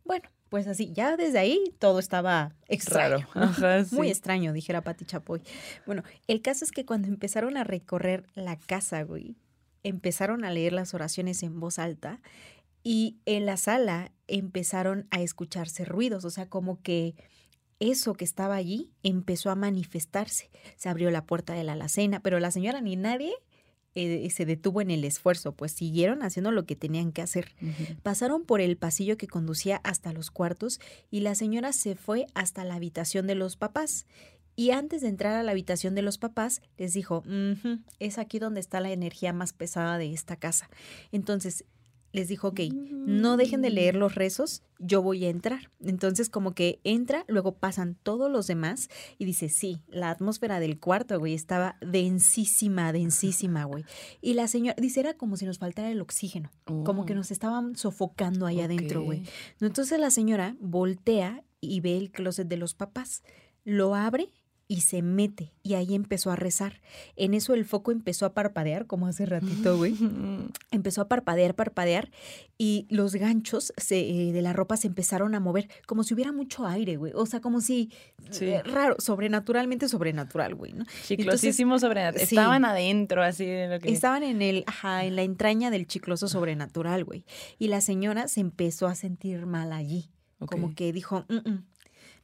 [0.06, 3.28] Bueno, pues así, ya desde ahí todo estaba extraño.
[3.92, 5.42] Muy extraño, dijera Pati Chapoy.
[5.88, 9.36] Bueno, el caso es que cuando empezaron a recorrer la casa, güey,
[9.82, 12.22] empezaron a leer las oraciones en voz alta
[12.84, 17.16] y en la sala empezaron a escucharse ruidos, o sea, como que
[17.80, 20.50] eso que estaba allí empezó a manifestarse.
[20.76, 23.34] Se abrió la puerta de la alacena, pero la señora ni nadie
[24.00, 27.56] eh, se detuvo en el esfuerzo, pues siguieron haciendo lo que tenían que hacer.
[28.04, 32.64] Pasaron por el pasillo que conducía hasta los cuartos y la señora se fue hasta
[32.64, 34.06] la habitación de los papás.
[34.56, 37.24] Y antes de entrar a la habitación de los papás, les dijo,
[38.00, 40.70] es aquí donde está la energía más pesada de esta casa.
[41.12, 41.64] Entonces,
[42.12, 45.72] les dijo, ok, no dejen de leer los rezos, yo voy a entrar.
[45.80, 50.80] Entonces como que entra, luego pasan todos los demás y dice, sí, la atmósfera del
[50.80, 53.86] cuarto, güey, estaba densísima, densísima, güey.
[54.22, 57.18] Y la señora, dice, era como si nos faltara el oxígeno, como que oh.
[57.18, 59.24] nos estaban sofocando ahí adentro, güey.
[59.60, 63.24] Entonces la señora voltea y ve el closet de los papás,
[63.64, 64.30] lo abre
[64.68, 66.82] y se mete y ahí empezó a rezar.
[67.16, 69.96] En eso el foco empezó a parpadear, como hace ratito, güey.
[70.72, 72.12] empezó a parpadear, parpadear
[72.58, 76.66] y los ganchos eh, de la ropa se empezaron a mover como si hubiera mucho
[76.66, 77.14] aire, güey.
[77.16, 77.92] O sea, como si
[78.42, 80.86] eh, raro, sobrenaturalmente sobrenatural, güey, ¿no?
[81.06, 82.24] Chiclosísimo sobrenatural.
[82.24, 83.92] Estaban adentro, así de lo que...
[83.92, 87.26] Estaban en el, ajá, en la entraña del chicloso sobrenatural, güey.
[87.58, 90.12] Y la señora se empezó a sentir mal allí.
[90.46, 91.66] Como que dijo, mm, mm,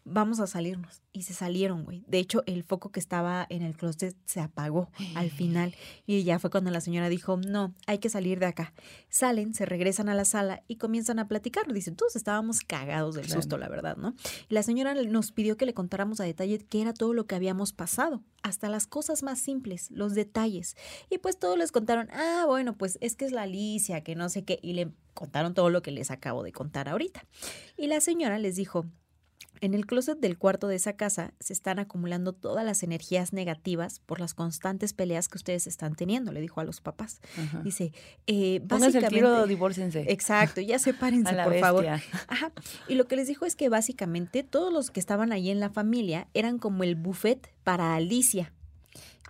[0.05, 1.01] vamos a salirnos.
[1.11, 2.03] Y se salieron, güey.
[2.07, 5.75] De hecho, el foco que estaba en el closet se apagó al final.
[6.05, 8.73] Y ya fue cuando la señora dijo, no, hay que salir de acá.
[9.09, 11.71] Salen, se regresan a la sala y comienzan a platicar.
[11.71, 14.15] Dicen, todos estábamos cagados del susto, la verdad, ¿no?
[14.49, 17.35] Y la señora nos pidió que le contáramos a detalle qué era todo lo que
[17.35, 18.23] habíamos pasado.
[18.41, 20.75] Hasta las cosas más simples, los detalles.
[21.09, 24.29] Y pues todos les contaron, ah, bueno, pues es que es la Alicia, que no
[24.29, 24.59] sé qué.
[24.61, 27.25] Y le contaron todo lo que les acabo de contar ahorita.
[27.77, 28.85] Y la señora les dijo,
[29.63, 34.01] en el closet del cuarto de esa casa se están acumulando todas las energías negativas
[34.01, 37.21] por las constantes peleas que ustedes están teniendo, le dijo a los papás.
[37.63, 37.93] Dice,
[38.27, 39.19] eh, básicamente...
[39.19, 40.03] el divórcense.
[40.09, 41.85] Exacto, ya sepárense, por favor.
[41.87, 42.51] Ajá.
[42.89, 45.69] Y lo que les dijo es que básicamente todos los que estaban ahí en la
[45.69, 48.51] familia eran como el buffet para Alicia,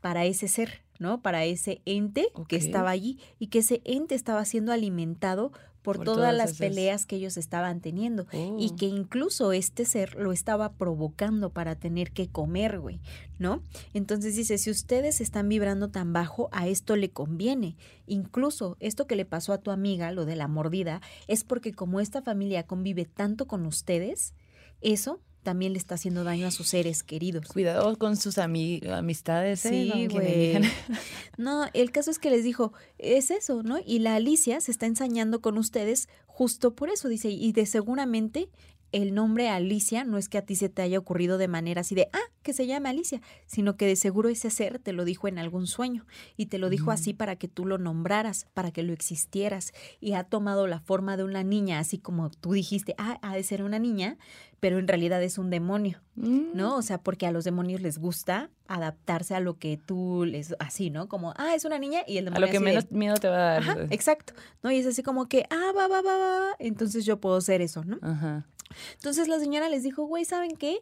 [0.02, 0.82] para ese ser.
[1.00, 1.22] ¿no?
[1.22, 5.52] Para ese ente que estaba allí y que ese ente estaba siendo alimentado
[5.84, 8.76] por, todas, las peleas que ellos estaban teniendo y oh.
[8.76, 13.00] que incluso este ser lo estaba provocando para tener que comer, güey,
[13.38, 13.62] ¿no?
[13.94, 17.76] Entonces dice, si ustedes están vibrando tan bajo, a esto le conviene.
[18.08, 22.00] Incluso esto que le pasó a tu amiga, lo de la mordida, es porque como
[22.00, 24.34] esta familia convive tanto con ustedes,
[24.82, 27.48] eso también le está haciendo daño a sus seres queridos.
[27.48, 29.66] Cuidado con sus amistades.
[29.66, 29.92] ¿eh?
[29.94, 30.60] Sí, güey.
[31.38, 33.78] No, el caso es que les dijo, es eso, ¿no?
[33.84, 38.50] Y la Alicia se está ensañando con ustedes justo por eso, dice, y de seguramente
[38.94, 41.96] el nombre Alicia no es que a ti se te haya ocurrido de manera así
[41.96, 45.28] de, ah, que se llama Alicia, sino que de seguro ese ser te lo dijo
[45.28, 46.06] en algún sueño
[46.38, 50.14] y te lo dijo así para que tú lo nombraras, para que lo existieras y
[50.14, 53.64] ha tomado la forma de una niña, así como tú dijiste, ah, ha de ser
[53.64, 54.18] una niña,
[54.60, 56.76] pero en realidad es un demonio, ¿no?
[56.76, 56.78] Mm.
[56.78, 60.90] O sea, porque a los demonios les gusta adaptarse a lo que tú les, así,
[60.90, 61.10] ¿no?
[61.10, 62.46] Como, ah, es una niña y el demonio.
[62.46, 63.62] A lo que menos miedo te va a dar.
[63.62, 64.72] Ajá, exacto, ¿no?
[64.72, 67.84] Y es así como que, ah, va, va, va, va, entonces yo puedo ser eso,
[67.84, 67.98] ¿no?
[68.02, 68.46] Ajá.
[68.94, 70.80] Entonces la señora les dijo, güey, ¿saben qué?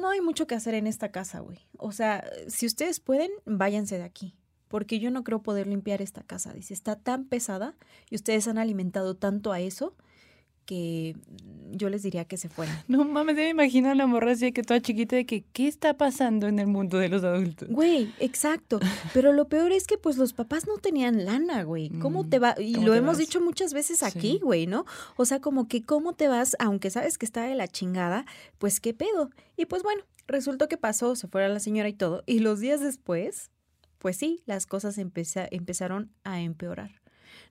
[0.00, 1.58] No hay mucho que hacer en esta casa, güey.
[1.78, 4.36] O sea, si ustedes pueden, váyanse de aquí.
[4.68, 6.52] Porque yo no creo poder limpiar esta casa.
[6.54, 7.74] Dice, está tan pesada
[8.08, 9.94] y ustedes han alimentado tanto a eso
[10.64, 11.16] que
[11.70, 12.76] yo les diría que se fueran.
[12.88, 15.96] No mames, me imagino a la morra así que toda chiquita de que, ¿qué está
[15.96, 17.68] pasando en el mundo de los adultos?
[17.70, 18.80] Güey, exacto.
[19.14, 21.90] Pero lo peor es que pues los papás no tenían lana, güey.
[22.00, 22.54] ¿Cómo te va?
[22.58, 24.84] Y lo hemos dicho muchas veces aquí, güey, ¿no?
[25.16, 28.26] O sea, como que cómo te vas, aunque sabes que está de la chingada,
[28.58, 29.30] pues qué pedo.
[29.56, 32.22] Y pues bueno, resultó que pasó, se fuera la señora y todo.
[32.26, 33.50] Y los días después,
[33.98, 37.01] pues sí, las cosas empezaron a empeorar.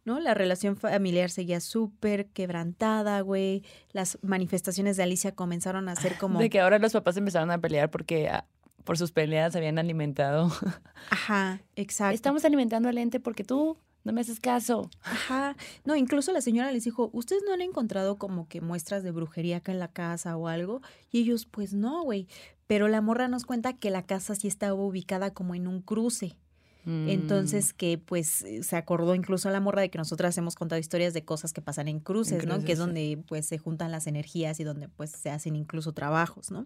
[0.05, 0.19] ¿No?
[0.19, 3.63] La relación familiar seguía súper quebrantada, güey.
[3.91, 6.39] Las manifestaciones de Alicia comenzaron a ser como...
[6.39, 8.45] De que ahora los papás empezaron a pelear porque ah,
[8.83, 10.51] por sus peleas habían alimentado.
[11.09, 12.15] Ajá, exacto.
[12.15, 14.89] Estamos alimentando al ente porque tú no me haces caso.
[15.03, 15.55] Ajá.
[15.85, 19.57] No, incluso la señora les dijo, ¿ustedes no han encontrado como que muestras de brujería
[19.57, 20.81] acá en la casa o algo?
[21.11, 22.27] Y ellos, pues no, güey.
[22.67, 26.37] Pero la morra nos cuenta que la casa sí estaba ubicada como en un cruce.
[26.85, 27.77] Entonces, mm.
[27.77, 31.13] que pues eh, se acordó incluso a la morra de que nosotras hemos contado historias
[31.13, 32.63] de cosas que pasan en cruces, ¿no?
[32.63, 36.49] Que es donde pues se juntan las energías y donde pues se hacen incluso trabajos,
[36.49, 36.65] ¿no?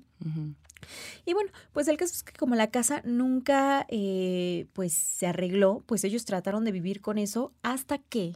[1.26, 5.84] Y bueno, pues el caso es que como la casa nunca eh, pues se arregló,
[5.86, 8.36] pues ellos trataron de vivir con eso hasta que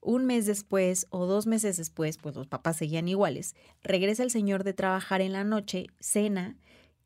[0.00, 4.64] un mes después o dos meses después, pues los papás seguían iguales, regresa el señor
[4.64, 6.56] de trabajar en la noche, cena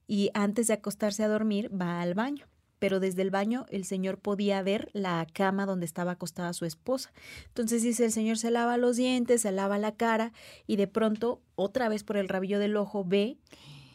[0.07, 2.52] y antes de acostarse a dormir va al baño
[2.83, 7.13] pero desde el baño el señor podía ver la cama donde estaba acostada su esposa.
[7.47, 10.33] Entonces dice, el señor se lava los dientes, se lava la cara
[10.67, 13.39] y de pronto, otra vez por el rabillo del ojo, ve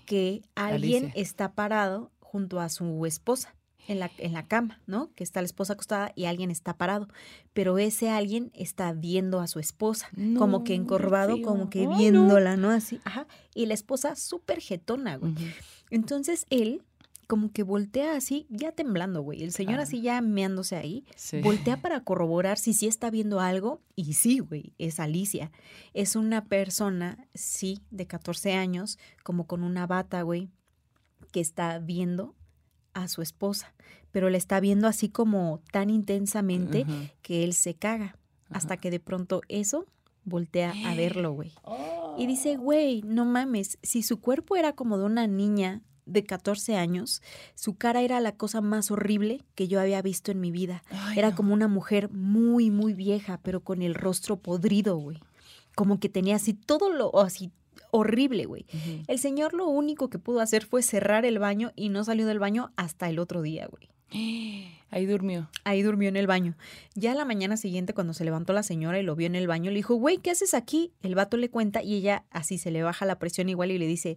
[0.05, 3.57] que alguien está parado junto a su esposa.
[3.89, 5.11] en la, en la cama, ¿no?
[5.15, 7.09] Que está la esposa acostada y alguien está parado.
[7.51, 12.69] Pero ese alguien está viendo a su esposa, como que encorvado, como que viéndola, no.
[12.69, 13.27] Así, ajá.
[13.53, 15.33] Y la esposa súper jetona, güey.
[15.89, 16.83] Entonces él
[17.27, 19.43] como que voltea así, ya temblando, güey.
[19.43, 21.05] El señor así ya meándose ahí.
[21.43, 23.81] Voltea para corroborar si sí está viendo algo.
[23.95, 25.51] Y sí, güey, es Alicia.
[25.93, 30.49] Es una persona, sí, de 14 años, como con una bata, güey,
[31.31, 32.33] que está viendo
[32.93, 33.75] a su esposa.
[34.11, 36.85] Pero la está viendo así como tan intensamente
[37.21, 38.17] que él se caga.
[38.49, 39.85] Hasta que de pronto eso
[40.23, 41.51] voltea a verlo, güey.
[42.17, 46.75] Y dice, güey, no mames, si su cuerpo era como de una niña de 14
[46.75, 47.21] años,
[47.55, 50.83] su cara era la cosa más horrible que yo había visto en mi vida.
[51.15, 55.19] era como una mujer muy, muy vieja, pero con el rostro podrido, güey.
[55.75, 57.51] Como que tenía así todo lo, así
[57.91, 58.65] horrible, güey.
[59.07, 62.39] El señor lo único que pudo hacer fue cerrar el baño y no salió del
[62.39, 63.89] baño hasta el otro día, güey.
[64.89, 65.49] Ahí durmió.
[65.63, 66.55] Ahí durmió en el baño.
[66.95, 69.69] Ya la mañana siguiente, cuando se levantó la señora y lo vio en el baño,
[69.69, 70.93] le dijo, güey, ¿qué haces aquí?
[71.01, 73.87] El vato le cuenta y ella así se le baja la presión igual y le
[73.87, 74.15] dice,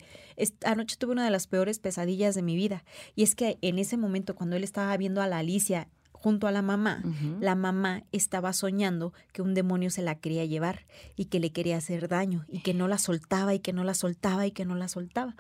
[0.65, 2.85] anoche tuve una de las peores pesadillas de mi vida.
[3.17, 6.53] Y es que en ese momento, cuando él estaba viendo a la Alicia junto a
[6.53, 7.03] la mamá,
[7.41, 10.87] la mamá estaba soñando que un demonio se la quería llevar
[11.17, 13.95] y que le quería hacer daño y que no la soltaba y que no la
[13.95, 15.35] soltaba y que no la soltaba.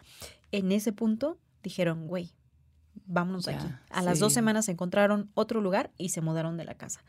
[0.53, 2.33] En ese punto dijeron, güey,
[3.11, 3.67] vámonos aquí.
[3.91, 7.01] A las dos semanas encontraron otro lugar y se mudaron de la casa.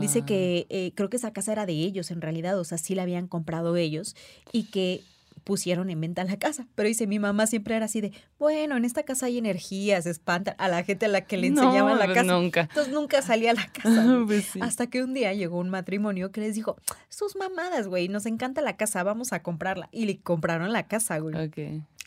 [0.00, 2.94] Dice que eh, creo que esa casa era de ellos en realidad, o sea, sí
[2.94, 4.14] la habían comprado ellos
[4.52, 5.02] y que
[5.44, 6.66] pusieron en venta la casa.
[6.74, 10.10] Pero dice, mi mamá siempre era así de, bueno, en esta casa hay energía, se
[10.10, 12.32] espanta a la gente a la que le enseñaban la pues casa.
[12.32, 12.60] Nunca.
[12.62, 14.22] Entonces nunca salía a la casa.
[14.26, 16.76] Pues Hasta que un día llegó un matrimonio que les dijo,
[17.08, 19.88] sus mamadas, güey, nos encanta la casa, vamos a comprarla.
[19.92, 21.50] Y le compraron la casa, güey.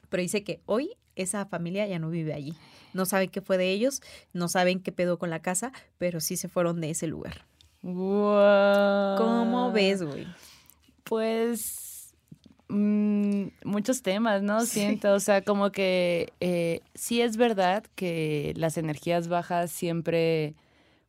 [0.09, 2.53] Pero dice que hoy esa familia ya no vive allí.
[2.93, 4.01] No saben qué fue de ellos,
[4.33, 7.45] no saben qué pedo con la casa, pero sí se fueron de ese lugar.
[7.81, 10.27] ¿Cómo ves, güey?
[11.03, 12.13] Pues
[12.67, 14.61] mm, muchos temas, ¿no?
[14.65, 20.55] Siento, o sea, como que eh, sí es verdad que las energías bajas siempre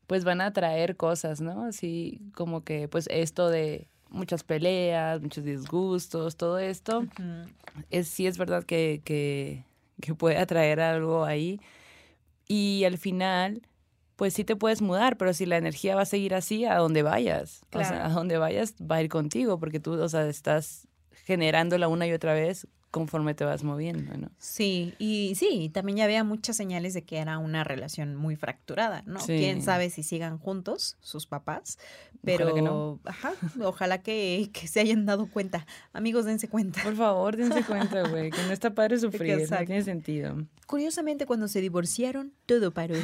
[0.07, 1.65] pues van a traer cosas, ¿no?
[1.65, 7.07] Así como que pues esto de muchas peleas, muchos disgustos, todo esto,
[7.91, 9.65] es, sí es verdad que, que,
[10.01, 11.61] que puede atraer algo ahí.
[12.47, 13.63] Y al final,
[14.17, 17.03] pues sí te puedes mudar, pero si la energía va a seguir así, a donde
[17.03, 20.89] vayas, o sea, a donde vayas va a ir contigo, porque tú, o sea, estás
[21.25, 24.31] generándola una y otra vez conforme te vas moviendo, ¿no?
[24.39, 29.03] Sí, y sí, también ya había muchas señales de que era una relación muy fracturada,
[29.07, 29.21] ¿no?
[29.21, 31.79] Quién sabe si sigan juntos sus papás,
[32.25, 33.01] pero ojalá que, no.
[33.05, 35.67] ajá, ojalá que, se hayan dado cuenta.
[35.93, 36.83] Amigos, dense cuenta.
[36.83, 40.47] Por favor, dense cuenta, güey, que no está padre sufrir, no tiene sentido.
[40.67, 42.97] Curiosamente, cuando se divorciaron, todo paró.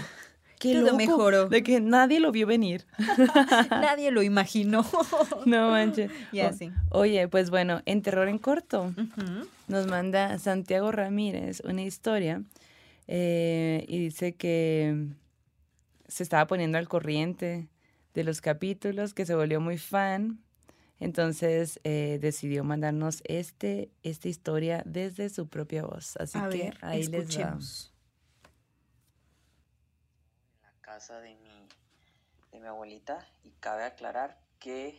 [0.58, 1.48] Qué Todo mejoró.
[1.48, 2.86] De que nadie lo vio venir.
[3.70, 4.84] nadie lo imaginó.
[5.46, 6.10] no manches.
[6.32, 6.40] Y
[6.90, 8.94] Oye, pues bueno, en Terror en Corto
[9.68, 12.42] nos manda Santiago Ramírez una historia
[13.08, 15.08] eh, y dice que
[16.08, 17.68] se estaba poniendo al corriente
[18.14, 20.40] de los capítulos, que se volvió muy fan.
[20.98, 26.16] Entonces eh, decidió mandarnos este, esta historia desde su propia voz.
[26.16, 27.58] Así que ahí les va
[30.96, 31.68] casa de mi,
[32.52, 34.98] de mi abuelita y cabe aclarar que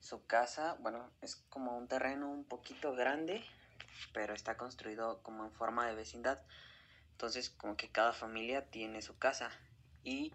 [0.00, 3.44] su casa, bueno, es como un terreno un poquito grande,
[4.12, 6.42] pero está construido como en forma de vecindad.
[7.12, 9.52] Entonces, como que cada familia tiene su casa.
[10.02, 10.32] Y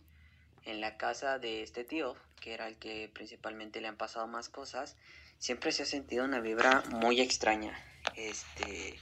[0.63, 4.47] en la casa de este tío, que era el que principalmente le han pasado más
[4.47, 4.95] cosas,
[5.39, 7.77] siempre se ha sentido una vibra muy extraña.
[8.15, 8.97] Este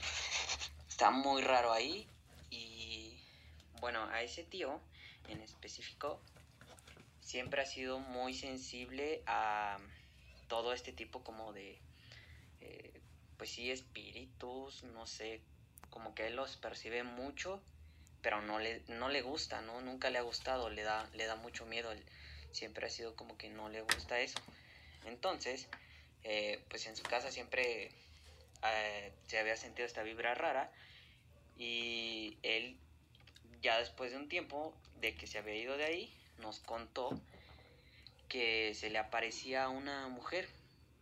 [0.88, 2.08] está muy raro ahí
[2.50, 3.22] y
[3.80, 4.80] bueno, a ese tío
[5.28, 6.20] en específico
[7.20, 9.78] siempre ha sido muy sensible a
[10.48, 11.78] todo este tipo como de,
[12.60, 13.00] eh,
[13.38, 15.40] pues sí, espíritus, no sé,
[15.88, 17.62] como que él los percibe mucho,
[18.20, 19.80] pero no le, no le gusta, ¿no?
[19.80, 22.04] Nunca le ha gustado, le da, le da mucho miedo, él
[22.50, 24.38] siempre ha sido como que no le gusta eso.
[25.06, 25.68] Entonces,
[26.24, 27.90] eh, pues en su casa siempre
[28.64, 30.70] eh, se había sentido esta vibra rara
[31.56, 32.76] y él
[33.62, 37.10] ya después de un tiempo de que se había ido de ahí, nos contó
[38.28, 40.48] que se le aparecía una mujer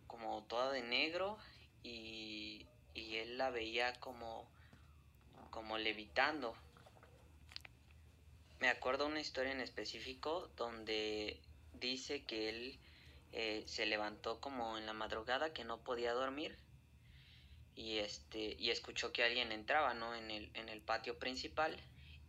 [0.06, 1.38] como toda de negro
[1.82, 4.48] y, y él la veía como,
[5.50, 6.54] como levitando.
[8.58, 11.40] Me acuerdo una historia en específico donde
[11.74, 12.78] dice que él
[13.32, 16.58] eh, se levantó como en la madrugada que no podía dormir
[17.74, 21.80] y este y escuchó que alguien entraba no en el, en el patio principal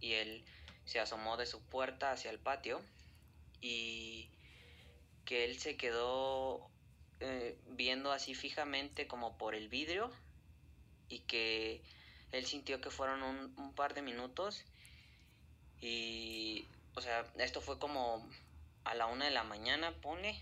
[0.02, 0.44] y él
[0.86, 2.82] se asomó de su puerta hacia el patio
[3.62, 4.30] y
[5.26, 6.68] que él se quedó
[7.20, 10.12] eh, viendo así fijamente como por el vidrio
[11.08, 11.82] y que
[12.32, 14.66] él sintió que fueron un, un par de minutos
[15.80, 16.66] y
[16.96, 18.28] o sea esto fue como
[18.84, 20.42] a la una de la mañana pone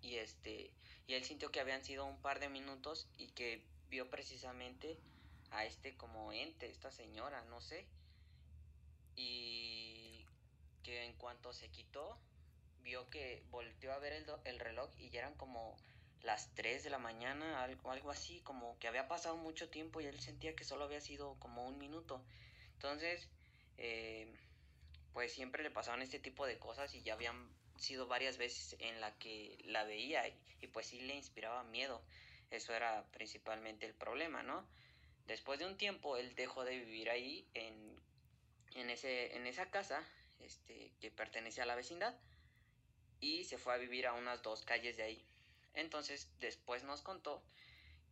[0.00, 0.70] y este
[1.06, 4.96] y él sintió que habían sido un par de minutos y que vio precisamente
[5.50, 7.86] a este como ente, esta señora, no sé,
[9.16, 10.24] y
[10.82, 12.18] que en cuanto se quitó,
[12.82, 15.76] vio que volteó a ver el, el reloj y ya eran como
[16.22, 20.06] las 3 de la mañana, algo, algo así, como que había pasado mucho tiempo y
[20.06, 22.24] él sentía que solo había sido como un minuto.
[22.74, 23.28] Entonces,
[23.76, 24.32] eh,
[25.12, 29.00] pues siempre le pasaban este tipo de cosas y ya habían sido varias veces en
[29.00, 32.02] la que la veía y, pues sí le inspiraba miedo.
[32.50, 34.66] Eso era principalmente el problema, ¿no?
[35.26, 37.96] Después de un tiempo él dejó de vivir ahí en,
[38.74, 40.04] en, ese, en esa casa
[40.40, 42.14] este, que pertenece a la vecindad
[43.20, 45.26] y se fue a vivir a unas dos calles de ahí.
[45.74, 47.42] Entonces después nos contó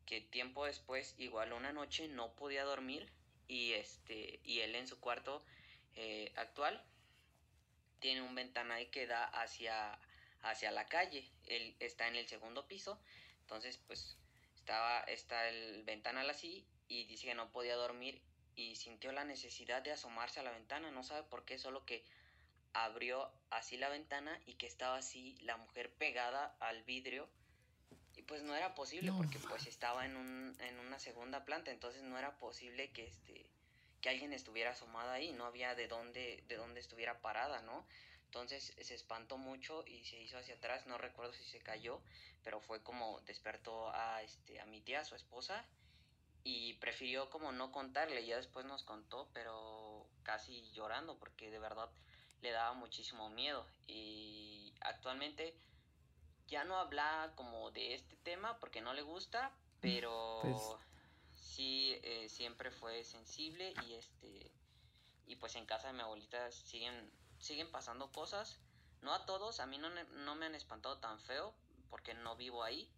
[0.06, 3.12] que tiempo después, igual una noche, no podía dormir
[3.46, 5.44] y, este, y él en su cuarto
[5.94, 6.82] eh, actual
[8.00, 9.98] tiene un ventanal que da hacia,
[10.40, 11.30] hacia la calle.
[11.46, 13.00] Él está en el segundo piso,
[13.40, 14.16] entonces pues
[14.54, 18.20] estaba, está el ventanal así y dice que no podía dormir
[18.54, 22.04] y sintió la necesidad de asomarse a la ventana, no sabe por qué, solo que
[22.72, 27.28] abrió así la ventana y que estaba así la mujer pegada al vidrio
[28.14, 29.16] y pues no era posible no.
[29.18, 33.46] porque pues estaba en, un, en una segunda planta, entonces no era posible que este
[34.00, 37.86] que alguien estuviera asomada ahí, no había de dónde de dónde estuviera parada, ¿no?
[38.24, 42.00] Entonces se espantó mucho y se hizo hacia atrás, no recuerdo si se cayó,
[42.42, 45.64] pero fue como despertó a este a mi tía, a su esposa
[46.44, 51.90] y prefirió como no contarle, ya después nos contó, pero casi llorando porque de verdad
[52.40, 53.66] le daba muchísimo miedo.
[53.86, 55.56] Y actualmente
[56.48, 60.62] ya no habla como de este tema porque no le gusta, pero pues...
[61.30, 64.50] sí eh, siempre fue sensible y este
[65.24, 68.60] y pues en casa de mi abuelita siguen siguen pasando cosas,
[69.00, 71.54] no a todos, a mí no, no me han espantado tan feo
[71.90, 72.88] porque no vivo ahí,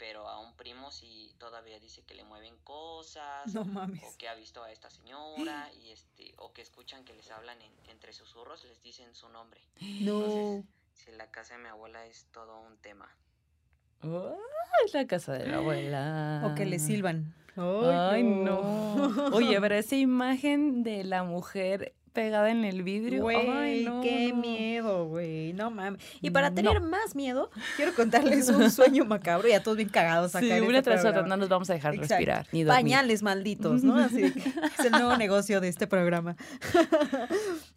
[0.00, 4.02] pero a un primo sí todavía dice que le mueven cosas no mames.
[4.02, 7.60] o que ha visto a esta señora y este o que escuchan que les hablan
[7.60, 9.60] en, entre susurros les dicen su nombre
[10.00, 10.64] no Entonces,
[10.94, 13.14] si la casa de mi abuela es todo un tema
[14.02, 14.38] oh,
[14.86, 19.08] es la casa de la abuela o que le silban Ay, Ay no.
[19.08, 19.26] no.
[19.36, 23.22] Oye, pero esa imagen de la mujer pegada en el vidrio.
[23.22, 24.00] Güey, Ay, no.
[24.00, 25.52] qué miedo, güey.
[25.52, 26.02] No mames.
[26.20, 26.88] Y para tener no.
[26.88, 29.48] más miedo, quiero contarles un sueño macabro.
[29.48, 30.44] Ya todos bien cagados acá.
[30.44, 32.14] Sí, en una este tras otra, no nos vamos a dejar Exacto.
[32.14, 32.46] respirar.
[32.52, 32.82] Ni dormir.
[32.82, 33.96] Pañales malditos, ¿no?
[33.96, 36.36] Así que es el nuevo negocio de este programa.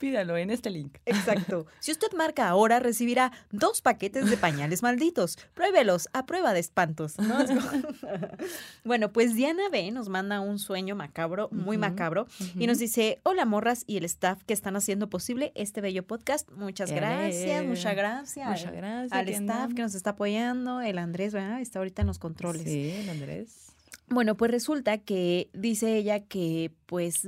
[0.03, 0.97] Pídalo en este link.
[1.05, 1.65] Exacto.
[1.79, 5.37] Si usted marca ahora, recibirá dos paquetes de pañales malditos.
[5.53, 7.17] Pruébelos a prueba de espantos.
[7.19, 7.37] ¿no?
[8.83, 11.89] bueno, pues Diana B nos manda un sueño macabro, muy uh -huh.
[11.89, 12.63] macabro, uh -huh.
[12.63, 16.51] y nos dice: Hola, morras y el staff que están haciendo posible este bello podcast.
[16.51, 18.49] Muchas gracias, muchas gracias.
[18.49, 19.13] Muchas gracias.
[19.13, 21.61] Al staff que nos está apoyando, el Andrés, ¿verdad?
[21.61, 22.63] Está ahorita en los controles.
[22.63, 23.72] Sí, el Andrés.
[24.09, 27.27] Bueno, pues resulta que dice ella que pues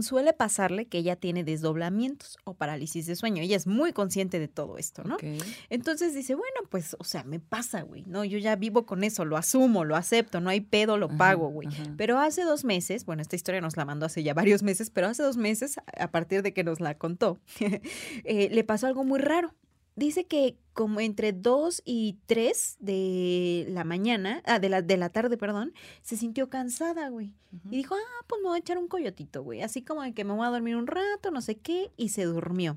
[0.00, 3.42] suele pasarle que ella tiene desdoblamientos o parálisis de sueño.
[3.42, 5.14] Ella es muy consciente de todo esto, ¿no?
[5.14, 5.38] Okay.
[5.70, 8.24] Entonces dice, bueno, pues, o sea, me pasa, güey, ¿no?
[8.24, 11.68] Yo ya vivo con eso, lo asumo, lo acepto, no hay pedo, lo pago, güey.
[11.96, 15.06] Pero hace dos meses, bueno, esta historia nos la mandó hace ya varios meses, pero
[15.06, 17.38] hace dos meses, a partir de que nos la contó,
[18.24, 19.54] eh, le pasó algo muy raro
[19.96, 25.08] dice que como entre 2 y 3 de la mañana, ah, de la, de la
[25.08, 25.72] tarde, perdón,
[26.02, 27.32] se sintió cansada, güey.
[27.52, 27.72] Uh -huh.
[27.72, 29.62] Y dijo, ah, pues me voy a echar un coyotito, güey.
[29.62, 32.24] Así como de que me voy a dormir un rato, no sé qué, y se
[32.24, 32.76] durmió.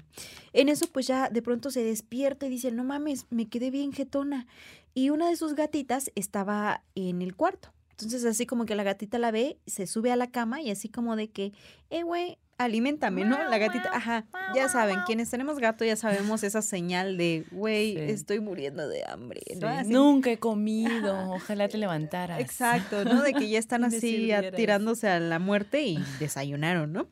[0.54, 3.94] En eso, pues ya de pronto se despierta y dice, no mames, me quedé bien
[3.94, 4.46] jetona.
[4.94, 7.74] Y una de sus gatitas estaba en el cuarto.
[7.92, 10.88] Entonces, así como que la gatita la ve, se sube a la cama y así
[10.88, 11.52] como de que,
[11.90, 13.38] eh, güey, alimentame, ¿no?
[13.50, 14.26] La gatita, ajá,
[14.56, 18.00] ya saben, quienes tenemos gato ya sabemos esa señal de, güey, sí.
[18.00, 19.84] estoy muriendo de hambre, ¿no?
[19.84, 19.90] Sí.
[19.90, 21.30] Nunca he comido, ajá.
[21.36, 22.40] ojalá te levantaras.
[22.40, 23.22] Exacto, ¿no?
[23.22, 27.08] De que ya están así tirándose a la muerte y desayunaron, ¿no?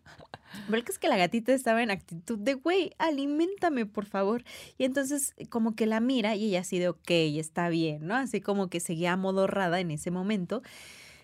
[0.70, 4.44] Pero es que la gatita estaba en actitud de, güey, alimentame, por favor.
[4.78, 8.16] Y entonces como que la mira y ella así de, ok, está bien, ¿no?
[8.16, 10.62] Así como que seguía amodorrada en ese momento.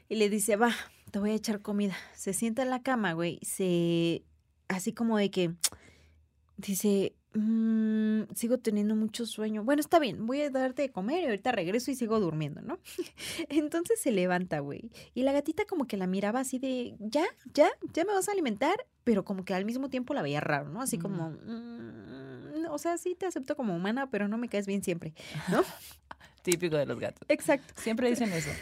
[0.09, 0.75] Y le dice, va,
[1.11, 1.95] te voy a echar comida.
[2.15, 3.39] Se sienta en la cama, güey.
[3.43, 4.23] Se.
[4.67, 5.53] Así como de que.
[6.57, 9.63] Dice, "Mm, sigo teniendo mucho sueño.
[9.63, 12.77] Bueno, está bien, voy a darte de comer y ahorita regreso y sigo durmiendo, ¿no?
[13.49, 14.91] Entonces se levanta, güey.
[15.15, 18.33] Y la gatita como que la miraba así de, ya, ya, ya me vas a
[18.33, 20.81] alimentar, pero como que al mismo tiempo la veía raro, ¿no?
[20.81, 24.83] Así como, "Mm, o sea, sí te acepto como humana, pero no me caes bien
[24.83, 25.13] siempre,
[25.49, 25.63] ¿no?
[26.41, 27.23] Típico de los gatos.
[27.29, 27.73] Exacto.
[27.77, 28.49] Siempre dicen eso.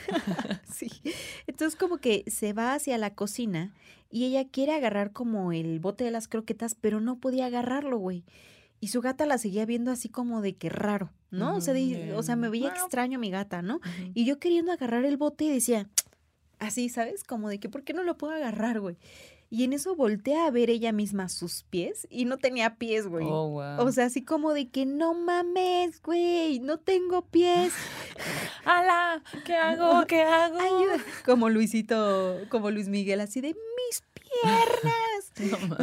[0.74, 0.90] Sí.
[1.46, 3.74] Entonces como que se va hacia la cocina
[4.10, 8.24] y ella quiere agarrar como el bote de las croquetas, pero no podía agarrarlo, güey.
[8.80, 11.58] Y su gata la seguía viendo así como de que raro, ¿no?
[11.58, 13.82] O sea, de, o sea, me veía extraño mi gata, ¿no?
[14.14, 15.90] Y yo queriendo agarrar el bote y decía,
[16.60, 17.26] así, ¿sabes?
[17.26, 18.98] Como de que, ¿por qué no lo puedo agarrar, güey?
[19.52, 23.26] Y en eso voltea a ver ella misma sus pies y no tenía pies, güey.
[23.28, 23.80] Oh, wow.
[23.80, 27.74] O sea, así como de que no mames, güey, no tengo pies.
[28.66, 29.24] ¡Hala!
[29.46, 30.06] ¿Qué hago?
[30.06, 30.60] ¿Qué hago?
[30.60, 31.04] Ayuda.
[31.26, 35.09] Como Luisito, como Luis Miguel, así de mis piernas.
[35.50, 35.58] No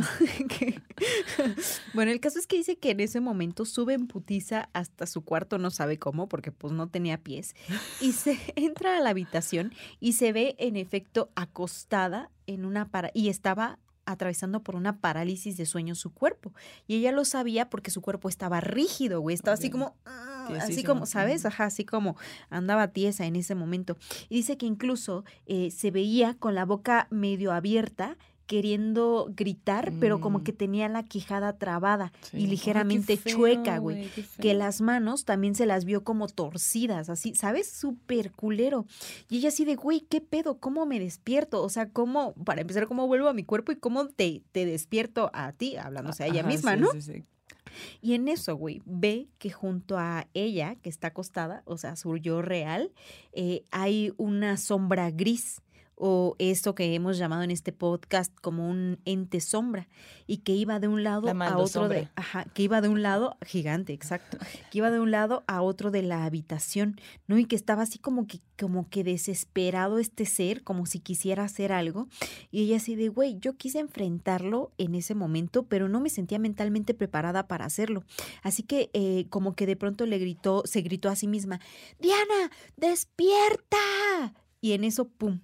[1.95, 5.23] bueno, el caso es que dice que en ese momento sube en putiza hasta su
[5.23, 7.55] cuarto, no sabe cómo, porque pues no tenía pies,
[8.01, 13.11] y se entra a la habitación y se ve en efecto acostada en una para
[13.15, 16.53] y estaba atravesando por una parálisis de sueño su cuerpo.
[16.87, 19.35] Y ella lo sabía porque su cuerpo estaba rígido, güey.
[19.35, 21.45] Estaba así como, "Ah", así como, ¿sabes?
[21.45, 22.16] Ajá, así como
[22.49, 23.97] andaba tiesa en ese momento.
[24.28, 28.16] Y dice que incluso eh, se veía con la boca medio abierta
[28.47, 30.43] queriendo gritar, pero como Mm.
[30.44, 32.39] que tenía la quijada trabada Sí.
[32.39, 34.09] y Ay, ligeramente feo, chueca, güey.
[34.40, 37.70] Que las manos también se las vio como torcidas, así, ¿sabes?
[37.70, 38.86] Súper culero.
[39.28, 40.59] Y ella así de, güey, ¿qué pedo?
[40.59, 41.62] ¿Cómo me despierto?
[41.62, 45.31] O sea, ¿cómo, para empezar, cómo vuelvo a mi cuerpo y cómo te, te despierto
[45.35, 46.89] a ti, hablándose a ella Ajá, misma, sí, ¿no?
[47.01, 47.24] sí.
[48.01, 52.16] Y en eso, güey, ve que junto a ella, que está acostada, o sea, su
[52.16, 52.90] yo real,
[53.32, 55.60] eh, hay una sombra gris
[55.97, 59.89] o esto que hemos llamado en este podcast como un ente sombra
[60.27, 63.02] y que iba de un lado La a otro de, ajá, que iba de un
[63.02, 64.39] lado gigante, exacto,
[64.70, 67.39] que iba de un lado a otro de la habitación, ¿no?
[67.39, 71.73] Y que estaba así como que como que desesperado este ser, como si quisiera hacer
[71.73, 72.09] algo
[72.51, 76.39] y ella así de, güey, yo quise enfrentarlo en ese momento, pero no me sentía
[76.39, 78.05] mentalmente preparada para hacerlo.
[78.43, 81.60] Así que eh, como que de pronto le gritó, se gritó a sí misma,
[81.98, 83.77] Diana, despierta.
[84.60, 85.40] Y en eso, ¡pum!,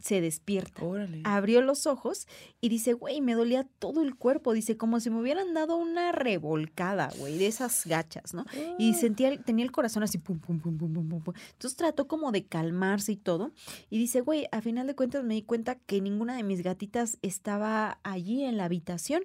[0.00, 0.84] se despierta.
[0.84, 1.22] Órale.
[1.24, 2.26] Abrió los ojos
[2.60, 4.52] y dice, güey, me dolía todo el cuerpo.
[4.52, 8.44] Dice, como si me hubieran dado una revolcada, güey, de esas gachas, ¿no?
[8.78, 8.94] Y Ah.
[8.94, 11.34] sentía, tenía el corazón así, pum, pum, pum, pum, pum, pum.
[11.52, 13.52] Entonces trató como de calmarse y todo.
[13.90, 17.18] Y dice, güey, a final de cuentas me di cuenta que ninguna de mis gatitas
[17.22, 19.22] estaba allí en la habitación.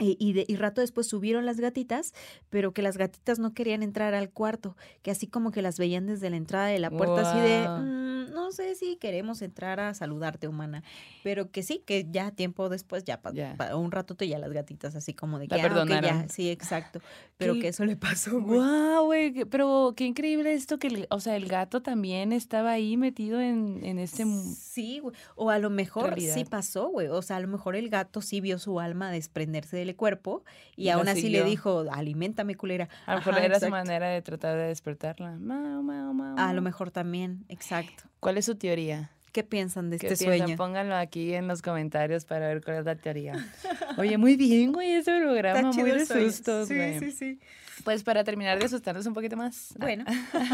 [0.00, 2.14] Eh, y, de, y rato después subieron las gatitas,
[2.48, 6.06] pero que las gatitas no querían entrar al cuarto, que así como que las veían
[6.06, 7.68] desde la entrada de la puerta, así de.
[7.68, 10.82] "Mm, no sé si queremos entrar a saludarte, humana,
[11.22, 13.32] pero que sí, que ya tiempo después, ya, pa-
[13.76, 17.00] un ratote ya las gatitas, así como de La que, "Ah, ok, ya, sí, exacto,
[17.36, 18.40] pero Qué- que eso le pasó.
[18.40, 22.96] Guau, güey, pero qué increíble esto que, el- o sea, el gato también estaba ahí
[22.96, 24.24] metido en, en este...
[24.56, 25.14] Sí, güey.
[25.36, 27.08] O a lo mejor sí pasó, güey.
[27.08, 30.44] O sea, a lo mejor el gato sí vio su alma desprenderse del cuerpo
[30.76, 32.88] y, Y aún así le dijo, aliméntame, culera.
[33.06, 35.36] A lo mejor Ajá, era su manera de tratar de despertarla.
[35.36, 38.04] Mau, mau, mau, A lo mejor también, exacto.
[38.20, 39.10] ¿Cuál es su teoría?
[39.32, 40.46] ¿Qué piensan de ¿Qué este piensan?
[40.46, 40.56] sueño?
[40.56, 43.34] Pónganlo aquí en los comentarios para ver cuál es la teoría.
[43.98, 46.98] Oye, muy bien, güey, ese programa, muy de sustos, sí, güey.
[46.98, 47.40] sí, sí.
[47.84, 49.74] Pues para terminar de asustarnos un poquito más.
[49.78, 50.04] Bueno.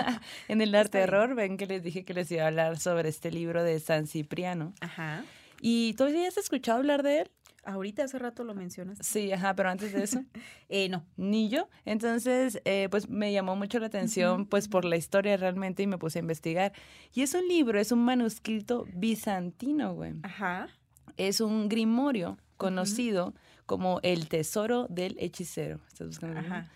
[0.49, 3.31] en el arte terror, ven que les dije que les iba a hablar sobre este
[3.31, 4.75] libro de San Cipriano.
[4.81, 5.25] Ajá.
[5.61, 7.31] ¿Y tú ya has escuchado hablar de él?
[7.67, 8.99] Ahorita hace rato lo mencionas.
[9.03, 10.23] Sí, ajá, pero antes de eso,
[10.69, 11.05] Eh, no.
[11.17, 11.69] ni yo.
[11.85, 15.99] Entonces, eh, pues me llamó mucho la atención, pues por la historia realmente y me
[15.99, 16.73] puse a investigar.
[17.13, 20.15] Y es un libro, es un manuscrito bizantino, güey.
[20.23, 20.69] Ajá.
[21.17, 23.35] Es un grimorio conocido
[23.67, 25.81] como el tesoro del hechicero.
[25.89, 26.39] ¿Estás buscando?
[26.41, 26.71] Ajá.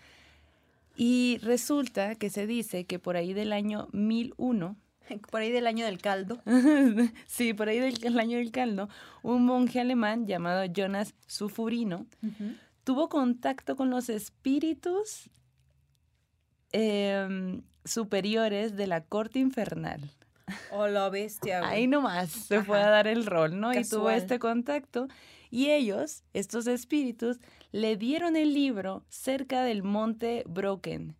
[0.95, 4.75] Y resulta que se dice que por ahí del año 1001,
[5.31, 6.41] Por ahí del año del caldo.
[7.27, 8.89] sí, por ahí del el año del caldo,
[9.23, 12.05] un monje alemán llamado Jonas Sufurino
[12.83, 15.29] tuvo contacto con los espíritus
[16.71, 20.11] em, superiores de la corte infernal.
[20.71, 21.71] O la bestia, güey.
[21.71, 22.89] Ahí nomás se fue a Ajá.
[22.89, 23.73] dar el rol, ¿no?
[23.73, 25.07] Y tuvo este contacto.
[25.49, 27.39] Y ellos, estos espíritus,
[27.71, 31.15] le dieron el libro cerca del monte Broken.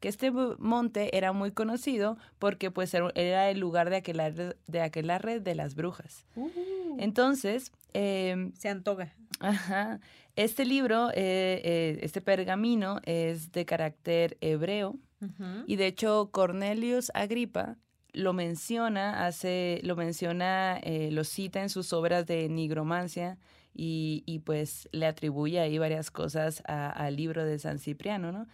[0.00, 5.40] Que este monte era muy conocido porque pues era el lugar de aquelarre de, aquelarre
[5.40, 6.26] de las brujas.
[6.36, 6.50] Uh,
[6.98, 9.14] Entonces, em, se antoja.
[9.40, 10.00] Ajá.
[10.36, 14.98] Este libro, eh, eh, este pergamino es de carácter hebreo
[15.66, 17.78] y de hecho Cornelius Agripa
[18.12, 23.38] lo menciona, hace, lo menciona, eh, lo cita en sus obras de nigromancia
[23.74, 28.46] y, pues le atribuye ahí varias cosas al libro de San Cipriano, ¿no?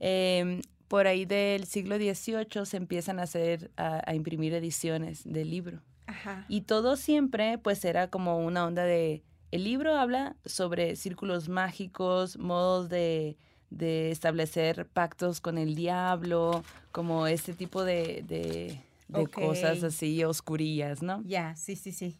[0.00, 5.80] Em, por ahí del siglo XVIII se empiezan a hacer, a, imprimir ediciones del libro.
[6.48, 12.38] Y todo siempre pues era como una onda de, el libro habla sobre círculos mágicos,
[12.38, 13.36] modos de,
[13.70, 21.22] de establecer pactos con el diablo, como este tipo de, de, cosas así oscurillas, ¿no?
[21.24, 22.16] Ya, sí, sí, sí.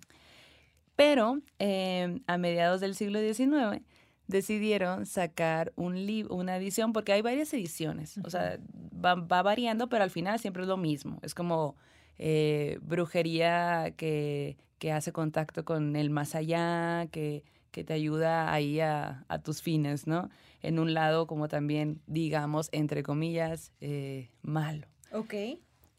[0.96, 3.82] Pero em, a mediados del siglo XIX
[4.26, 5.96] decidieron sacar un
[6.30, 8.58] una edición, porque hay varias ediciones, o sea,
[8.92, 11.18] va, variando, pero al final siempre es lo mismo.
[11.22, 11.76] Es como
[12.18, 18.80] eh, brujería que, que, hace contacto con el más allá, que, que te ayuda ahí
[18.80, 20.30] a, a, tus fines, ¿no?
[20.62, 24.86] En un lado como también, digamos, entre comillas, eh, malo.
[25.12, 25.34] Ok.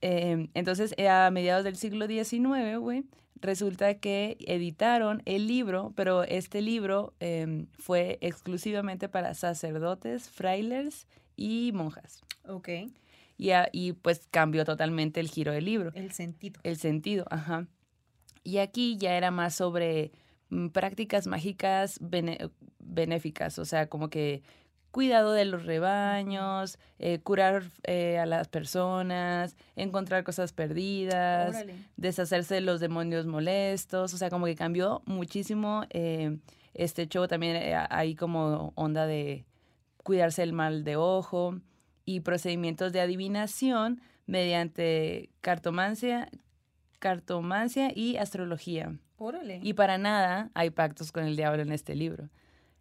[0.02, 3.04] Em, entonces, a mediados del siglo XIX, güey,
[3.42, 11.72] resulta que editaron el libro, pero este libro em, fue exclusivamente para sacerdotes, frailes y
[11.74, 12.22] monjas.
[12.48, 12.70] Ok.
[13.38, 15.92] Y, y, pues cambió totalmente el giro del libro.
[15.94, 16.60] El sentido.
[16.64, 17.68] El sentido, ajá.
[18.44, 20.12] Y aquí ya era más sobre
[20.50, 22.00] mm, prácticas mágicas
[22.80, 24.42] benéficas, o sea, como que
[24.92, 31.66] cuidado de los rebaños, eh, curar eh, a las personas, encontrar cosas perdidas,
[31.98, 36.38] deshacerse de los demonios molestos, o sea, como que cambió muchísimo eh,
[36.78, 37.58] este show también
[37.90, 39.46] hay como onda de
[40.04, 41.60] cuidarse del mal de ojo
[42.06, 46.30] y procedimientos de adivinación mediante cartomancia,
[47.00, 48.96] cartomancia y astrología.
[49.18, 49.60] Órale.
[49.64, 52.30] Y para nada hay pactos con el diablo en este libro.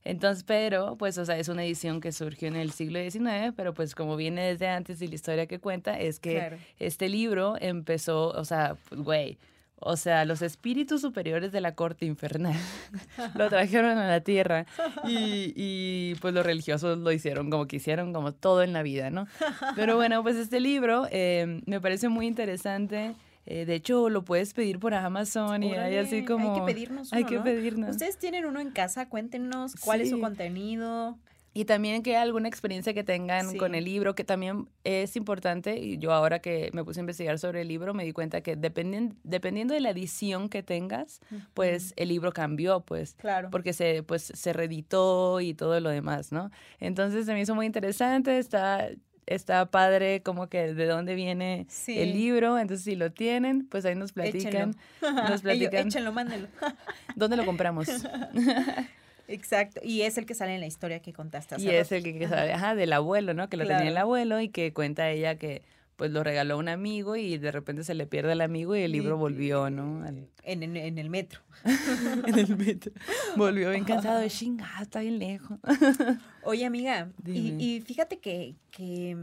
[0.07, 3.75] Entonces, pero, pues, o sea, es una edición que surgió en el siglo XIX, pero
[3.75, 8.29] pues como viene desde antes y la historia que cuenta es que este libro empezó,
[8.29, 9.39] o sea, pues, güey,
[9.81, 12.55] o sea, los espíritus superiores de la corte infernal
[13.35, 14.65] lo trajeron a la tierra
[15.05, 19.27] y, y, pues los religiosos lo hicieron como quisieron, como todo en la vida, ¿no?
[19.75, 23.17] Pero bueno, pues este libro eh, me parece muy interesante.
[23.47, 26.55] Eh, de hecho, lo puedes pedir por Amazon y hay así como...
[26.55, 27.91] Hay que pedirnos uno, Hay que pedirnos.
[27.91, 31.17] Ustedes tienen uno en casa, cuéntenos cuál es su contenido.
[31.57, 35.97] Y también que alguna experiencia que tengan con el libro, que también es importante, y
[35.97, 39.17] yo ahora que me puse a investigar sobre el libro, me di cuenta que dependien,
[39.23, 41.21] dependiendo de la edición que tengas,
[41.55, 43.15] pues el libro cambió, pues.
[43.15, 43.49] Claro.
[43.51, 46.51] Porque se, pues, se reeditó y todo lo demás, ¿no?
[46.79, 48.91] Entonces se me hizo muy interesante, está
[49.27, 52.59] está padre como que de dónde viene el libro.
[52.59, 54.75] Entonces, si lo tienen, pues ahí nos platican.
[55.29, 55.89] Nos platican.
[55.89, 56.49] Échenlo, mándenlo.
[57.17, 57.89] ¿Dónde lo compramos?
[59.29, 61.61] Exacto, y es el que sale en la historia que contaste.
[61.61, 63.49] y es el que, sale, ajá, del abuelo, ¿no?
[63.49, 65.63] Que lo tenía el abuelo y que cuenta ella que
[65.97, 68.93] pues lo regaló un amigo y de repente se le pierde el amigo y el
[68.93, 70.07] libro volvió, ¿no?
[70.07, 71.41] En, en, el metro.
[72.27, 72.93] en el metro.
[73.37, 75.59] Volvió bien cansado de chingada, está bien lejos.
[76.45, 79.17] Oye, amiga, y, fíjate que, que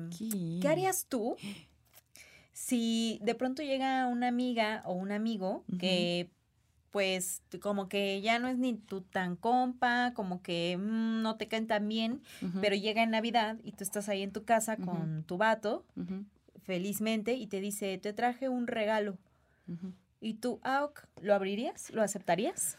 [0.61, 0.67] ¿qué?
[0.67, 1.37] harías tú
[2.53, 6.29] si de pronto llega una amiga o un amigo que
[6.91, 11.47] pues como que ya no es ni tu tan compa, como que mm, no te
[11.47, 12.21] caen tan bien,
[12.61, 15.85] pero llega en Navidad y tú estás ahí en tu casa con tu vato
[16.63, 19.17] felizmente y te dice, te traje un regalo.
[20.19, 21.89] ¿Y tú, Auk, lo abrirías?
[21.91, 22.77] ¿Lo aceptarías?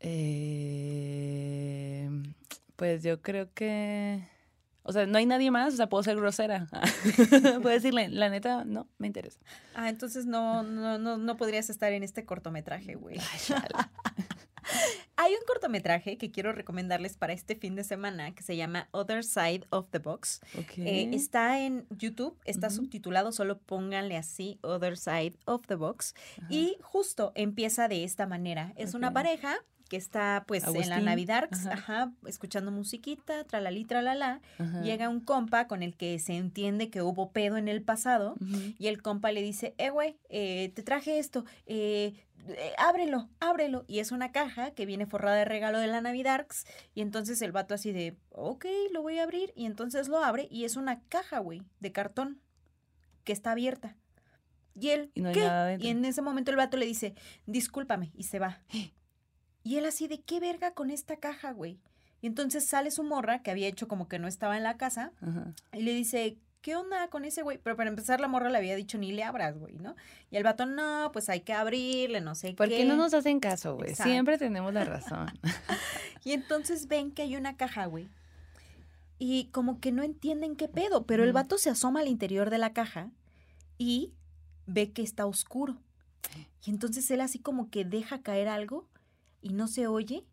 [0.00, 1.28] Eh,
[2.76, 4.26] pues yo creo que...
[4.82, 6.66] O sea, no hay nadie más, o sea, puedo ser grosera.
[7.62, 9.38] puedo decirle, la neta, no, me interesa.
[9.74, 13.18] Ah, entonces no, no, no, no podrías estar en este cortometraje, güey.
[15.20, 19.24] Hay un cortometraje que quiero recomendarles para este fin de semana que se llama Other
[19.24, 20.40] Side of the Box.
[20.76, 26.14] Eh, está en YouTube, está subtitulado, solo pónganle así, Other Side of the Box.
[26.48, 28.72] Y justo empieza de esta manera.
[28.76, 29.58] Es una pareja
[29.88, 32.12] que está pues en la Navidad, ajá.
[32.26, 34.40] escuchando musiquita, tralalí, tralala,
[34.82, 38.36] llega un compa con el que se entiende que hubo pedo en el pasado
[38.78, 42.12] y el compa le dice, eh, güey, eh, te traje esto, eh,
[42.48, 43.84] eh, ábrelo, ábrelo.
[43.86, 46.46] Y es una caja que viene forrada de regalo de la Navidad.
[46.94, 49.52] Y entonces el vato así de, ok, lo voy a abrir.
[49.54, 52.40] Y entonces lo abre y es una caja, güey, de cartón
[53.24, 53.96] que está abierta.
[54.74, 55.76] Y él, y ¿qué?
[55.80, 57.14] Y en ese momento el vato le dice,
[57.46, 58.60] discúlpame, y se va.
[59.64, 61.80] Y él así de, ¿qué verga con esta caja, güey?
[62.20, 65.12] Y entonces sale su morra, que había hecho como que no estaba en la casa,
[65.72, 67.58] y le dice, ¿qué onda con ese güey?
[67.58, 69.94] Pero para empezar, la morra le había dicho, ni le abras, güey, ¿no?
[70.30, 72.56] Y el vato, no, pues hay que abrirle, no sé qué.
[72.56, 73.94] ¿Por qué no nos hacen caso, güey?
[73.94, 75.26] Siempre tenemos la razón.
[76.24, 78.08] y entonces ven que hay una caja, güey.
[79.18, 82.58] Y como que no entienden qué pedo, pero el vato se asoma al interior de
[82.58, 83.10] la caja
[83.76, 84.12] y
[84.66, 85.76] ve que está oscuro.
[86.64, 88.88] Y entonces él así como que deja caer algo
[89.40, 90.24] y no se oye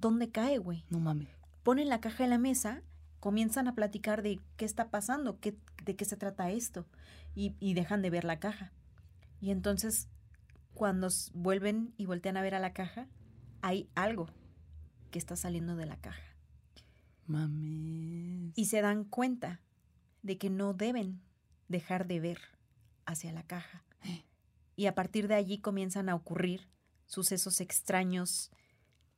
[0.00, 0.84] ¿dónde cae, güey?
[0.90, 1.28] No mames.
[1.62, 2.82] Ponen la caja en la mesa,
[3.20, 6.86] comienzan a platicar de qué está pasando, qué, de qué se trata esto,
[7.34, 8.72] y, y dejan de ver la caja.
[9.40, 10.08] Y entonces,
[10.74, 13.06] cuando vuelven y voltean a ver a la caja,
[13.62, 14.28] hay algo
[15.10, 16.22] que está saliendo de la caja.
[17.26, 18.52] Mames.
[18.56, 19.60] Y se dan cuenta
[20.22, 21.20] de que no deben
[21.68, 22.38] dejar de ver
[23.06, 23.84] hacia la caja.
[24.76, 26.68] Y a partir de allí comienzan a ocurrir
[27.06, 28.50] sucesos extraños,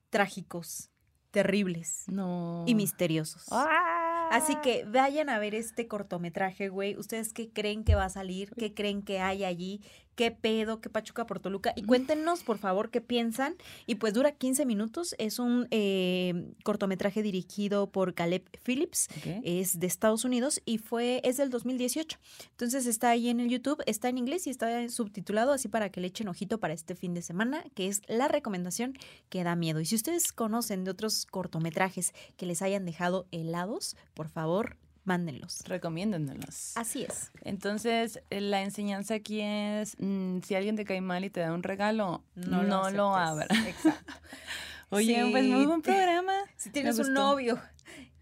[0.09, 0.91] trágicos,
[1.31, 2.65] terribles No.
[2.67, 3.45] y misteriosos.
[3.51, 3.90] ¡Ah!
[4.31, 6.97] Así que vayan a ver este cortometraje, güey.
[6.97, 8.53] ¿Ustedes qué creen que va a salir?
[8.57, 9.83] ¿Qué creen que hay allí?
[10.15, 10.81] ¿Qué pedo?
[10.81, 11.73] ¿Qué pachuca por Toluca?
[11.77, 13.57] Y cuéntenos, por favor, qué piensan.
[13.87, 15.15] Y pues dura 15 minutos.
[15.19, 19.09] Es un eh, cortometraje dirigido por Caleb Phillips.
[19.43, 22.19] Es de Estados Unidos y fue es del 2018.
[22.51, 26.01] Entonces está ahí en el YouTube, está en inglés y está subtitulado así para que
[26.01, 29.81] le echen ojito para este fin de semana, que es la recomendación que da miedo.
[29.81, 35.63] Y si ustedes conocen de otros cortometrajes que les hayan dejado helados, por favor, mándenlos.
[35.67, 36.77] Recomiéndennos.
[36.77, 37.31] Así es.
[37.43, 41.53] Entonces, eh, la enseñanza aquí es, mm, si alguien te cae mal y te da
[41.53, 43.49] un regalo, no, No lo, lo abras.
[43.67, 44.13] Exacto.
[44.91, 45.31] Oye, Sí.
[45.31, 46.33] pues muy buen programa.
[46.57, 47.61] Si tienes un novio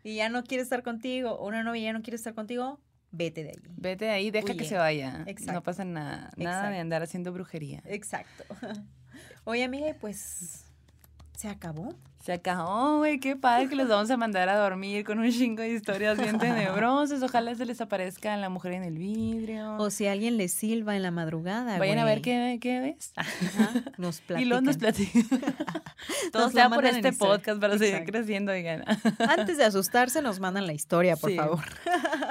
[0.05, 2.79] y ya no quiere estar contigo, o una novia ya no quiere estar contigo,
[3.11, 3.69] vete de allí.
[3.77, 5.19] Vete de ahí, deja que se vaya.
[5.19, 5.63] No Exacto.
[5.63, 6.31] pasa nada.
[6.37, 7.83] Nada de andar haciendo brujería.
[7.87, 8.45] Exacto.
[9.45, 10.68] Oye, amiga, pues
[11.39, 11.95] se acabó.
[12.21, 15.63] Se acabó, güey, qué padre que los vamos a mandar a dormir con un chingo
[15.63, 17.23] de historias bien tenebrosas.
[17.23, 19.77] Ojalá se les aparezca la mujer en el vidrio.
[19.77, 21.79] O si alguien les silba en la madrugada.
[21.79, 23.13] Vayan a ver qué, qué ves.
[23.15, 25.23] Ajá, nos Y luego nos platican.
[25.29, 25.55] platican.
[26.33, 28.83] Todo Nos sea por este podcast para seguir creciendo, oigan.
[29.21, 31.37] Antes de asustarse, nos mandan la historia, por Sí.
[31.37, 31.65] favor.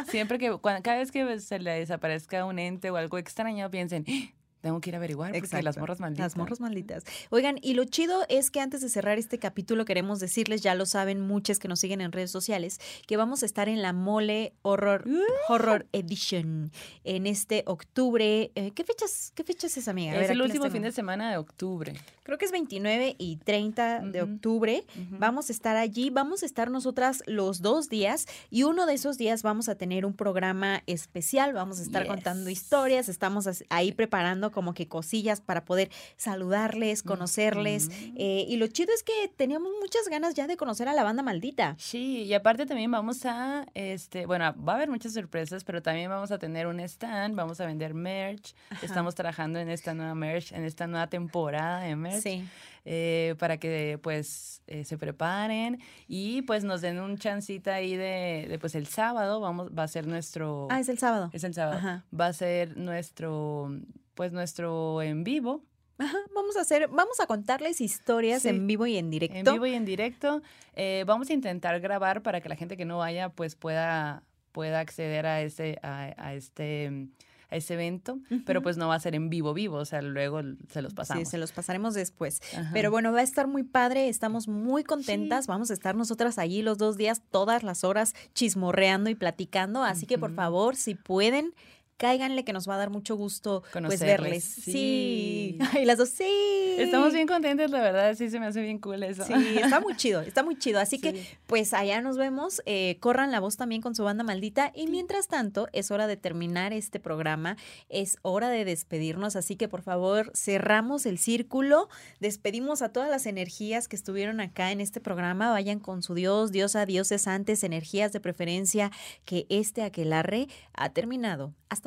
[0.09, 4.03] Siempre que, cuando, cada vez que se le desaparezca un ente o algo extraño, piensen,
[4.07, 4.33] "Ah,
[4.67, 5.79] tengo que ir a averiguar porque las Exacto.
[5.79, 6.25] morras malditas.
[6.25, 7.03] Las morras malditas.
[7.29, 10.85] Oigan, y lo chido es que antes de cerrar este capítulo queremos decirles, ya lo
[10.85, 14.53] saben muchos que nos siguen en redes sociales, que vamos a estar en la Mole
[14.63, 15.05] Horror,
[15.47, 16.71] Horror Edition
[17.05, 18.51] en este octubre.
[18.55, 20.11] Eh, ¿Qué fechas, qué fecha es amiga?
[20.11, 21.93] A Es ver, el las último fin de semana de octubre.
[22.23, 24.83] Creo que es 29 y 30 de octubre.
[25.11, 29.17] Vamos a estar allí, vamos a estar nosotras los dos días y uno de esos
[29.17, 32.11] días vamos a tener un programa especial, vamos a estar Yes.
[32.11, 37.89] contando historias, estamos ahí preparando como que cosillas para poder saludarles, conocerles.
[38.15, 41.21] Eh, y lo chido es que teníamos muchas ganas ya de conocer a la banda
[41.21, 41.75] maldita.
[41.77, 46.09] Sí, y aparte también vamos a, este, bueno, va a haber muchas sorpresas, pero también
[46.09, 48.55] vamos a tener un stand, vamos a vender merch.
[48.81, 52.23] Estamos trabajando en esta nueva merch, en esta nueva temporada de merch.
[52.23, 52.43] Sí.
[52.89, 58.47] eh, para que pues eh, se preparen y pues nos den un chancita ahí de,
[58.49, 61.29] de, pues el sábado vamos va a ser nuestro Ah, es el sábado.
[61.33, 62.05] es el sábado Ajá.
[62.17, 63.69] va a ser nuestro
[64.17, 65.63] pues nuestro en vivo
[65.99, 68.49] Ajá, vamos a hacer, vamos a contarles historias Sí.
[68.49, 69.37] en vivo y en directo.
[69.37, 70.41] en vivo y en directo
[70.75, 74.79] Eh, vamos a intentar grabar para que la gente que no vaya pues pueda pueda
[74.79, 77.07] acceder a ese a, a este
[77.49, 80.41] a ese evento, pero pues no va a ser en vivo vivo, o sea, luego
[80.69, 81.29] se los Sí, pasamos.
[81.29, 82.41] se los pasaremos después.
[82.53, 82.71] Ajá.
[82.73, 86.61] Pero bueno, va a estar muy padre, estamos muy contentas, vamos a estar nosotras allí
[86.61, 91.53] los dos días, todas las horas, chismorreando y platicando, así que por favor, si pueden,
[91.97, 94.43] cáiganle que nos va a dar mucho gusto pues verles.
[94.43, 94.71] Sí.
[94.71, 95.59] sí.
[95.81, 96.75] Y las dos, sí.
[96.77, 99.23] Estamos bien contentos, la verdad, sí se me hace bien cool eso.
[99.25, 100.79] Sí, está muy chido, está muy chido.
[100.79, 102.61] Así que, pues allá nos vemos.
[102.65, 104.71] eh, corran la voz también con su banda maldita.
[104.75, 107.57] Y mientras tanto, es hora de terminar este programa.
[107.89, 109.35] Es hora de despedirnos.
[109.35, 111.89] Así que, por favor, cerramos el círculo.
[112.19, 115.49] Despedimos a todas las energías que estuvieron acá en este programa.
[115.49, 118.91] Vayan con su Dios, diosa, dioses antes, energías de preferencia.
[119.25, 121.53] Que este aquelarre ha terminado.
[121.69, 121.86] Hasta